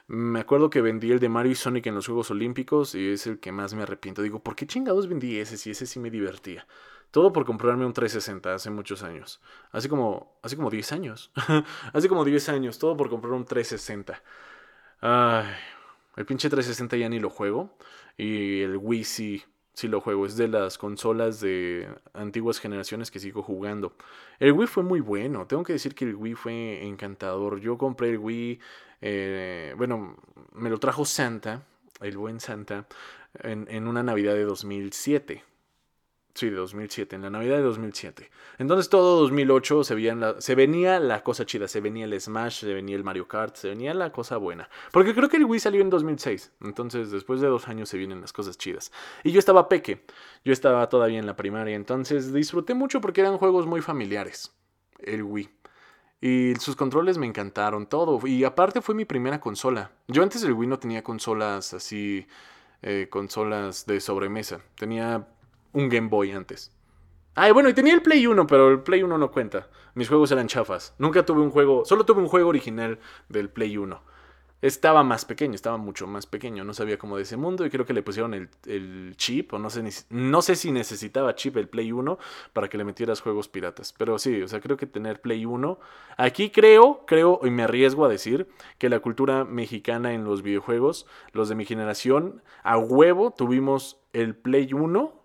Me 0.08 0.40
acuerdo 0.40 0.70
que 0.70 0.82
vendí 0.82 1.12
el 1.12 1.20
de 1.20 1.28
Mario 1.28 1.52
y 1.52 1.56
Sonic 1.56 1.88
en 1.88 1.96
los 1.96 2.06
Juegos 2.06 2.32
Olímpicos 2.32 2.96
y 2.96 3.10
es 3.10 3.28
el 3.28 3.40
que 3.40 3.52
más 3.52 3.74
me 3.74 3.84
arrepiento. 3.84 4.22
Digo, 4.22 4.40
¿por 4.40 4.56
qué 4.56 4.66
chingados 4.66 5.08
vendí 5.08 5.38
ese 5.38 5.58
si 5.58 5.72
ese 5.72 5.86
sí 5.86 6.00
me 6.00 6.10
divertía? 6.10 6.66
Todo 7.12 7.34
por 7.34 7.44
comprarme 7.44 7.86
un 7.86 7.94
360 7.94 8.54
hace 8.54 8.70
muchos 8.70 9.04
años. 9.04 9.42
Así 9.72 9.90
como, 9.90 10.40
así 10.42 10.56
como 10.56 10.70
10 10.70 10.92
años. 10.94 11.32
hace 11.94 12.08
como 12.08 12.24
10 12.24 12.50
años, 12.50 12.80
todo 12.80 12.96
por 12.96 13.10
comprar 13.10 13.34
un 13.34 13.46
360. 13.46 14.22
Ay, 15.02 15.46
el 16.18 16.26
pinche 16.26 16.50
360 16.50 16.98
ya 16.98 17.10
ni 17.10 17.20
lo 17.20 17.30
juego. 17.30 17.78
Y 18.18 18.62
el 18.62 18.78
Wii 18.78 19.04
sí, 19.04 19.44
sí 19.74 19.88
lo 19.88 20.02
juego. 20.02 20.26
Es 20.26 20.36
de 20.36 20.48
las 20.48 20.78
consolas 20.78 21.40
de 21.40 21.88
antiguas 22.14 22.60
generaciones 22.60 23.12
que 23.12 23.20
sigo 23.20 23.42
jugando. 23.42 23.96
El 24.40 24.52
Wii 24.54 24.68
fue 24.68 24.84
muy 24.84 25.00
bueno. 25.00 25.48
Tengo 25.48 25.64
que 25.64 25.74
decir 25.74 25.96
que 25.96 26.06
el 26.06 26.16
Wii 26.16 26.36
fue 26.36 26.86
encantador. 26.86 27.60
Yo 27.62 27.78
compré 27.78 28.10
el 28.10 28.18
Wii. 28.18 28.60
Eh, 29.02 29.74
bueno, 29.78 30.18
me 30.54 30.70
lo 30.70 30.80
trajo 30.80 31.06
Santa, 31.06 31.64
el 32.02 32.18
buen 32.18 32.42
Santa, 32.42 32.86
en, 33.42 33.68
en 33.70 33.88
una 33.88 34.04
Navidad 34.04 34.34
de 34.34 34.44
2007. 34.44 35.44
Sí, 36.40 36.50
de 36.50 36.56
2007, 36.56 37.18
en 37.18 37.24
la 37.24 37.30
Navidad 37.30 37.58
de 37.58 37.64
2007. 37.64 38.32
Entonces 38.60 38.88
todo 38.88 39.20
2008 39.24 39.84
se, 39.84 39.94
veía 39.94 40.36
se 40.40 40.56
venía 40.56 40.98
la 40.98 41.22
cosa 41.22 41.46
chida, 41.46 41.68
se 41.68 41.82
venía 41.82 42.06
el 42.06 42.18
Smash, 42.18 42.62
se 42.62 42.74
venía 42.74 42.96
el 42.96 43.04
Mario 43.04 43.28
Kart, 43.28 43.58
se 43.58 43.68
venía 43.68 43.94
la 43.94 44.14
cosa 44.14 44.38
buena. 44.38 44.70
Porque 44.94 45.14
creo 45.14 45.28
que 45.28 45.36
el 45.36 45.44
Wii 45.44 45.60
salió 45.60 45.82
en 45.82 45.90
2006, 45.90 46.54
entonces 46.62 47.12
después 47.12 47.42
de 47.42 47.48
dos 47.48 47.68
años 47.68 47.90
se 47.90 47.98
vienen 47.98 48.22
las 48.22 48.32
cosas 48.32 48.58
chidas. 48.58 48.90
Y 49.26 49.34
yo 49.34 49.40
estaba 49.40 49.68
peque, 49.68 50.06
yo 50.46 50.54
estaba 50.54 50.88
todavía 50.88 51.20
en 51.20 51.26
la 51.26 51.36
primaria, 51.36 51.76
entonces 51.76 52.32
disfruté 52.32 52.74
mucho 52.74 53.02
porque 53.02 53.20
eran 53.20 53.38
juegos 53.38 53.66
muy 53.66 53.82
familiares, 53.82 54.54
el 55.00 55.24
Wii. 55.24 55.50
Y 56.22 56.54
sus 56.62 56.78
controles 56.78 57.18
me 57.18 57.28
encantaron, 57.28 57.86
todo. 57.86 58.26
Y 58.26 58.46
aparte 58.46 58.82
fue 58.82 58.96
mi 58.96 59.04
primera 59.04 59.42
consola. 59.42 59.92
Yo 60.08 60.24
antes 60.24 60.42
del 60.42 60.54
Wii 60.54 60.70
no 60.70 60.80
tenía 60.80 61.04
consolas 61.04 61.74
así, 61.74 62.26
eh, 62.82 63.08
consolas 63.10 63.86
de 63.86 64.00
sobremesa. 64.00 64.62
Tenía 64.76 65.28
un 65.74 65.90
Game 65.90 66.10
Boy 66.10 66.32
antes. 66.32 66.72
Ay, 67.36 67.52
bueno, 67.52 67.70
y 67.70 67.74
tenía 67.74 67.94
el 67.94 68.02
Play 68.02 68.28
1, 68.28 68.48
pero 68.48 68.70
el 68.70 68.82
Play 68.82 69.02
1 69.04 69.18
no 69.18 69.32
cuenta. 69.32 69.70
Mis 69.94 70.10
juegos 70.10 70.32
eran 70.32 70.48
chafas. 70.48 70.94
Nunca 70.98 71.26
tuve 71.26 71.42
un 71.42 71.52
juego, 71.52 71.86
solo 71.86 72.06
tuve 72.06 72.22
un 72.22 72.28
juego 72.28 72.50
original 72.50 73.00
del 73.30 73.50
Play 73.50 73.78
1. 73.78 74.02
Estaba 74.62 75.04
más 75.04 75.24
pequeño, 75.24 75.56
estaba 75.56 75.78
mucho 75.78 76.06
más 76.06 76.26
pequeño, 76.26 76.66
no 76.66 76.74
sabía 76.74 76.98
cómo 76.98 77.16
de 77.16 77.24
ese 77.24 77.38
mundo 77.38 77.66
y 77.66 77.70
creo 77.70 77.86
que 77.86 77.94
le 77.94 78.04
pusieron 78.04 78.34
el, 78.34 79.16
chip, 79.16 79.54
o 79.54 79.58
no 79.58 79.70
sé, 79.70 79.88
no 80.10 80.42
sé 80.42 80.58
si 80.58 80.74
necesitaba 80.74 81.34
chip 81.34 81.56
el 81.56 81.70
Play 81.70 81.94
1 81.94 82.20
para 82.52 82.68
que 82.68 82.78
le 82.78 82.84
metieras 82.84 83.22
juegos 83.22 83.48
piratas. 83.48 83.94
Pero 83.98 84.20
sí, 84.20 84.42
o 84.42 84.48
sea, 84.50 84.60
creo 84.60 84.76
que 84.76 84.86
tener 84.86 85.22
Play 85.22 85.46
1. 85.46 85.80
Aquí 86.18 86.50
creo, 86.50 87.06
creo 87.08 87.40
y 87.44 87.52
me 87.52 87.64
arriesgo 87.64 88.04
a 88.04 88.10
decir 88.10 88.50
que 88.78 88.90
la 88.90 89.00
cultura 89.00 89.46
mexicana 89.46 90.14
en 90.14 90.26
los 90.26 90.42
videojuegos, 90.42 91.06
los 91.32 91.48
de 91.48 91.56
mi 91.56 91.64
generación, 91.64 92.42
a 92.64 92.78
huevo 92.78 93.32
tuvimos 93.32 94.02
el 94.12 94.36
Play 94.36 94.74
1 94.74 95.19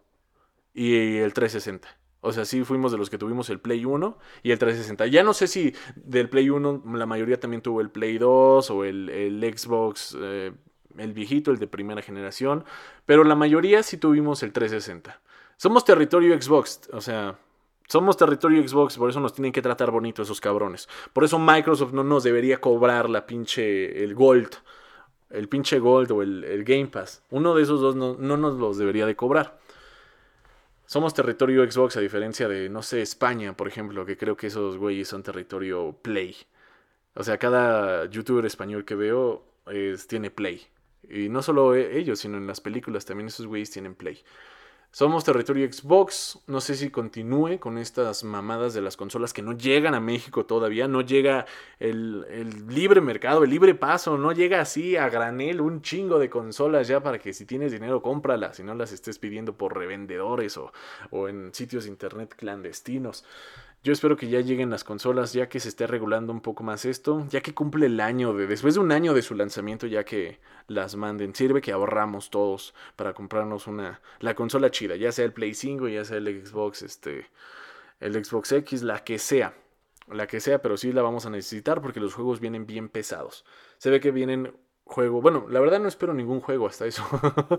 y 0.74 1.16
el 1.18 1.32
360. 1.32 1.88
O 2.20 2.32
sea, 2.32 2.44
sí 2.44 2.64
fuimos 2.64 2.90
de 2.90 2.98
los 2.98 3.10
que 3.10 3.18
tuvimos 3.18 3.50
el 3.50 3.60
Play 3.60 3.84
1 3.84 4.18
y 4.42 4.50
el 4.50 4.58
360. 4.58 5.06
Ya 5.06 5.22
no 5.22 5.34
sé 5.34 5.46
si 5.46 5.74
del 5.94 6.30
Play 6.30 6.48
1 6.50 6.82
la 6.94 7.06
mayoría 7.06 7.38
también 7.38 7.62
tuvo 7.62 7.80
el 7.80 7.90
Play 7.90 8.18
2 8.18 8.70
o 8.70 8.84
el, 8.84 9.54
Xbox, 9.56 10.16
eh, 10.18 10.52
el 10.96 11.12
viejito, 11.12 11.50
el 11.50 11.58
de 11.58 11.66
primera 11.66 12.00
generación, 12.00 12.64
pero 13.04 13.24
la 13.24 13.34
mayoría 13.34 13.82
sí 13.82 13.98
tuvimos 13.98 14.42
el 14.42 14.52
360. 14.52 15.20
Somos 15.58 15.84
territorio 15.84 16.40
Xbox, 16.40 16.88
o 16.92 17.00
sea, 17.02 17.38
somos 17.86 18.16
territorio 18.16 18.66
Xbox, 18.66 18.96
por 18.96 19.10
eso 19.10 19.20
nos 19.20 19.34
tienen 19.34 19.52
que 19.52 19.60
tratar 19.60 19.90
bonito 19.90 20.22
esos 20.22 20.40
cabrones. 20.40 20.88
Por 21.12 21.24
eso 21.24 21.38
Microsoft 21.38 21.92
no 21.92 22.04
nos 22.04 22.24
debería 22.24 22.58
cobrar 22.58 23.10
la 23.10 23.26
pinche, 23.26 24.02
el 24.02 24.14
Gold, 24.14 24.54
el 25.28 25.48
pinche 25.48 25.78
Gold 25.78 26.10
o 26.12 26.22
el, 26.22 26.64
Game 26.64 26.86
Pass. 26.86 27.22
Uno 27.30 27.54
de 27.54 27.62
esos 27.62 27.82
dos 27.82 27.96
no, 27.96 28.16
no 28.18 28.38
nos 28.38 28.54
los 28.54 28.78
debería 28.78 29.04
de 29.04 29.14
cobrar. 29.14 29.58
Somos 30.94 31.12
territorio 31.12 31.68
Xbox 31.68 31.96
a 31.96 32.00
diferencia 32.00 32.46
de, 32.46 32.68
no 32.68 32.80
sé, 32.80 33.02
España, 33.02 33.56
por 33.56 33.66
ejemplo, 33.66 34.06
que 34.06 34.16
creo 34.16 34.36
que 34.36 34.46
esos 34.46 34.76
güeyes 34.76 35.08
son 35.08 35.24
territorio 35.24 35.98
Play. 36.00 36.36
O 37.14 37.24
sea, 37.24 37.36
cada 37.36 38.08
youtuber 38.08 38.46
español 38.46 38.84
que 38.84 38.94
veo 38.94 39.44
tiene 40.06 40.30
Play. 40.30 40.62
Y 41.10 41.28
no 41.30 41.42
solo 41.42 41.74
e, 41.74 41.98
ellos, 41.98 42.20
sino 42.20 42.36
en 42.36 42.46
las 42.46 42.60
películas 42.60 43.06
también 43.06 43.26
esos 43.26 43.48
güeyes 43.48 43.72
tienen 43.72 43.96
Play. 43.96 44.22
Somos 44.94 45.24
territorio 45.24 45.66
Xbox. 45.66 46.38
No 46.46 46.60
sé 46.60 46.76
si 46.76 46.88
continúe 46.88 47.58
con 47.58 47.78
estas 47.78 48.22
mamadas 48.22 48.74
de 48.74 48.80
las 48.80 48.96
consolas 48.96 49.32
que 49.32 49.42
no 49.42 49.50
llegan 49.54 49.92
a 49.92 49.98
México 49.98 50.46
todavía. 50.46 50.86
No 50.86 51.00
llega 51.00 51.46
el, 51.80 52.24
libre 52.68 53.00
mercado, 53.00 53.42
el 53.42 53.50
libre 53.50 53.74
paso. 53.74 54.16
No 54.16 54.30
llega 54.30 54.60
así 54.60 54.96
a 54.96 55.08
granel 55.08 55.60
un 55.60 55.82
chingo 55.82 56.20
de 56.20 56.30
consolas 56.30 56.86
ya 56.86 57.02
para 57.02 57.18
que 57.18 57.32
si 57.32 57.44
tienes 57.44 57.72
dinero 57.72 58.02
cómpralas. 58.02 58.58
Si 58.58 58.62
no 58.62 58.72
las 58.76 58.92
estés 58.92 59.18
pidiendo 59.18 59.58
por 59.58 59.76
revendedores 59.76 60.56
o, 60.58 60.72
o 61.10 61.28
en 61.28 61.52
sitios 61.52 61.86
de 61.86 61.90
internet 61.90 62.32
clandestinos. 62.36 63.24
Yo 63.84 63.92
espero 63.92 64.16
que 64.16 64.30
ya 64.30 64.40
lleguen 64.40 64.70
las 64.70 64.82
consolas, 64.82 65.34
ya 65.34 65.50
que 65.50 65.60
se 65.60 65.68
esté 65.68 65.86
regulando 65.86 66.32
un 66.32 66.40
poco 66.40 66.64
más 66.64 66.86
esto, 66.86 67.26
ya 67.28 67.42
que 67.42 67.52
cumple 67.52 67.84
el 67.84 68.00
año 68.00 68.32
de, 68.32 68.46
después 68.46 68.72
de 68.72 68.80
un 68.80 68.90
año 68.92 69.12
de 69.12 69.20
su 69.20 69.34
lanzamiento, 69.34 69.86
ya 69.86 70.04
que 70.04 70.40
las 70.68 70.96
manden. 70.96 71.34
Sirve 71.34 71.60
que 71.60 71.70
ahorramos 71.70 72.30
todos 72.30 72.74
para 72.96 73.12
comprarnos 73.12 73.66
una, 73.66 74.00
la 74.20 74.34
consola 74.34 74.70
chida, 74.70 74.96
ya 74.96 75.12
sea 75.12 75.26
el 75.26 75.34
Play 75.34 75.52
5, 75.52 75.88
ya 75.88 76.02
sea 76.06 76.16
el 76.16 76.46
Xbox, 76.46 76.80
este, 76.80 77.26
el 78.00 78.24
Xbox 78.24 78.52
X, 78.52 78.82
la 78.82 79.04
que 79.04 79.18
sea, 79.18 79.54
la 80.10 80.26
que 80.26 80.40
sea, 80.40 80.62
pero 80.62 80.78
sí 80.78 80.90
la 80.90 81.02
vamos 81.02 81.26
a 81.26 81.30
necesitar 81.30 81.82
porque 81.82 82.00
los 82.00 82.14
juegos 82.14 82.40
vienen 82.40 82.64
bien 82.64 82.88
pesados. 82.88 83.44
Se 83.76 83.90
ve 83.90 84.00
que 84.00 84.12
vienen 84.12 84.56
juego. 84.84 85.20
Bueno, 85.20 85.46
la 85.48 85.60
verdad 85.60 85.80
no 85.80 85.88
espero 85.88 86.14
ningún 86.14 86.40
juego 86.40 86.66
hasta 86.66 86.86
eso. 86.86 87.04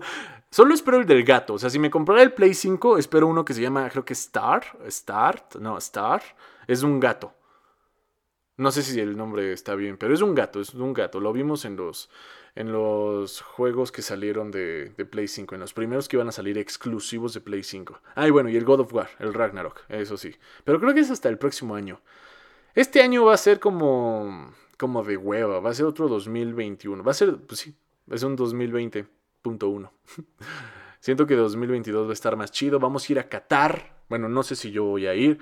Solo 0.50 0.74
espero 0.74 0.98
el 0.98 1.06
del 1.06 1.24
gato. 1.24 1.54
O 1.54 1.58
sea, 1.58 1.70
si 1.70 1.78
me 1.78 1.90
comprara 1.90 2.22
el 2.22 2.32
Play 2.32 2.54
5, 2.54 2.98
espero 2.98 3.26
uno 3.26 3.44
que 3.44 3.54
se 3.54 3.62
llama, 3.62 3.88
creo 3.90 4.04
que 4.04 4.14
Star. 4.14 4.64
Start. 4.88 5.56
No, 5.56 5.76
Star. 5.78 6.22
Es 6.66 6.82
un 6.82 7.00
gato. 7.00 7.34
No 8.58 8.70
sé 8.70 8.82
si 8.82 8.98
el 9.00 9.18
nombre 9.18 9.52
está 9.52 9.74
bien, 9.74 9.98
pero 9.98 10.14
es 10.14 10.22
un 10.22 10.34
gato, 10.34 10.60
es 10.60 10.72
un 10.72 10.94
gato. 10.94 11.20
Lo 11.20 11.30
vimos 11.34 11.66
en 11.66 11.76
los, 11.76 12.08
en 12.54 12.72
los 12.72 13.42
juegos 13.42 13.92
que 13.92 14.00
salieron 14.00 14.50
de, 14.50 14.94
de, 14.96 15.04
Play 15.04 15.28
5, 15.28 15.54
en 15.54 15.60
los 15.60 15.74
primeros 15.74 16.08
que 16.08 16.16
iban 16.16 16.28
a 16.28 16.32
salir 16.32 16.56
exclusivos 16.56 17.34
de 17.34 17.42
Play 17.42 17.62
5. 17.62 18.00
Ah, 18.14 18.26
y 18.26 18.30
bueno, 18.30 18.48
y 18.48 18.56
el 18.56 18.64
God 18.64 18.80
of 18.80 18.94
War, 18.94 19.10
el 19.18 19.34
Ragnarok, 19.34 19.82
eso 19.90 20.16
sí. 20.16 20.34
Pero 20.64 20.80
creo 20.80 20.94
que 20.94 21.00
es 21.00 21.10
hasta 21.10 21.28
el 21.28 21.36
próximo 21.36 21.74
año. 21.74 22.00
Este 22.76 23.02
año 23.02 23.24
va 23.24 23.32
a 23.32 23.38
ser 23.38 23.58
como, 23.58 24.52
como 24.76 25.02
de 25.02 25.16
hueva, 25.16 25.60
va 25.60 25.70
a 25.70 25.74
ser 25.74 25.86
otro 25.86 26.08
2021. 26.08 27.02
Va 27.02 27.10
a 27.12 27.14
ser, 27.14 27.38
pues 27.38 27.60
sí, 27.60 27.74
es 28.10 28.22
un 28.22 28.36
2020.1. 28.36 29.90
Siento 31.00 31.26
que 31.26 31.36
2022 31.36 32.06
va 32.06 32.10
a 32.10 32.12
estar 32.12 32.36
más 32.36 32.52
chido. 32.52 32.78
Vamos 32.78 33.08
a 33.08 33.12
ir 33.12 33.18
a 33.18 33.30
Qatar. 33.30 33.96
Bueno, 34.10 34.28
no 34.28 34.42
sé 34.42 34.56
si 34.56 34.72
yo 34.72 34.84
voy 34.84 35.06
a 35.06 35.14
ir. 35.14 35.38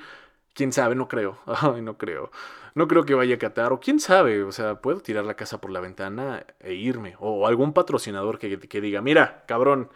Quién 0.52 0.72
sabe, 0.72 0.94
no 0.94 1.08
creo. 1.08 1.38
Ay, 1.46 1.82
no 1.82 1.98
creo. 1.98 2.30
No 2.76 2.86
creo 2.86 3.04
que 3.04 3.14
vaya 3.14 3.34
a 3.34 3.38
Qatar. 3.38 3.72
O 3.72 3.80
quién 3.80 3.98
sabe. 3.98 4.44
O 4.44 4.52
sea, 4.52 4.80
puedo 4.80 5.00
tirar 5.00 5.24
la 5.24 5.34
casa 5.34 5.60
por 5.60 5.72
la 5.72 5.80
ventana 5.80 6.46
e 6.60 6.74
irme. 6.74 7.16
O 7.18 7.48
algún 7.48 7.72
patrocinador 7.72 8.38
que, 8.38 8.60
que 8.60 8.80
diga, 8.80 9.02
mira, 9.02 9.44
cabrón. 9.48 9.90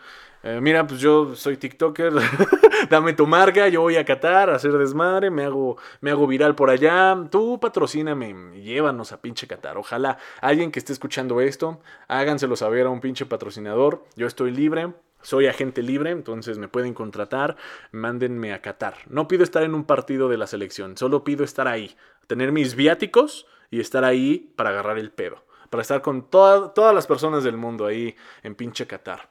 Eh, 0.49 0.63
mira, 0.63 0.87
pues 0.87 0.99
yo 0.99 1.35
soy 1.35 1.59
TikToker, 1.59 2.15
dame 2.91 3.13
tu 3.13 3.27
marca, 3.27 3.69
yo 3.69 3.83
voy 3.83 3.97
a 3.97 4.05
Qatar 4.07 4.49
a 4.49 4.55
hacer 4.55 4.73
desmadre, 4.73 5.31
me 5.31 5.45
hago, 5.45 5.77
me 6.01 6.11
hago 6.11 6.27
viral 6.27 6.55
por 6.55 6.71
allá, 6.71 7.15
tú 7.31 7.61
patrocíname, 7.61 8.59
llévanos 8.63 9.13
a 9.13 9.21
pinche 9.21 9.47
Qatar. 9.47 9.77
Ojalá 9.77 10.17
alguien 10.41 10.71
que 10.71 10.79
esté 10.79 10.95
escuchando 10.95 11.43
esto, 11.43 11.83
háganselo 12.07 12.57
saber 12.57 12.87
a 12.87 12.89
un 12.89 13.01
pinche 13.01 13.27
patrocinador, 13.27 14.07
yo 14.17 14.27
estoy 14.27 14.51
libre, 14.51 14.95
soy 15.21 15.49
agente 15.49 15.83
libre, 15.83 16.13
entonces 16.13 16.57
me 16.57 16.69
pueden 16.69 16.95
contratar, 16.95 17.57
mándenme 17.93 18.55
a 18.55 18.63
Qatar. 18.63 18.95
No 19.09 19.29
pido 19.29 19.45
estar 19.45 19.65
en 19.65 19.75
un 19.75 19.85
partido 19.85 20.31
de 20.31 20.39
la 20.39 20.47
selección, 20.47 20.97
solo 20.97 21.25
pido 21.25 21.45
estar 21.45 21.69
ahí, 21.69 21.95
tener 22.27 22.53
mis 22.53 22.75
viáticos 22.75 23.47
y 23.71 23.81
estar 23.81 24.03
ahí 24.03 24.51
para 24.57 24.71
agarrar 24.71 24.99
el 24.99 25.11
pedo, 25.11 25.45
para 25.69 25.83
estar 25.83 26.01
con 26.01 26.31
todas 26.31 26.95
las 26.95 27.07
personas 27.07 27.45
del 27.45 27.59
mundo 27.59 27.85
ahí 27.85 28.17
en 28.43 28.55
pinche 28.55 28.87
Qatar. 28.87 29.29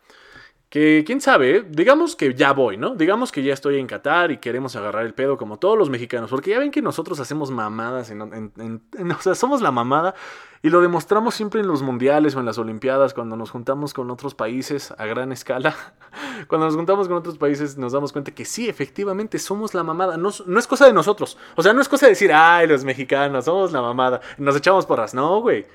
Quién 1.05 1.21
sabe, 1.21 1.65
digamos 1.69 2.15
que 2.15 2.33
ya 2.33 2.53
voy, 2.53 2.77
¿no? 2.77 2.93
Digamos 2.95 3.31
que 3.31 3.41
ya 3.41 3.53
estoy 3.53 3.79
en 3.79 3.87
Qatar 3.87 4.31
y 4.31 4.37
queremos 4.37 4.75
agarrar 4.75 5.05
el 5.05 5.13
pedo 5.13 5.37
como 5.37 5.57
todos 5.57 5.77
los 5.77 5.89
mexicanos, 5.89 6.29
porque 6.29 6.51
ya 6.51 6.59
ven 6.59 6.71
que 6.71 6.81
nosotros 6.81 7.19
hacemos 7.19 7.49
mamadas, 7.49 8.11
en, 8.11 8.21
o 9.17 9.21
sea, 9.21 9.33
somos 9.33 9.61
la 9.61 9.71
mamada 9.71 10.13
y 10.61 10.69
lo 10.69 10.81
demostramos 10.81 11.35
siempre 11.35 11.61
en 11.61 11.67
los 11.67 11.81
mundiales 11.81 12.35
o 12.35 12.39
en 12.39 12.45
las 12.45 12.57
olimpiadas 12.57 13.13
cuando 13.13 13.35
nos 13.35 13.49
juntamos 13.49 13.93
con 13.93 14.11
otros 14.11 14.35
países 14.35 14.93
a 14.97 15.05
gran 15.05 15.31
escala. 15.31 15.75
Cuando 16.47 16.67
nos 16.67 16.75
juntamos 16.75 17.07
con 17.07 17.17
otros 17.17 17.37
países 17.37 17.77
nos 17.77 17.93
damos 17.93 18.11
cuenta 18.11 18.31
que 18.31 18.45
sí, 18.45 18.69
efectivamente 18.69 19.39
somos 19.39 19.73
la 19.73 19.83
mamada, 19.83 20.17
no, 20.17 20.29
no 20.45 20.59
es 20.59 20.67
cosa 20.67 20.85
de 20.85 20.93
nosotros, 20.93 21.37
o 21.55 21.63
sea, 21.63 21.73
no 21.73 21.81
es 21.81 21.89
cosa 21.89 22.05
de 22.05 22.11
decir, 22.11 22.31
ay, 22.33 22.67
los 22.67 22.83
mexicanos, 22.83 23.45
somos 23.45 23.71
la 23.71 23.81
mamada, 23.81 24.21
nos 24.37 24.55
echamos 24.55 24.85
porras, 24.85 25.13
no, 25.13 25.41
güey, 25.41 25.65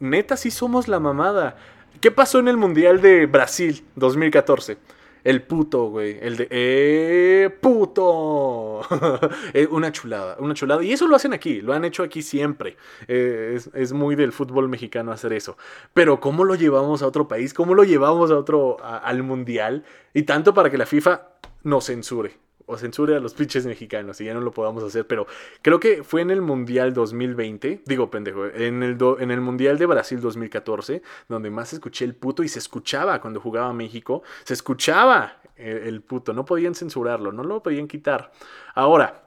neta 0.00 0.36
sí 0.36 0.50
somos 0.50 0.88
la 0.88 1.00
mamada. 1.00 1.56
¿Qué 2.02 2.10
pasó 2.10 2.40
en 2.40 2.48
el 2.48 2.56
Mundial 2.56 3.00
de 3.00 3.26
Brasil 3.26 3.84
2014? 3.94 4.76
El 5.22 5.40
puto, 5.42 5.84
güey. 5.84 6.18
El 6.20 6.36
de. 6.36 6.48
¡Eh! 6.50 7.48
¡Puto! 7.60 8.80
Eh, 9.54 9.68
una 9.70 9.92
chulada, 9.92 10.36
una 10.40 10.52
chulada. 10.52 10.82
Y 10.82 10.92
eso 10.92 11.06
lo 11.06 11.14
hacen 11.14 11.32
aquí, 11.32 11.60
lo 11.60 11.72
han 11.72 11.84
hecho 11.84 12.02
aquí 12.02 12.22
siempre. 12.22 12.76
Eh, 13.06 13.56
es, 13.74 13.92
muy 13.92 14.16
del 14.16 14.32
fútbol 14.32 14.68
mexicano 14.68 15.12
hacer 15.12 15.32
eso. 15.32 15.56
Pero 15.94 16.18
¿cómo 16.18 16.42
lo 16.42 16.56
llevamos 16.56 17.02
a 17.02 17.06
otro 17.06 17.28
país? 17.28 17.54
¿Cómo 17.54 17.72
lo 17.72 17.84
llevamos 17.84 18.32
a 18.32 18.36
otro. 18.36 18.78
al 18.82 19.22
mundial? 19.22 19.84
Y 20.12 20.24
tanto 20.24 20.54
para 20.54 20.70
que 20.70 20.78
la 20.78 20.86
FIFA 20.86 21.28
nos 21.62 21.86
censure 21.86 22.32
o 22.66 22.76
censure 22.76 23.16
a 23.16 23.20
los 23.20 23.34
pinches 23.34 23.66
mexicanos 23.66 24.20
y 24.20 24.24
ya 24.24 24.34
no 24.34 24.40
lo 24.40 24.52
podamos 24.52 24.82
hacer, 24.84 25.06
pero 25.06 25.26
creo 25.62 25.80
que 25.80 26.02
fue 26.02 26.20
en 26.20 26.30
el 26.30 26.42
Mundial 26.42 26.94
2020, 26.94 27.82
digo 27.86 28.10
pendejo, 28.10 28.46
en 28.46 28.82
el, 28.82 28.98
en 29.18 29.30
el 29.30 29.40
Mundial 29.40 29.78
de 29.78 29.86
Brasil 29.86 30.20
2014, 30.20 31.02
donde 31.28 31.50
más 31.50 31.72
escuché 31.72 32.04
el 32.04 32.14
puto 32.14 32.42
y 32.42 32.48
se 32.48 32.58
escuchaba 32.58 33.20
cuando 33.20 33.40
jugaba 33.40 33.72
México, 33.72 34.22
se 34.44 34.54
escuchaba 34.54 35.36
el, 35.56 35.78
el 35.78 36.00
puto, 36.02 36.32
no 36.32 36.44
podían 36.44 36.74
censurarlo, 36.74 37.32
no 37.32 37.44
lo 37.44 37.62
podían 37.62 37.88
quitar. 37.88 38.32
Ahora, 38.74 39.22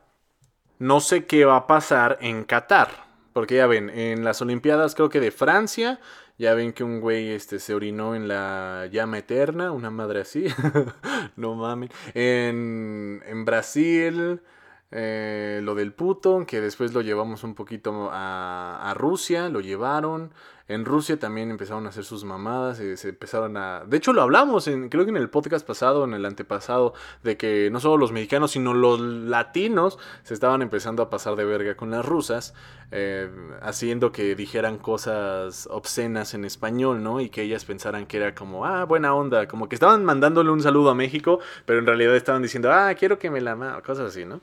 no 0.79 0.99
sé 0.99 1.25
qué 1.25 1.45
va 1.45 1.55
a 1.55 1.67
pasar 1.67 2.17
en 2.21 2.43
Qatar, 2.43 3.05
porque 3.33 3.55
ya 3.55 3.67
ven, 3.67 3.89
en 3.89 4.23
las 4.23 4.41
Olimpiadas 4.41 4.95
creo 4.95 5.09
que 5.09 5.19
de 5.19 5.31
Francia 5.31 5.99
ya 6.37 6.53
ven 6.53 6.73
que 6.73 6.83
un 6.83 6.99
güey 6.99 7.29
este, 7.29 7.59
se 7.59 7.73
orinó 7.73 8.15
en 8.15 8.27
la 8.27 8.87
llama 8.91 9.19
eterna, 9.19 9.71
una 9.71 9.89
madre 9.89 10.21
así. 10.21 10.47
no 11.35 11.55
mames. 11.55 11.91
En, 12.13 13.21
en 13.25 13.45
Brasil, 13.45 14.41
eh, 14.91 15.61
lo 15.63 15.75
del 15.75 15.93
puto, 15.93 16.45
que 16.45 16.61
después 16.61 16.93
lo 16.93 17.01
llevamos 17.01 17.43
un 17.43 17.55
poquito 17.55 18.09
a, 18.11 18.89
a 18.89 18.93
Rusia, 18.93 19.49
lo 19.49 19.61
llevaron. 19.61 20.31
En 20.67 20.83
Rusia 20.83 21.19
también 21.19 21.51
empezaron 21.51 21.85
a 21.85 21.89
hacer 21.89 22.03
sus 22.05 22.23
mamadas, 22.23 22.77
se 22.77 23.09
empezaron 23.09 23.55
a... 23.55 23.83
De 23.85 23.97
hecho 23.97 24.13
lo 24.13 24.23
hablamos, 24.23 24.67
en, 24.67 24.89
creo 24.89 25.03
que 25.03 25.11
en 25.11 25.17
el 25.17 25.29
podcast 25.29 25.65
pasado, 25.65 26.03
en 26.05 26.15
el 26.15 26.25
antepasado, 26.25 26.95
de 27.21 27.37
que 27.37 27.69
no 27.71 27.79
solo 27.79 27.97
los 27.97 28.11
mexicanos, 28.11 28.51
sino 28.51 28.73
los 28.73 28.99
latinos 28.99 29.99
se 30.23 30.33
estaban 30.33 30.63
empezando 30.63 31.03
a 31.03 31.09
pasar 31.11 31.35
de 31.35 31.45
verga 31.45 31.75
con 31.75 31.91
las 31.91 32.03
rusas, 32.03 32.55
eh, 32.89 33.29
haciendo 33.61 34.11
que 34.11 34.35
dijeran 34.35 34.79
cosas 34.79 35.67
obscenas 35.69 36.33
en 36.33 36.45
español, 36.45 37.03
¿no? 37.03 37.21
Y 37.21 37.29
que 37.29 37.43
ellas 37.43 37.63
pensaran 37.63 38.07
que 38.07 38.17
era 38.17 38.33
como, 38.33 38.65
ah, 38.65 38.85
buena 38.85 39.13
onda, 39.13 39.47
como 39.47 39.69
que 39.69 39.75
estaban 39.75 40.03
mandándole 40.03 40.49
un 40.49 40.63
saludo 40.63 40.89
a 40.89 40.95
México, 40.95 41.39
pero 41.67 41.77
en 41.77 41.85
realidad 41.85 42.15
estaban 42.15 42.41
diciendo, 42.41 42.71
ah, 42.71 42.91
quiero 42.97 43.19
que 43.19 43.29
me 43.29 43.39
la... 43.39 43.83
cosas 43.85 44.09
así, 44.09 44.25
¿no? 44.25 44.41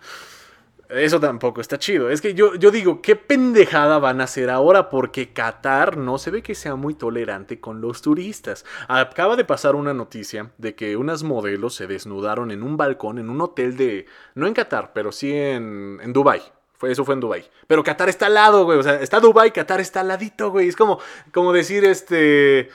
Eso 0.92 1.18
tampoco 1.20 1.60
está 1.60 1.78
chido. 1.78 2.10
Es 2.10 2.20
que 2.20 2.34
yo, 2.34 2.54
yo 2.54 2.70
digo, 2.70 3.00
¿qué 3.00 3.16
pendejada 3.16 3.98
van 3.98 4.20
a 4.20 4.24
hacer 4.24 4.50
ahora? 4.50 4.90
Porque 4.90 5.32
Qatar 5.32 5.96
no 5.96 6.18
se 6.18 6.30
ve 6.30 6.42
que 6.42 6.54
sea 6.54 6.76
muy 6.76 6.94
tolerante 6.94 7.60
con 7.60 7.80
los 7.80 8.02
turistas. 8.02 8.66
Acaba 8.88 9.36
de 9.36 9.44
pasar 9.44 9.74
una 9.74 9.94
noticia 9.94 10.50
de 10.58 10.74
que 10.74 10.96
unas 10.96 11.22
modelos 11.22 11.74
se 11.74 11.86
desnudaron 11.86 12.50
en 12.50 12.62
un 12.62 12.76
balcón 12.76 13.18
en 13.18 13.30
un 13.30 13.40
hotel 13.40 13.76
de... 13.76 14.06
No 14.34 14.46
en 14.46 14.52
Qatar, 14.52 14.92
pero 14.92 15.12
sí 15.12 15.32
en, 15.32 15.98
en 16.02 16.12
Dubái. 16.12 16.42
Eso 16.82 17.04
fue 17.04 17.14
en 17.14 17.20
Dubai. 17.20 17.48
Pero 17.66 17.82
Qatar 17.82 18.08
está 18.08 18.26
al 18.26 18.34
lado, 18.34 18.64
güey. 18.64 18.78
O 18.78 18.82
sea, 18.82 19.00
está 19.00 19.20
Dubai, 19.20 19.52
Qatar 19.52 19.80
está 19.80 20.00
al 20.00 20.08
ladito, 20.08 20.50
güey. 20.50 20.68
Es 20.68 20.76
como, 20.76 20.98
como 21.32 21.52
decir, 21.52 21.84
este... 21.84 22.68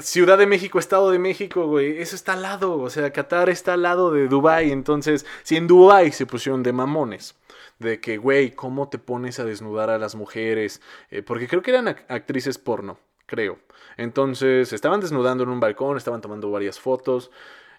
Ciudad 0.00 0.36
de 0.36 0.46
México, 0.46 0.78
Estado 0.78 1.10
de 1.10 1.18
México, 1.18 1.66
güey, 1.66 1.98
eso 1.98 2.16
está 2.16 2.34
al 2.34 2.42
lado, 2.42 2.78
o 2.78 2.90
sea, 2.90 3.12
Qatar 3.12 3.48
está 3.48 3.74
al 3.74 3.82
lado 3.82 4.12
de 4.12 4.28
Dubai, 4.28 4.70
entonces, 4.70 5.24
si 5.42 5.56
en 5.56 5.66
Dubai 5.66 6.12
se 6.12 6.26
pusieron 6.26 6.62
de 6.62 6.72
mamones, 6.72 7.34
de 7.78 8.00
que, 8.00 8.18
güey, 8.18 8.50
¿cómo 8.50 8.88
te 8.88 8.98
pones 8.98 9.38
a 9.40 9.44
desnudar 9.44 9.90
a 9.90 9.98
las 9.98 10.14
mujeres? 10.14 10.82
Eh, 11.10 11.22
porque 11.22 11.48
creo 11.48 11.62
que 11.62 11.70
eran 11.70 11.88
actrices 11.88 12.58
porno, 12.58 12.98
creo. 13.26 13.58
Entonces, 13.96 14.72
estaban 14.72 15.00
desnudando 15.00 15.44
en 15.44 15.50
un 15.50 15.60
balcón, 15.60 15.96
estaban 15.96 16.20
tomando 16.20 16.50
varias 16.50 16.78
fotos. 16.78 17.30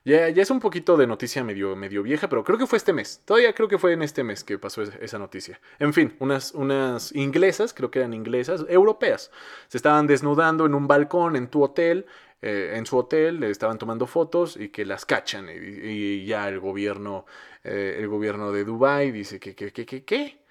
Ya, 0.06 0.30
ya 0.30 0.44
es 0.44 0.52
un 0.52 0.60
poquito 0.60 0.98
de 0.98 1.08
noticia 1.08 1.44
medio, 1.44 1.76
medio 1.76 2.04
vieja, 2.04 2.30
pero 2.30 2.44
creo 2.44 2.60
que 2.60 2.68
fue 2.68 2.78
este 2.78 2.94
mes. 2.94 3.22
Todavía 3.26 3.54
creo 3.56 3.68
que 3.68 3.80
fue 3.80 3.92
en 3.94 4.04
este 4.04 4.24
mes 4.24 4.44
que 4.44 4.60
pasó 4.60 4.84
esa 4.84 5.18
noticia. 5.18 5.60
En 5.80 5.94
fin, 5.94 6.16
unas, 6.20 6.54
unas 6.54 7.12
inglesas, 7.16 7.74
creo 7.74 7.90
que 7.90 8.00
eran 8.00 8.14
inglesas, 8.14 8.66
europeas, 8.70 9.32
se 9.68 9.78
estaban 9.78 10.06
desnudando 10.06 10.68
en 10.68 10.76
un 10.76 10.88
balcón 10.88 11.36
en 11.36 11.48
tu 11.48 11.64
hotel. 11.64 12.06
Eh, 12.42 12.74
en 12.76 12.86
su 12.86 12.98
hotel 12.98 13.40
le 13.40 13.50
estaban 13.50 13.80
tomando 13.80 14.06
fotos 14.06 14.58
y 14.58 14.70
que 14.70 14.86
las 14.86 15.06
cachan 15.06 15.48
y, 15.50 16.26
ya 16.26 16.48
el 16.50 16.60
gobierno 16.60 17.26
eh, 17.64 17.98
el 18.00 18.08
gobierno 18.08 18.52
de 18.52 18.66
Dubai 18.66 19.12
dice 19.12 19.40
que 19.40 19.56
que 19.56 19.72
que 19.72 19.86
que 19.86 20.04
qué 20.04 20.45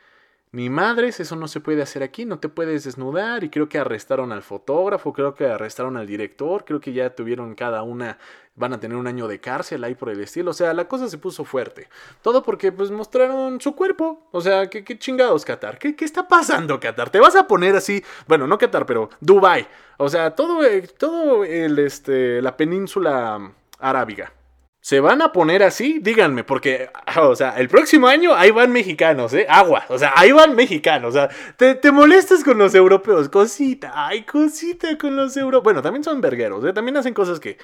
ni 0.55 0.71
madres, 0.71 1.19
eso 1.19 1.35
no 1.35 1.49
se 1.49 1.59
puede 1.59 1.83
hacer 1.83 2.05
aquí, 2.05 2.25
no 2.25 2.39
te 2.39 2.49
puedes 2.49 2.85
desnudar. 2.85 3.43
Y 3.43 3.51
creo 3.51 3.69
que 3.69 3.79
arrestaron 3.79 4.31
al 4.31 4.43
fotógrafo, 4.43 5.13
creo 5.13 5.35
que 5.35 5.47
arrestaron 5.47 5.97
al 5.97 6.07
director, 6.07 6.65
creo 6.65 6.81
que 6.81 6.93
ya 6.93 7.11
tuvieron 7.11 7.57
cada 7.57 7.83
una, 7.83 8.19
van 8.55 8.73
a 8.73 8.79
tener 8.79 8.97
un 8.97 9.09
año 9.09 9.27
de 9.27 9.41
cárcel 9.41 9.83
ahí 9.83 9.97
por 9.97 10.11
el 10.11 10.21
estilo. 10.21 10.53
O 10.53 10.55
sea, 10.55 10.73
la 10.73 10.87
cosa 10.87 11.09
se 11.09 11.19
puso 11.19 11.45
fuerte. 11.45 11.89
Todo 12.23 12.45
porque 12.45 12.71
pues 12.71 12.93
mostraron 12.93 13.61
su 13.61 13.75
cuerpo. 13.75 14.29
O 14.31 14.41
sea, 14.41 14.71
¿qué, 14.71 14.85
qué 14.85 14.97
chingados, 14.97 15.45
Qatar? 15.45 15.77
¿Qué, 15.77 15.97
¿Qué, 15.97 16.05
está 16.05 16.29
pasando, 16.29 16.79
Qatar? 16.79 17.11
Te 17.11 17.19
vas 17.19 17.35
a 17.35 17.49
poner 17.49 17.75
así, 17.75 18.05
bueno, 18.29 18.47
no 18.47 18.57
Qatar, 18.57 18.87
pero 18.87 19.11
Dubai. 19.21 19.67
O 19.97 20.09
sea, 20.09 20.37
todo, 20.37 20.63
eh, 20.65 20.87
todo 20.97 21.45
el, 21.45 21.81
este, 21.81 22.41
la 22.41 22.57
península 22.57 23.53
arábiga 23.81 24.33
¿Se 24.85 25.01
van 25.01 25.23
a 25.23 25.33
poner 25.33 25.63
así? 25.63 25.99
Díganme, 26.03 26.45
porque, 26.45 26.91
o 27.17 27.35
sea, 27.35 27.59
el 27.59 27.69
próximo 27.69 28.07
año 28.07 28.35
ahí 28.35 28.51
van 28.51 28.71
mexicanos, 28.71 29.33
¿eh? 29.33 29.47
Agua, 29.49 29.87
o 29.89 29.97
sea, 29.97 30.13
ahí 30.15 30.31
van 30.31 30.55
mexicanos, 30.55 31.15
o 31.15 31.19
sea, 31.19 31.31
te, 31.57 31.91
molestas 31.91 32.45
con 32.45 32.59
los 32.59 32.75
europeos, 32.75 33.31
cosita, 33.31 33.93
ay, 33.95 34.25
cosita 34.25 34.99
con 34.99 35.17
los 35.17 35.39
europeos. 35.39 35.65
Bueno, 35.65 35.81
también 35.81 36.05
son 36.05 36.21
vergueros, 36.21 36.63
¿eh? 36.67 36.75
También 36.75 36.99
hacen 36.99 37.15
cosas 37.15 37.41
que... 37.41 37.57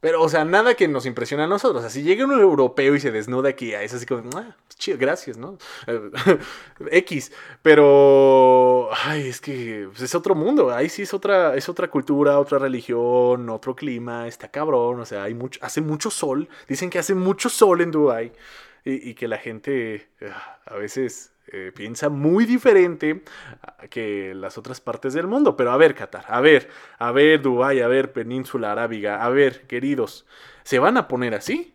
Pero, 0.00 0.22
o 0.22 0.28
sea, 0.28 0.44
nada 0.44 0.74
que 0.74 0.88
nos 0.88 1.06
impresione 1.06 1.44
a 1.44 1.46
nosotros. 1.46 1.78
O 1.78 1.80
sea, 1.80 1.90
si 1.90 2.02
llega 2.02 2.24
un 2.24 2.32
europeo 2.32 2.94
y 2.94 3.00
se 3.00 3.10
desnuda 3.10 3.48
aquí, 3.48 3.72
es 3.72 3.94
así 3.94 4.06
como, 4.06 4.28
ah, 4.36 4.56
pues 4.66 4.76
chido, 4.76 4.98
gracias, 4.98 5.36
¿no? 5.36 5.58
X. 6.90 7.32
Pero, 7.62 8.90
ay, 9.04 9.28
es 9.28 9.40
que 9.40 9.88
pues, 9.90 10.02
es 10.02 10.14
otro 10.14 10.34
mundo. 10.34 10.70
Ahí 10.70 10.88
sí 10.88 11.02
es 11.02 11.14
otra, 11.14 11.56
es 11.56 11.68
otra 11.68 11.88
cultura, 11.88 12.38
otra 12.38 12.58
religión, 12.58 13.48
otro 13.48 13.74
clima. 13.74 14.28
Está 14.28 14.48
cabrón. 14.48 15.00
O 15.00 15.06
sea, 15.06 15.24
hay 15.24 15.34
mucho, 15.34 15.60
hace 15.62 15.80
mucho 15.80 16.10
sol. 16.10 16.48
Dicen 16.68 16.90
que 16.90 16.98
hace 16.98 17.14
mucho 17.14 17.48
sol 17.48 17.80
en 17.80 17.90
Dubái. 17.90 18.32
Y, 18.84 19.10
y 19.10 19.14
que 19.14 19.26
la 19.26 19.38
gente 19.38 20.08
ah, 20.22 20.58
a 20.66 20.76
veces 20.76 21.32
eh, 21.52 21.72
piensa 21.74 22.08
muy 22.08 22.44
diferente 22.44 23.22
que 23.90 24.32
las 24.34 24.58
otras 24.58 24.80
partes 24.80 25.14
del 25.14 25.26
mundo. 25.26 25.56
Pero 25.56 25.72
a 25.72 25.76
ver, 25.76 25.94
Qatar, 25.94 26.24
a 26.28 26.40
ver, 26.40 26.68
a 26.98 27.12
ver, 27.12 27.42
Dubái, 27.42 27.80
a 27.80 27.88
ver, 27.88 28.12
Península 28.12 28.72
Arábiga, 28.72 29.24
a 29.24 29.28
ver, 29.28 29.62
queridos, 29.66 30.26
¿se 30.64 30.78
van 30.78 30.96
a 30.96 31.08
poner 31.08 31.34
así? 31.34 31.74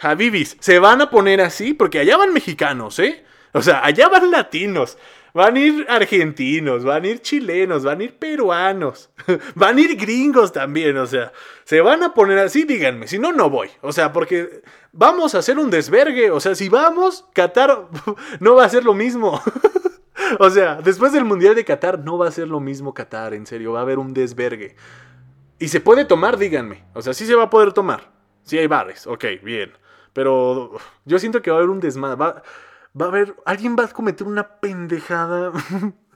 Habibis, 0.00 0.56
¿se 0.60 0.78
van 0.78 1.00
a 1.00 1.10
poner 1.10 1.40
así? 1.40 1.74
Porque 1.74 1.98
allá 1.98 2.16
van 2.16 2.32
mexicanos, 2.32 2.98
¿eh? 2.98 3.24
O 3.52 3.62
sea, 3.62 3.84
allá 3.84 4.08
van 4.08 4.30
latinos. 4.30 4.98
Van 5.34 5.56
a 5.56 5.60
ir 5.60 5.86
argentinos, 5.88 6.84
van 6.84 7.04
a 7.04 7.08
ir 7.08 7.20
chilenos, 7.20 7.84
van 7.84 8.00
a 8.00 8.04
ir 8.04 8.18
peruanos, 8.18 9.10
van 9.54 9.76
a 9.76 9.80
ir 9.80 9.96
gringos 9.96 10.52
también, 10.52 10.96
o 10.96 11.06
sea, 11.06 11.32
se 11.64 11.80
van 11.80 12.02
a 12.02 12.14
poner 12.14 12.38
así, 12.38 12.64
díganme, 12.64 13.06
si 13.06 13.18
no, 13.18 13.32
no 13.32 13.50
voy, 13.50 13.68
o 13.82 13.92
sea, 13.92 14.12
porque 14.12 14.62
vamos 14.98 15.36
a 15.36 15.38
hacer 15.38 15.58
un 15.58 15.70
desvergue, 15.70 16.30
o 16.32 16.40
sea, 16.40 16.56
si 16.56 16.68
vamos, 16.68 17.24
Qatar 17.32 17.86
no 18.40 18.56
va 18.56 18.64
a 18.64 18.68
ser 18.68 18.84
lo 18.84 18.94
mismo. 18.94 19.40
o 20.40 20.50
sea, 20.50 20.74
después 20.82 21.12
del 21.12 21.24
Mundial 21.24 21.54
de 21.54 21.64
Qatar 21.64 22.00
no 22.00 22.18
va 22.18 22.26
a 22.26 22.32
ser 22.32 22.48
lo 22.48 22.58
mismo 22.58 22.92
Qatar, 22.92 23.32
en 23.32 23.46
serio, 23.46 23.72
va 23.72 23.78
a 23.78 23.82
haber 23.82 23.98
un 23.98 24.12
desvergue. 24.12 24.74
Y 25.60 25.68
se 25.68 25.80
puede 25.80 26.04
tomar, 26.04 26.36
díganme, 26.36 26.84
o 26.94 27.02
sea, 27.02 27.14
sí 27.14 27.26
se 27.26 27.36
va 27.36 27.44
a 27.44 27.50
poder 27.50 27.72
tomar, 27.72 28.10
sí 28.42 28.58
hay 28.58 28.66
bares, 28.66 29.06
ok, 29.06 29.24
bien, 29.42 29.72
pero 30.12 30.72
yo 31.04 31.18
siento 31.18 31.42
que 31.42 31.50
va 31.50 31.56
a 31.56 31.60
haber 31.60 31.70
un 31.70 31.80
desmadre, 31.80 32.16
va 32.18 32.42
a 33.00 33.08
haber, 33.08 33.36
alguien 33.44 33.76
va 33.78 33.84
a 33.84 33.88
cometer 33.88 34.26
una 34.26 34.60
pendejada. 34.60 35.52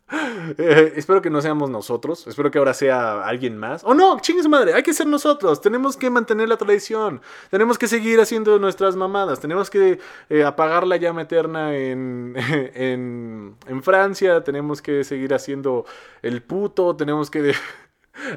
Eh, 0.59 0.93
espero 0.97 1.23
que 1.23 1.31
no 1.31 1.41
seamos 1.41 1.71
nosotros. 1.71 2.27
Espero 2.27 2.51
que 2.51 2.59
ahora 2.59 2.75
sea 2.75 3.25
alguien 3.27 3.57
más. 3.57 3.83
O 3.85 3.95
no, 3.95 4.19
chingue 4.21 4.43
su 4.43 4.49
madre. 4.49 4.75
Hay 4.75 4.83
que 4.83 4.93
ser 4.93 5.07
nosotros. 5.07 5.61
Tenemos 5.61 5.97
que 5.97 6.11
mantener 6.11 6.49
la 6.49 6.57
tradición. 6.57 7.23
Tenemos 7.51 7.79
que 7.79 7.89
seguir 7.89 8.21
haciendo 8.21 8.59
nuestras 8.59 8.97
mamadas. 8.97 9.41
Tenemos 9.41 9.71
que 9.71 9.99
eh, 10.29 10.45
apagar 10.45 10.87
la 10.87 10.97
llama 10.97 11.23
eterna 11.23 11.75
en, 11.77 12.35
en, 12.75 13.57
en 13.67 13.83
Francia. 13.83 14.45
Tenemos 14.45 14.83
que 14.83 15.05
seguir 15.05 15.33
haciendo 15.35 15.87
el 16.23 16.43
puto. 16.43 16.95
Tenemos 16.97 17.31
que 17.31 17.55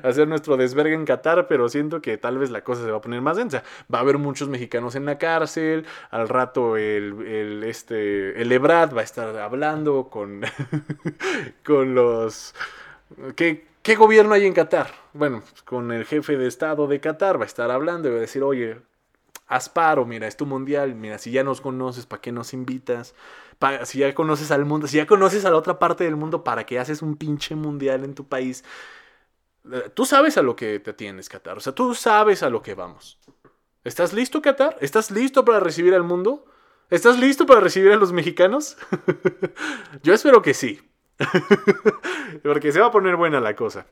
hacer 0.04 0.28
nuestro 0.28 0.58
desvergue 0.58 0.94
en 0.94 1.06
Qatar, 1.06 1.48
pero 1.48 1.70
siento 1.70 2.02
que 2.02 2.18
tal 2.18 2.38
vez 2.38 2.52
la 2.52 2.64
cosa 2.64 2.84
se 2.84 2.92
va 2.92 2.98
a 2.98 3.02
poner 3.02 3.22
más 3.22 3.38
densa. 3.38 3.64
Va 3.94 4.00
a 4.00 4.02
haber 4.02 4.18
muchos 4.18 4.50
mexicanos 4.50 4.96
en 4.96 5.06
la 5.06 5.18
cárcel, 5.18 5.86
al 6.12 6.30
rato 6.30 6.78
el, 6.78 7.64
este, 7.66 8.42
el 8.42 8.52
Ebrad 8.52 8.94
va 8.96 9.02
a 9.02 9.04
estar 9.04 9.38
hablando 9.38 10.10
con, 10.10 10.42
con 11.66 11.96
los... 11.96 12.56
¿Qué, 13.36 13.66
¿Qué 13.82 13.96
gobierno 13.96 14.34
hay 14.34 14.46
en 14.46 14.54
Qatar? 14.54 14.88
Bueno, 15.14 15.44
con 15.64 15.92
el 15.92 16.06
jefe 16.06 16.38
de 16.38 16.48
Estado 16.48 16.88
de 16.88 17.00
Qatar 17.00 17.40
va 17.40 17.44
a 17.44 17.48
estar 17.48 17.70
hablando 17.70 18.08
y 18.08 18.12
va 18.12 18.18
a 18.18 18.22
decir, 18.22 18.42
oye, 18.42 18.78
Asparo, 19.48 20.06
mira, 20.06 20.26
es 20.26 20.38
tu 20.38 20.48
mundial, 20.48 20.96
mira, 20.96 21.20
si 21.20 21.30
ya 21.30 21.44
nos 21.44 21.62
conoces, 21.62 22.08
¿para 22.08 22.22
qué 22.22 22.32
nos 22.32 22.54
invitas? 22.54 23.14
si 23.84 24.00
ya 24.00 24.14
conoces 24.14 24.52
al 24.52 24.66
mundo, 24.66 24.88
si 24.88 24.98
ya 24.98 25.06
conoces 25.06 25.46
a 25.46 25.50
la 25.50 25.58
otra 25.58 25.80
parte 25.80 26.04
del 26.04 26.16
mundo, 26.16 26.44
¿para 26.44 26.66
qué 26.66 26.80
haces 26.80 27.02
un 27.02 27.16
pinche 27.16 27.56
mundial 27.56 28.04
en 28.04 28.16
tu 28.16 28.28
país? 28.28 28.64
Eh, 29.72 29.92
tú 29.94 30.06
sabes 30.06 30.38
a 30.38 30.42
lo 30.42 30.56
que 30.56 30.80
te 30.80 30.94
tienes, 30.94 31.30
Qatar. 31.30 31.58
O 31.58 31.60
sea, 31.60 31.74
tú 31.74 31.94
sabes 31.96 32.44
a 32.44 32.50
lo 32.50 32.62
que 32.62 32.74
vamos. 32.76 33.20
¿Estás 33.84 34.14
listo, 34.14 34.42
Qatar? 34.42 34.78
¿Estás 34.82 35.12
listo 35.12 35.46
para 35.46 35.60
recibir 35.60 35.94
al 35.94 36.04
mundo? 36.04 36.46
¿Estás 36.90 37.20
listo 37.20 37.46
para 37.46 37.60
recibir 37.62 37.92
a 37.92 37.98
los 37.98 38.12
mexicanos? 38.12 38.78
Yo 40.04 40.14
espero 40.14 40.42
que 40.42 40.54
sí. 40.54 40.82
Porque 42.44 42.72
se 42.72 42.80
va 42.80 42.88
a 42.88 42.92
poner 42.92 43.16
buena 43.16 43.40
la 43.40 43.56
cosa. 43.56 43.86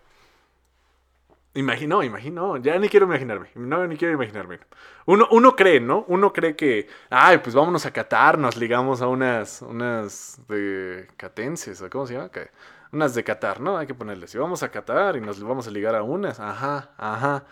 Imagino, 1.56 2.02
imagino, 2.02 2.58
ya 2.58 2.80
ni 2.80 2.90
quiero 2.90 3.06
imaginarme, 3.06 3.50
no, 3.54 3.86
ni 3.86 3.96
quiero 3.96 4.16
imaginarme. 4.16 4.60
Uno, 5.06 5.28
uno 5.30 5.56
cree, 5.56 5.80
¿no? 5.80 6.04
Uno 6.08 6.34
cree 6.34 6.56
que, 6.56 6.88
ay, 7.12 7.38
pues 7.38 7.54
vámonos 7.54 7.86
a 7.86 7.94
Qatar, 7.94 8.40
nos 8.40 8.58
ligamos 8.58 9.04
a 9.04 9.08
unas, 9.08 9.62
unas 9.62 10.42
de 10.48 11.08
catenses, 11.16 11.84
¿cómo 11.92 12.08
se 12.08 12.16
llama? 12.16 12.32
Unas 12.94 13.16
de 13.16 13.24
Qatar, 13.24 13.60
¿no? 13.60 13.78
Hay 13.78 13.88
que 13.88 13.96
ponerle. 13.96 14.28
Si 14.28 14.38
vamos 14.38 14.64
a 14.64 14.70
Qatar 14.70 15.18
y 15.18 15.22
nos 15.22 15.44
vamos 15.44 15.68
a 15.68 15.72
ligar 15.72 15.96
a 15.96 16.04
unas, 16.04 16.40
ajá, 16.40 16.92
ajá, 16.98 17.46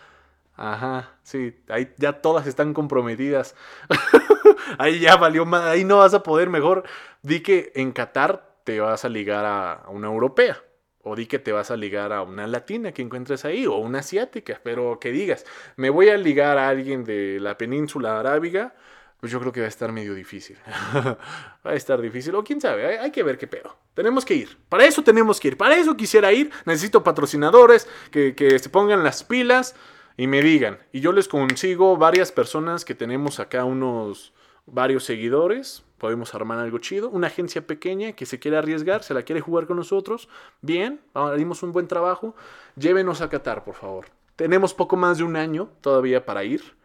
ajá, 0.55 1.11
sí, 1.23 1.59
ahí 1.67 1.91
ya 1.97 2.21
todas 2.21 2.47
están 2.47 2.73
comprometidas. 2.73 3.55
ahí 4.77 4.99
ya 4.99 5.15
valió 5.17 5.45
más, 5.45 5.63
ahí 5.63 5.83
no 5.83 5.97
vas 5.97 6.13
a 6.13 6.23
poder 6.23 6.49
mejor. 6.49 6.83
Di 7.23 7.41
que 7.41 7.71
en 7.75 7.91
Qatar 7.91 8.55
te 8.63 8.79
vas 8.79 9.03
a 9.03 9.09
ligar 9.09 9.45
a 9.45 9.89
una 9.89 10.07
europea. 10.07 10.61
O 11.03 11.15
di 11.15 11.25
que 11.25 11.39
te 11.39 11.51
vas 11.51 11.71
a 11.71 11.77
ligar 11.77 12.13
a 12.13 12.21
una 12.21 12.45
latina 12.45 12.91
que 12.91 13.01
encuentres 13.01 13.43
ahí, 13.43 13.65
o 13.65 13.77
una 13.77 13.99
asiática, 13.99 14.61
pero 14.63 14.99
que 14.99 15.11
digas, 15.11 15.45
me 15.75 15.89
voy 15.89 16.09
a 16.09 16.17
ligar 16.17 16.59
a 16.59 16.69
alguien 16.69 17.03
de 17.03 17.39
la 17.39 17.57
península 17.57 18.19
arábiga, 18.19 18.75
pues 19.21 19.31
yo 19.31 19.39
creo 19.39 19.53
que 19.53 19.61
va 19.61 19.67
a 19.67 19.69
estar 19.69 19.91
medio 19.91 20.15
difícil. 20.15 20.57
va 20.95 21.17
a 21.63 21.75
estar 21.75 22.01
difícil, 22.01 22.33
o 22.35 22.43
quién 22.43 22.59
sabe, 22.59 22.99
hay, 22.99 23.11
que 23.11 23.21
ver 23.21 23.37
qué 23.37 23.45
pedo. 23.47 23.77
Tenemos 23.93 24.25
que 24.25 24.33
ir, 24.33 24.57
para 24.67 24.83
eso 24.83 25.03
tenemos 25.03 25.39
que 25.39 25.49
ir, 25.49 25.57
para 25.57 25.77
eso 25.77 25.95
quisiera 25.95 26.33
ir, 26.33 26.51
necesito 26.65 27.03
patrocinadores 27.03 27.87
que, 28.09 28.35
que 28.35 28.57
se 28.57 28.69
pongan 28.69 29.03
las 29.03 29.23
pilas 29.23 29.75
y 30.17 30.25
me 30.25 30.41
digan. 30.41 30.79
Y 30.91 31.01
yo 31.01 31.11
les 31.11 31.27
consigo 31.27 31.97
varias 31.97 32.31
personas 32.31 32.83
que 32.83 32.95
tenemos 32.95 33.39
acá 33.39 33.63
unos 33.63 34.33
varios 34.65 35.03
seguidores, 35.03 35.83
podemos 35.99 36.33
armar 36.33 36.57
algo 36.57 36.79
chido, 36.79 37.09
una 37.09 37.27
agencia 37.27 37.67
pequeña 37.67 38.13
que 38.13 38.25
se 38.25 38.39
quiere 38.39 38.57
arriesgar, 38.57 39.03
se 39.03 39.13
la 39.13 39.21
quiere 39.21 39.39
jugar 39.39 39.67
con 39.67 39.77
nosotros, 39.77 40.29
bien, 40.61 40.99
dimos 41.37 41.61
un 41.61 41.71
buen 41.71 41.87
trabajo, 41.87 42.35
llévenos 42.75 43.21
a 43.21 43.29
Qatar, 43.29 43.63
por 43.63 43.75
favor. 43.75 44.07
Tenemos 44.35 44.73
poco 44.73 44.97
más 44.97 45.19
de 45.19 45.25
un 45.25 45.35
año 45.35 45.69
todavía 45.81 46.25
para 46.25 46.43
ir 46.43 46.80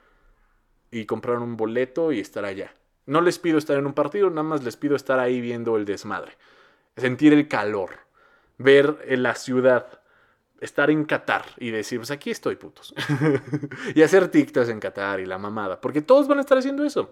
y 1.00 1.04
comprar 1.04 1.38
un 1.38 1.56
boleto 1.56 2.10
y 2.10 2.20
estar 2.20 2.44
allá. 2.44 2.72
No 3.04 3.20
les 3.20 3.38
pido 3.38 3.58
estar 3.58 3.76
en 3.76 3.86
un 3.86 3.92
partido, 3.92 4.30
nada 4.30 4.42
más 4.42 4.64
les 4.64 4.76
pido 4.76 4.96
estar 4.96 5.18
ahí 5.18 5.40
viendo 5.40 5.76
el 5.76 5.84
desmadre. 5.84 6.32
Sentir 6.96 7.34
el 7.34 7.48
calor, 7.48 7.90
ver 8.56 8.98
la 9.18 9.34
ciudad, 9.34 10.00
estar 10.60 10.90
en 10.90 11.04
Qatar 11.04 11.44
y 11.58 11.70
decir, 11.70 11.98
pues 11.98 12.10
aquí 12.10 12.30
estoy, 12.30 12.56
putos. 12.56 12.94
y 13.94 14.02
hacer 14.02 14.28
TikToks 14.28 14.70
en 14.70 14.80
Qatar 14.80 15.20
y 15.20 15.26
la 15.26 15.36
mamada, 15.36 15.80
porque 15.80 16.00
todos 16.00 16.26
van 16.26 16.38
a 16.38 16.40
estar 16.40 16.56
haciendo 16.56 16.84
eso. 16.84 17.10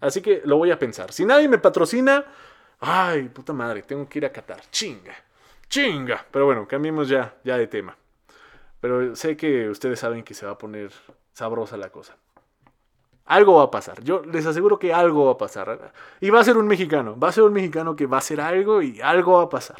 Así 0.00 0.20
que 0.22 0.42
lo 0.44 0.56
voy 0.56 0.70
a 0.70 0.78
pensar. 0.78 1.12
Si 1.12 1.24
nadie 1.24 1.48
me 1.48 1.58
patrocina, 1.58 2.24
ay, 2.78 3.28
puta 3.30 3.52
madre, 3.52 3.82
tengo 3.82 4.08
que 4.08 4.20
ir 4.20 4.26
a 4.26 4.32
Qatar. 4.32 4.60
Chinga, 4.70 5.14
chinga. 5.68 6.24
Pero 6.30 6.46
bueno, 6.46 6.68
cambiemos 6.68 7.08
ya, 7.08 7.34
ya 7.42 7.58
de 7.58 7.66
tema. 7.66 7.96
Pero 8.80 9.16
sé 9.16 9.36
que 9.36 9.68
ustedes 9.68 9.98
saben 9.98 10.22
que 10.22 10.34
se 10.34 10.46
va 10.46 10.52
a 10.52 10.58
poner 10.58 10.92
sabrosa 11.32 11.76
la 11.76 11.90
cosa. 11.90 12.16
Algo 13.26 13.56
va 13.56 13.64
a 13.64 13.70
pasar. 13.70 14.02
Yo 14.02 14.22
les 14.24 14.44
aseguro 14.46 14.78
que 14.78 14.92
algo 14.92 15.26
va 15.26 15.32
a 15.32 15.38
pasar. 15.38 15.92
Y 16.20 16.30
va 16.30 16.40
a 16.40 16.44
ser 16.44 16.56
un 16.56 16.66
mexicano. 16.66 17.18
Va 17.18 17.28
a 17.28 17.32
ser 17.32 17.44
un 17.44 17.52
mexicano 17.52 17.96
que 17.96 18.06
va 18.06 18.18
a 18.18 18.20
hacer 18.20 18.40
algo 18.40 18.82
y 18.82 19.00
algo 19.00 19.38
va 19.38 19.44
a 19.44 19.48
pasar. 19.48 19.78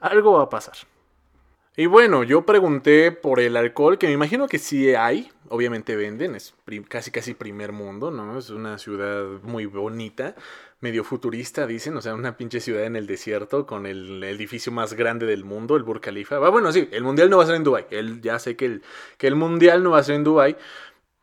Algo 0.00 0.32
va 0.32 0.44
a 0.44 0.48
pasar. 0.48 0.76
Y 1.76 1.86
bueno, 1.86 2.22
yo 2.22 2.46
pregunté 2.46 3.10
por 3.10 3.40
el 3.40 3.56
alcohol, 3.56 3.98
que 3.98 4.06
me 4.06 4.12
imagino 4.12 4.46
que 4.46 4.58
sí 4.58 4.94
hay. 4.94 5.32
Obviamente 5.48 5.96
venden, 5.96 6.36
es 6.36 6.54
casi 6.88 7.10
casi 7.10 7.34
primer 7.34 7.72
mundo, 7.72 8.12
¿no? 8.12 8.38
Es 8.38 8.50
una 8.50 8.78
ciudad 8.78 9.24
muy 9.42 9.66
bonita, 9.66 10.36
medio 10.80 11.02
futurista, 11.02 11.66
dicen, 11.66 11.96
o 11.96 12.00
sea, 12.00 12.14
una 12.14 12.36
pinche 12.36 12.60
ciudad 12.60 12.84
en 12.84 12.94
el 12.94 13.08
desierto 13.08 13.66
con 13.66 13.86
el 13.86 14.22
edificio 14.22 14.70
más 14.70 14.94
grande 14.94 15.26
del 15.26 15.44
mundo, 15.44 15.76
el 15.76 15.82
Burj 15.82 16.00
Khalifa. 16.00 16.36
Ah, 16.36 16.48
bueno, 16.48 16.70
sí, 16.70 16.88
el 16.92 17.02
mundial 17.02 17.28
no 17.28 17.38
va 17.38 17.42
a 17.42 17.46
ser 17.46 17.56
en 17.56 17.64
Dubai. 17.64 17.86
ya 18.22 18.38
sé 18.38 18.54
que 18.56 18.66
el, 18.66 18.82
que 19.18 19.26
el 19.26 19.34
mundial 19.34 19.82
no 19.82 19.90
va 19.90 19.98
a 19.98 20.04
ser 20.04 20.14
en 20.14 20.22
Dubai. 20.22 20.56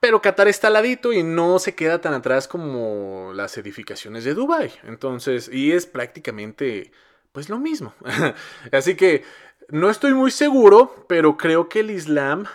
Pero 0.02 0.20
Qatar 0.20 0.48
está 0.48 0.68
al 0.68 0.74
ladito 0.74 1.14
y 1.14 1.22
no 1.22 1.60
se 1.60 1.76
queda 1.76 2.02
tan 2.02 2.16
atrás 2.16 2.48
como 2.48 3.34
las 3.36 3.56
edificaciones 3.60 4.24
de 4.24 4.34
Dubai. 4.34 4.72
Entonces, 4.84 5.48
y 5.48 5.74
es 5.74 5.86
prácticamente 5.86 6.92
pues 7.32 7.50
lo 7.50 7.60
mismo. 7.60 7.94
Así 8.72 8.96
que 8.96 9.24
no 9.70 9.92
estoy 9.92 10.16
muy 10.16 10.32
seguro, 10.32 11.06
pero 11.08 11.38
creo 11.38 11.70
que 11.70 11.82
el 11.82 11.92
Islam 11.92 12.46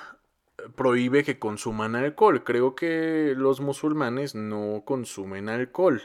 prohíbe 0.75 1.23
que 1.23 1.39
consuman 1.39 1.95
alcohol. 1.95 2.43
Creo 2.43 2.75
que 2.75 3.35
los 3.37 3.61
musulmanes 3.61 4.35
no 4.35 4.83
consumen 4.85 5.49
alcohol. 5.49 6.03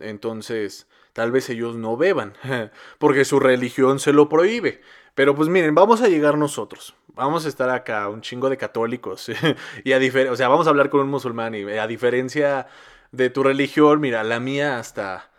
Entonces, 0.00 0.86
tal 1.12 1.32
vez 1.32 1.50
ellos 1.50 1.74
no 1.74 1.96
beban, 1.96 2.34
porque 2.98 3.24
su 3.24 3.40
religión 3.40 3.98
se 3.98 4.12
lo 4.12 4.28
prohíbe. 4.28 4.80
Pero 5.16 5.34
pues 5.34 5.48
miren, 5.48 5.74
vamos 5.74 6.02
a 6.02 6.08
llegar 6.08 6.36
nosotros. 6.36 6.94
Vamos 7.14 7.46
a 7.46 7.48
estar 7.48 7.70
acá, 7.70 8.08
un 8.10 8.20
chingo 8.20 8.50
de 8.50 8.58
católicos. 8.58 9.28
y 9.84 9.92
a 9.94 9.98
o 10.30 10.36
sea, 10.36 10.48
vamos 10.48 10.66
a 10.66 10.70
hablar 10.70 10.90
con 10.90 11.00
un 11.00 11.08
musulmán 11.08 11.54
y 11.54 11.62
a 11.64 11.86
diferencia 11.86 12.66
de 13.12 13.30
tu 13.30 13.42
religión, 13.42 13.98
mira, 13.98 14.22
la 14.24 14.40
mía 14.40 14.78
hasta 14.78 15.30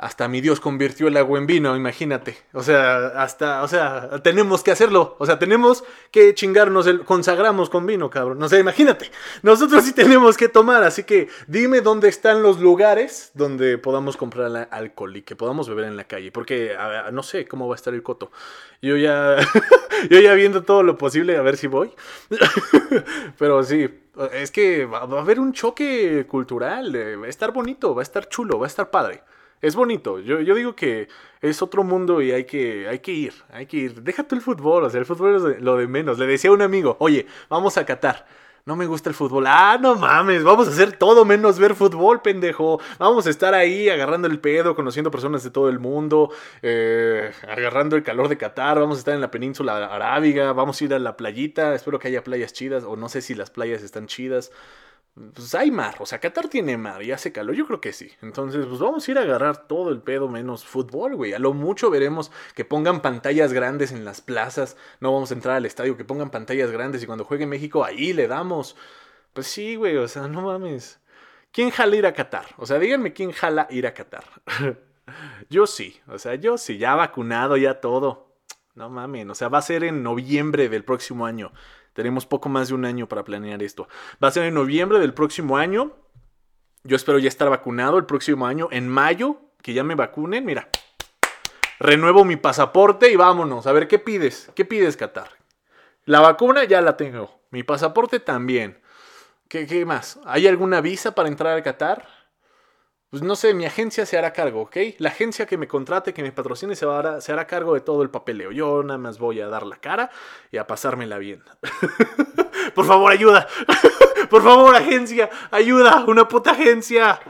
hasta 0.00 0.28
mi 0.28 0.40
Dios 0.40 0.60
convirtió 0.60 1.08
el 1.08 1.16
agua 1.18 1.38
en 1.38 1.46
vino, 1.46 1.76
imagínate. 1.76 2.38
O 2.54 2.62
sea, 2.62 3.08
hasta, 3.22 3.62
o 3.62 3.68
sea, 3.68 4.22
tenemos 4.22 4.62
que 4.62 4.70
hacerlo. 4.70 5.14
O 5.18 5.26
sea, 5.26 5.38
tenemos 5.38 5.84
que 6.10 6.34
chingarnos 6.34 6.86
el 6.86 7.04
consagramos 7.04 7.68
con 7.68 7.84
vino, 7.84 8.08
cabrón. 8.08 8.42
O 8.42 8.48
sea, 8.48 8.58
imagínate. 8.58 9.10
Nosotros 9.42 9.84
sí 9.84 9.92
tenemos 9.92 10.38
que 10.38 10.48
tomar, 10.48 10.84
así 10.84 11.04
que 11.04 11.28
dime 11.48 11.82
dónde 11.82 12.08
están 12.08 12.42
los 12.42 12.60
lugares 12.60 13.30
donde 13.34 13.76
podamos 13.76 14.16
comprar 14.16 14.68
alcohol 14.70 15.18
y 15.18 15.22
que 15.22 15.36
podamos 15.36 15.68
beber 15.68 15.84
en 15.84 15.98
la 15.98 16.04
calle, 16.04 16.32
porque 16.32 16.74
no 17.12 17.22
sé 17.22 17.46
cómo 17.46 17.68
va 17.68 17.74
a 17.74 17.76
estar 17.76 17.92
el 17.92 18.02
coto. 18.02 18.32
Yo 18.80 18.96
ya 18.96 19.36
yo 20.10 20.18
ya 20.18 20.32
viendo 20.32 20.62
todo 20.62 20.82
lo 20.82 20.96
posible 20.96 21.36
a 21.36 21.42
ver 21.42 21.58
si 21.58 21.66
voy. 21.66 21.92
Pero 23.38 23.62
sí, 23.62 23.86
es 24.32 24.50
que 24.50 24.86
va 24.86 25.00
a 25.00 25.20
haber 25.20 25.38
un 25.38 25.52
choque 25.52 26.26
cultural, 26.26 26.94
eh, 26.94 27.16
va 27.16 27.26
a 27.26 27.28
estar 27.28 27.52
bonito, 27.52 27.94
va 27.94 28.00
a 28.00 28.02
estar 28.02 28.30
chulo, 28.30 28.58
va 28.58 28.64
a 28.64 28.68
estar 28.68 28.90
padre. 28.90 29.22
Es 29.60 29.74
bonito. 29.76 30.20
Yo, 30.20 30.40
yo 30.40 30.54
digo 30.54 30.74
que 30.74 31.08
es 31.40 31.62
otro 31.62 31.84
mundo 31.84 32.22
y 32.22 32.32
hay 32.32 32.44
que, 32.44 32.88
hay 32.88 33.00
que 33.00 33.12
ir, 33.12 33.34
hay 33.50 33.66
que 33.66 33.76
ir. 33.76 34.02
Déjate 34.02 34.34
el 34.34 34.40
fútbol, 34.40 34.84
o 34.84 34.90
sea, 34.90 35.00
el 35.00 35.06
fútbol 35.06 35.36
es 35.36 35.62
lo 35.62 35.76
de 35.76 35.86
menos. 35.86 36.18
Le 36.18 36.26
decía 36.26 36.50
a 36.50 36.54
un 36.54 36.62
amigo, 36.62 36.96
oye, 37.00 37.26
vamos 37.48 37.76
a 37.76 37.84
Qatar 37.84 38.26
no 38.66 38.76
me 38.76 38.86
gusta 38.86 39.08
el 39.08 39.14
fútbol. 39.14 39.46
Ah, 39.46 39.78
no 39.80 39.96
mames, 39.96 40.44
vamos 40.44 40.68
a 40.68 40.70
hacer 40.70 40.92
todo 40.92 41.24
menos 41.24 41.58
ver 41.58 41.74
fútbol, 41.74 42.22
pendejo. 42.22 42.80
Vamos 42.98 43.26
a 43.26 43.30
estar 43.30 43.54
ahí 43.54 43.88
agarrando 43.88 44.28
el 44.28 44.38
pedo, 44.38 44.74
conociendo 44.74 45.10
personas 45.10 45.42
de 45.42 45.50
todo 45.50 45.68
el 45.68 45.78
mundo, 45.78 46.30
eh, 46.62 47.32
agarrando 47.48 47.96
el 47.96 48.02
calor 48.02 48.28
de 48.28 48.36
Qatar. 48.36 48.78
Vamos 48.78 48.98
a 48.98 49.00
estar 49.00 49.14
en 49.14 49.20
la 49.20 49.30
península 49.30 49.76
arábiga, 49.86 50.52
vamos 50.52 50.80
a 50.80 50.84
ir 50.84 50.94
a 50.94 50.98
la 50.98 51.16
playita. 51.16 51.74
Espero 51.74 51.98
que 51.98 52.08
haya 52.08 52.22
playas 52.22 52.52
chidas, 52.52 52.84
o 52.84 52.96
no 52.96 53.08
sé 53.08 53.22
si 53.22 53.34
las 53.34 53.50
playas 53.50 53.82
están 53.82 54.06
chidas 54.06 54.52
pues 55.14 55.54
hay 55.54 55.70
mar, 55.70 55.96
o 55.98 56.06
sea, 56.06 56.20
Qatar 56.20 56.48
tiene 56.48 56.76
mar 56.76 57.02
y 57.02 57.12
hace 57.12 57.32
calor, 57.32 57.54
yo 57.54 57.66
creo 57.66 57.80
que 57.80 57.92
sí. 57.92 58.10
Entonces, 58.22 58.64
pues 58.66 58.78
vamos 58.78 59.06
a 59.06 59.10
ir 59.10 59.18
a 59.18 59.22
agarrar 59.22 59.66
todo 59.66 59.90
el 59.90 60.00
pedo 60.00 60.28
menos 60.28 60.64
fútbol, 60.64 61.16
güey. 61.16 61.34
A 61.34 61.38
lo 61.38 61.52
mucho 61.52 61.90
veremos 61.90 62.30
que 62.54 62.64
pongan 62.64 63.02
pantallas 63.02 63.52
grandes 63.52 63.92
en 63.92 64.04
las 64.04 64.20
plazas, 64.20 64.76
no 65.00 65.12
vamos 65.12 65.30
a 65.30 65.34
entrar 65.34 65.56
al 65.56 65.66
estadio, 65.66 65.96
que 65.96 66.04
pongan 66.04 66.30
pantallas 66.30 66.70
grandes 66.70 67.02
y 67.02 67.06
cuando 67.06 67.24
juegue 67.24 67.46
México 67.46 67.84
ahí 67.84 68.12
le 68.12 68.28
damos. 68.28 68.76
Pues 69.32 69.46
sí, 69.46 69.76
güey, 69.76 69.96
o 69.96 70.08
sea, 70.08 70.28
no 70.28 70.42
mames. 70.42 71.00
¿Quién 71.52 71.70
jala 71.70 71.96
ir 71.96 72.06
a 72.06 72.14
Qatar? 72.14 72.46
O 72.56 72.66
sea, 72.66 72.78
díganme 72.78 73.12
quién 73.12 73.32
jala 73.32 73.66
ir 73.70 73.86
a 73.86 73.94
Qatar. 73.94 74.24
yo 75.50 75.66
sí, 75.66 76.00
o 76.06 76.18
sea, 76.18 76.36
yo 76.36 76.56
sí, 76.56 76.78
ya 76.78 76.94
vacunado, 76.94 77.56
ya 77.56 77.80
todo. 77.80 78.30
No 78.74 78.88
mames, 78.88 79.28
o 79.28 79.34
sea, 79.34 79.48
va 79.48 79.58
a 79.58 79.62
ser 79.62 79.84
en 79.84 80.02
noviembre 80.02 80.68
del 80.68 80.84
próximo 80.84 81.26
año. 81.26 81.52
Tenemos 82.00 82.24
poco 82.24 82.48
más 82.48 82.68
de 82.68 82.74
un 82.74 82.86
año 82.86 83.06
para 83.06 83.24
planear 83.24 83.62
esto. 83.62 83.86
Va 84.24 84.28
a 84.28 84.30
ser 84.30 84.44
en 84.44 84.54
noviembre 84.54 84.98
del 84.98 85.12
próximo 85.12 85.58
año. 85.58 85.92
Yo 86.82 86.96
espero 86.96 87.18
ya 87.18 87.28
estar 87.28 87.50
vacunado 87.50 87.98
el 87.98 88.06
próximo 88.06 88.46
año. 88.46 88.68
En 88.70 88.88
mayo, 88.88 89.36
que 89.60 89.74
ya 89.74 89.84
me 89.84 89.94
vacunen, 89.94 90.46
mira. 90.46 90.70
Renuevo 91.78 92.24
mi 92.24 92.36
pasaporte 92.36 93.12
y 93.12 93.16
vámonos. 93.16 93.66
A 93.66 93.72
ver, 93.72 93.86
¿qué 93.86 93.98
pides? 93.98 94.50
¿Qué 94.54 94.64
pides, 94.64 94.96
Qatar? 94.96 95.28
La 96.06 96.20
vacuna 96.20 96.64
ya 96.64 96.80
la 96.80 96.96
tengo. 96.96 97.42
Mi 97.50 97.64
pasaporte 97.64 98.18
también. 98.18 98.80
¿Qué, 99.48 99.84
más? 99.84 100.18
¿Hay 100.24 100.46
alguna 100.46 100.80
visa 100.80 101.14
para 101.14 101.28
entrar 101.28 101.58
a 101.58 101.62
Qatar? 101.62 102.06
Pues 103.10 103.24
no 103.24 103.34
sé, 103.34 103.54
mi 103.54 103.66
agencia 103.66 104.06
se 104.06 104.16
hará 104.16 104.32
cargo, 104.32 104.62
¿ok? 104.62 104.76
La 104.98 105.08
agencia 105.08 105.44
que 105.44 105.58
me 105.58 105.66
contrate, 105.66 106.14
que 106.14 106.22
me 106.22 106.30
patrocine, 106.30 106.76
se, 106.76 106.86
hará, 106.86 107.20
se 107.20 107.32
hará 107.32 107.44
cargo 107.48 107.74
de 107.74 107.80
todo 107.80 108.02
el 108.04 108.10
papeleo. 108.10 108.52
Yo 108.52 108.84
nada 108.84 108.98
más 108.98 109.18
voy 109.18 109.40
a 109.40 109.48
dar 109.48 109.66
la 109.66 109.76
cara 109.76 110.10
y 110.52 110.58
a 110.58 110.66
pasármela 110.68 111.18
bien. 111.18 111.42
Por 112.74 112.86
favor, 112.86 113.10
ayuda. 113.10 113.48
Por 114.30 114.44
favor, 114.44 114.76
agencia, 114.76 115.28
ayuda. 115.50 116.04
Una 116.06 116.28
puta 116.28 116.52
agencia. 116.52 117.20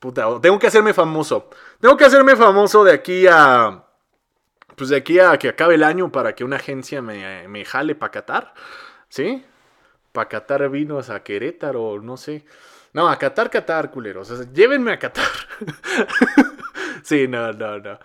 Puta, 0.00 0.40
tengo 0.40 0.58
que 0.58 0.66
hacerme 0.66 0.92
famoso. 0.92 1.48
Tengo 1.80 1.96
que 1.96 2.04
hacerme 2.04 2.34
famoso 2.34 2.82
de 2.82 2.92
aquí 2.92 3.26
a... 3.28 3.84
Pues 4.74 4.90
de 4.90 4.96
aquí 4.96 5.20
a 5.20 5.36
que 5.38 5.48
acabe 5.48 5.76
el 5.76 5.84
año 5.84 6.10
para 6.10 6.34
que 6.34 6.42
una 6.42 6.56
agencia 6.56 7.02
me, 7.02 7.46
me 7.46 7.64
jale 7.64 7.94
para 7.94 8.10
Qatar. 8.10 8.54
¿Sí? 9.08 9.44
Para 10.10 10.28
Qatar 10.28 10.68
vinos 10.70 11.08
a 11.08 11.22
Querétaro, 11.22 12.00
no 12.02 12.16
sé. 12.16 12.44
No, 12.92 13.08
a 13.08 13.18
Qatar, 13.18 13.50
Qatar, 13.50 13.90
culeros. 13.90 14.30
O 14.30 14.52
llévenme 14.52 14.92
a 14.92 14.98
Qatar. 14.98 15.26
sí, 17.02 17.28
no, 17.28 17.52
no, 17.52 17.78
no. 17.78 17.98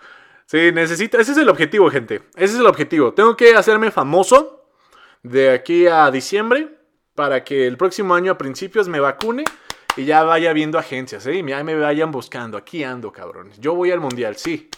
Sí, 0.46 0.72
necesito. 0.72 1.18
Ese 1.18 1.32
es 1.32 1.38
el 1.38 1.48
objetivo, 1.48 1.90
gente. 1.90 2.22
Ese 2.36 2.54
es 2.54 2.60
el 2.60 2.66
objetivo. 2.66 3.14
Tengo 3.14 3.36
que 3.36 3.54
hacerme 3.54 3.90
famoso 3.90 4.68
de 5.22 5.50
aquí 5.50 5.86
a 5.86 6.10
diciembre 6.10 6.68
para 7.14 7.44
que 7.44 7.66
el 7.66 7.76
próximo 7.76 8.14
año 8.14 8.32
a 8.32 8.38
principios 8.38 8.88
me 8.88 9.00
vacune 9.00 9.44
y 9.96 10.04
ya 10.04 10.22
vaya 10.24 10.52
viendo 10.52 10.78
agencias, 10.78 11.26
¿eh? 11.26 11.34
Y 11.34 11.46
ya 11.46 11.62
me 11.64 11.74
vayan 11.74 12.10
buscando. 12.10 12.58
Aquí 12.58 12.84
ando, 12.84 13.12
cabrones. 13.12 13.58
Yo 13.58 13.74
voy 13.74 13.90
al 13.90 14.00
mundial, 14.00 14.36
sí. 14.36 14.68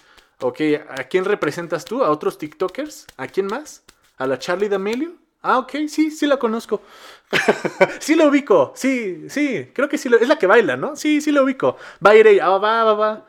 Ok, 0.41 0.61
¿a 0.89 1.05
quién 1.05 1.25
representas 1.25 1.85
tú? 1.85 2.05
¿A 2.05 2.11
otros 2.11 2.39
TikTokers? 2.39 3.07
¿A 3.17 3.27
quién 3.27 3.47
más? 3.47 3.85
¿A 4.19 4.27
la 4.27 4.39
Charlie 4.39 4.69
D'Amelio? 4.69 5.15
Ah, 5.47 5.59
ok, 5.59 5.73
sí, 5.89 6.11
sí 6.11 6.27
la 6.27 6.39
conozco. 6.39 6.83
sí 8.01 8.15
la 8.15 8.27
ubico, 8.27 8.73
sí, 8.75 9.29
sí, 9.29 9.71
creo 9.73 9.89
que 9.89 9.99
sí, 9.99 10.09
es 10.21 10.29
la 10.29 10.39
que 10.39 10.47
baila, 10.47 10.77
¿no? 10.77 10.97
Sí, 10.97 11.21
sí 11.21 11.33
la 11.33 11.43
ubico. 11.43 11.77
Va 12.05 12.15
ella, 12.15 12.47
ah, 12.47 12.59
va, 12.59 12.85
va, 12.85 12.95
va, 12.95 13.27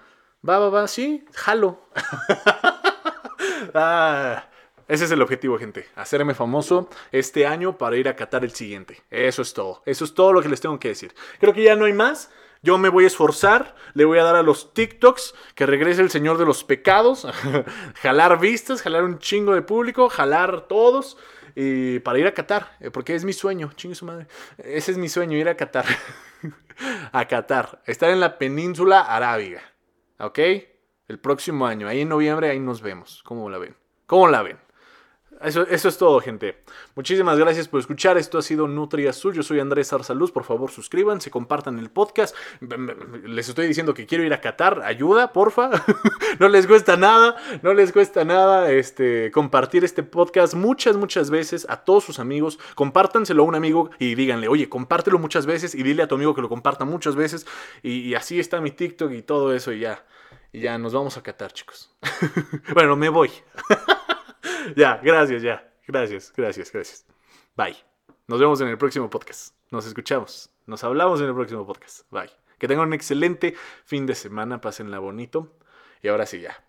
va, 0.48 0.60
va, 0.60 0.70
va, 0.70 0.88
sí, 0.88 1.26
jalo. 1.34 1.80
ah, 3.74 4.46
ese 4.88 5.06
es 5.06 5.12
el 5.12 5.22
objetivo, 5.22 5.58
gente. 5.58 5.88
Hacerme 5.96 6.34
famoso 6.34 6.90
este 7.12 7.46
año 7.46 7.78
para 7.78 7.98
ir 7.98 8.08
a 8.08 8.16
Qatar 8.16 8.44
el 8.46 8.52
siguiente. 8.52 9.04
Eso 9.12 9.42
es 9.42 9.54
todo. 9.54 9.82
Eso 9.86 10.06
es 10.06 10.14
todo 10.14 10.32
lo 10.32 10.42
que 10.42 10.48
les 10.48 10.62
tengo 10.62 10.80
que 10.80 10.90
decir. 10.90 11.14
Creo 11.40 11.54
que 11.54 11.64
ya 11.64 11.76
no 11.76 11.86
hay 11.86 11.94
más. 11.94 12.30
Yo 12.64 12.78
me 12.78 12.90
voy 12.90 13.04
a 13.04 13.08
esforzar, 13.08 13.76
le 13.94 14.06
voy 14.06 14.18
a 14.18 14.24
dar 14.24 14.36
a 14.36 14.44
los 14.44 14.74
TikToks 14.74 15.36
que 15.56 15.66
regrese 15.66 16.02
el 16.02 16.10
Señor 16.10 16.38
de 16.38 16.46
los 16.46 16.64
Pecados, 16.64 17.28
jalar 18.02 18.40
vistas, 18.40 18.82
jalar 18.82 19.04
un 19.04 19.20
chingo 19.20 19.54
de 19.54 19.62
público, 19.62 20.10
jalar 20.10 20.68
todos 20.68 21.18
y 21.60 21.98
para 22.02 22.20
ir 22.20 22.28
a 22.28 22.36
Qatar, 22.36 22.78
eh, 22.80 22.92
porque 22.92 23.16
es 23.16 23.26
mi 23.26 23.34
sueño, 23.34 23.72
chingue 23.76 23.96
su 23.96 24.06
madre. 24.06 24.28
Ese 24.60 24.92
es 24.92 24.98
mi 25.00 25.10
sueño, 25.10 25.36
ir 25.40 25.50
a 25.50 25.58
Qatar. 25.58 25.86
a 27.12 27.28
Qatar, 27.28 27.82
estar 27.88 28.12
en 28.12 28.20
la 28.20 28.38
península 28.38 29.02
arábiga. 29.02 29.64
¿Ok? 30.20 30.38
El 31.08 31.18
próximo 31.20 31.66
año, 31.66 31.88
ahí 31.88 32.02
en 32.02 32.10
noviembre, 32.10 32.52
ahí 32.52 32.60
nos 32.60 32.84
vemos. 32.84 33.24
¿Cómo 33.24 33.50
la 33.50 33.58
ven? 33.58 33.76
¿Cómo 34.06 34.28
la 34.28 34.44
ven? 34.44 34.60
Eso, 35.42 35.68
es 35.68 35.98
todo, 35.98 36.20
gente. 36.20 36.58
Muchísimas 36.96 37.38
gracias 37.38 37.68
por 37.68 37.80
escuchar. 37.80 38.18
Esto 38.18 38.40
ha 38.40 38.42
sido 38.42 38.68
Nutri 38.68 39.08
Azul. 39.08 39.34
Yo 39.34 39.44
soy 39.44 39.60
Andrés 39.60 39.94
Arsaluz. 39.94 40.32
Por 40.32 40.44
favor, 40.44 40.72
suscríbanse, 40.72 41.30
compartan 41.30 41.78
el 41.78 41.90
podcast. 41.92 42.36
Les 43.24 43.48
estoy 43.48 43.68
diciendo 43.68 43.94
que 43.94 44.08
quiero 44.08 44.24
ir 44.24 44.34
a 44.34 44.42
Qatar. 44.42 44.82
Ayuda, 44.84 45.34
porfa. 45.34 45.70
no 46.40 46.50
les 46.50 46.66
cuesta 46.66 46.98
nada. 46.98 47.36
No 47.62 47.74
les 47.74 47.92
cuesta 47.92 48.26
nada 48.26 48.72
este, 48.72 49.32
compartir 49.32 49.84
este 49.84 50.02
podcast 50.02 50.56
muchas, 50.56 50.98
muchas 50.98 51.30
veces 51.30 51.68
a 51.70 51.84
todos 51.84 52.04
sus 52.04 52.20
amigos. 52.20 52.58
Compártanselo 52.76 53.44
a 53.44 53.46
un 53.46 53.56
amigo 53.56 53.92
y 54.00 54.16
díganle, 54.16 54.48
oye, 54.48 54.70
compártelo 54.70 55.20
muchas 55.20 55.46
veces 55.46 55.76
y 55.76 55.84
dile 55.84 56.04
a 56.04 56.08
tu 56.08 56.16
amigo 56.16 56.34
que 56.34 56.42
lo 56.42 56.50
comparta 56.50 56.84
muchas 56.84 57.16
veces. 57.16 57.46
Y, 57.84 58.16
así 58.16 58.40
está 58.40 58.60
mi 58.60 58.72
TikTok 58.72 59.12
y 59.12 59.22
todo 59.22 59.54
eso 59.54 59.72
y 59.72 59.82
ya. 59.82 60.04
Y 60.52 60.62
ya 60.62 60.78
nos 60.78 60.94
vamos 60.94 61.18
a 61.18 61.22
Qatar, 61.22 61.54
chicos. 61.54 61.96
bueno, 62.74 62.96
me 62.96 63.10
voy. 63.10 63.30
ya, 64.76 65.00
gracias, 65.04 65.42
ya. 65.42 65.64
Gracias, 65.88 66.34
gracias, 66.36 66.72
gracias. 66.72 67.06
Bye. 67.56 67.78
Nos 68.28 68.40
vemos 68.40 68.60
en 68.62 68.68
el 68.68 68.78
próximo 68.78 69.10
podcast. 69.10 69.56
Nos 69.72 69.86
escuchamos. 69.86 70.50
Nos 70.66 70.84
hablamos 70.84 71.22
en 71.22 71.28
el 71.28 71.34
próximo 71.34 71.66
podcast. 71.66 72.02
Bye. 72.12 72.32
Que 72.60 72.68
tengan 72.68 72.88
un 72.88 72.94
excelente 72.94 73.56
fin 73.86 74.06
de 74.06 74.16
semana. 74.16 74.60
Pásenla 74.60 75.00
bonito. 75.00 75.58
Y 76.02 76.10
ahora 76.10 76.26
sí, 76.26 76.42
ya. 76.42 76.67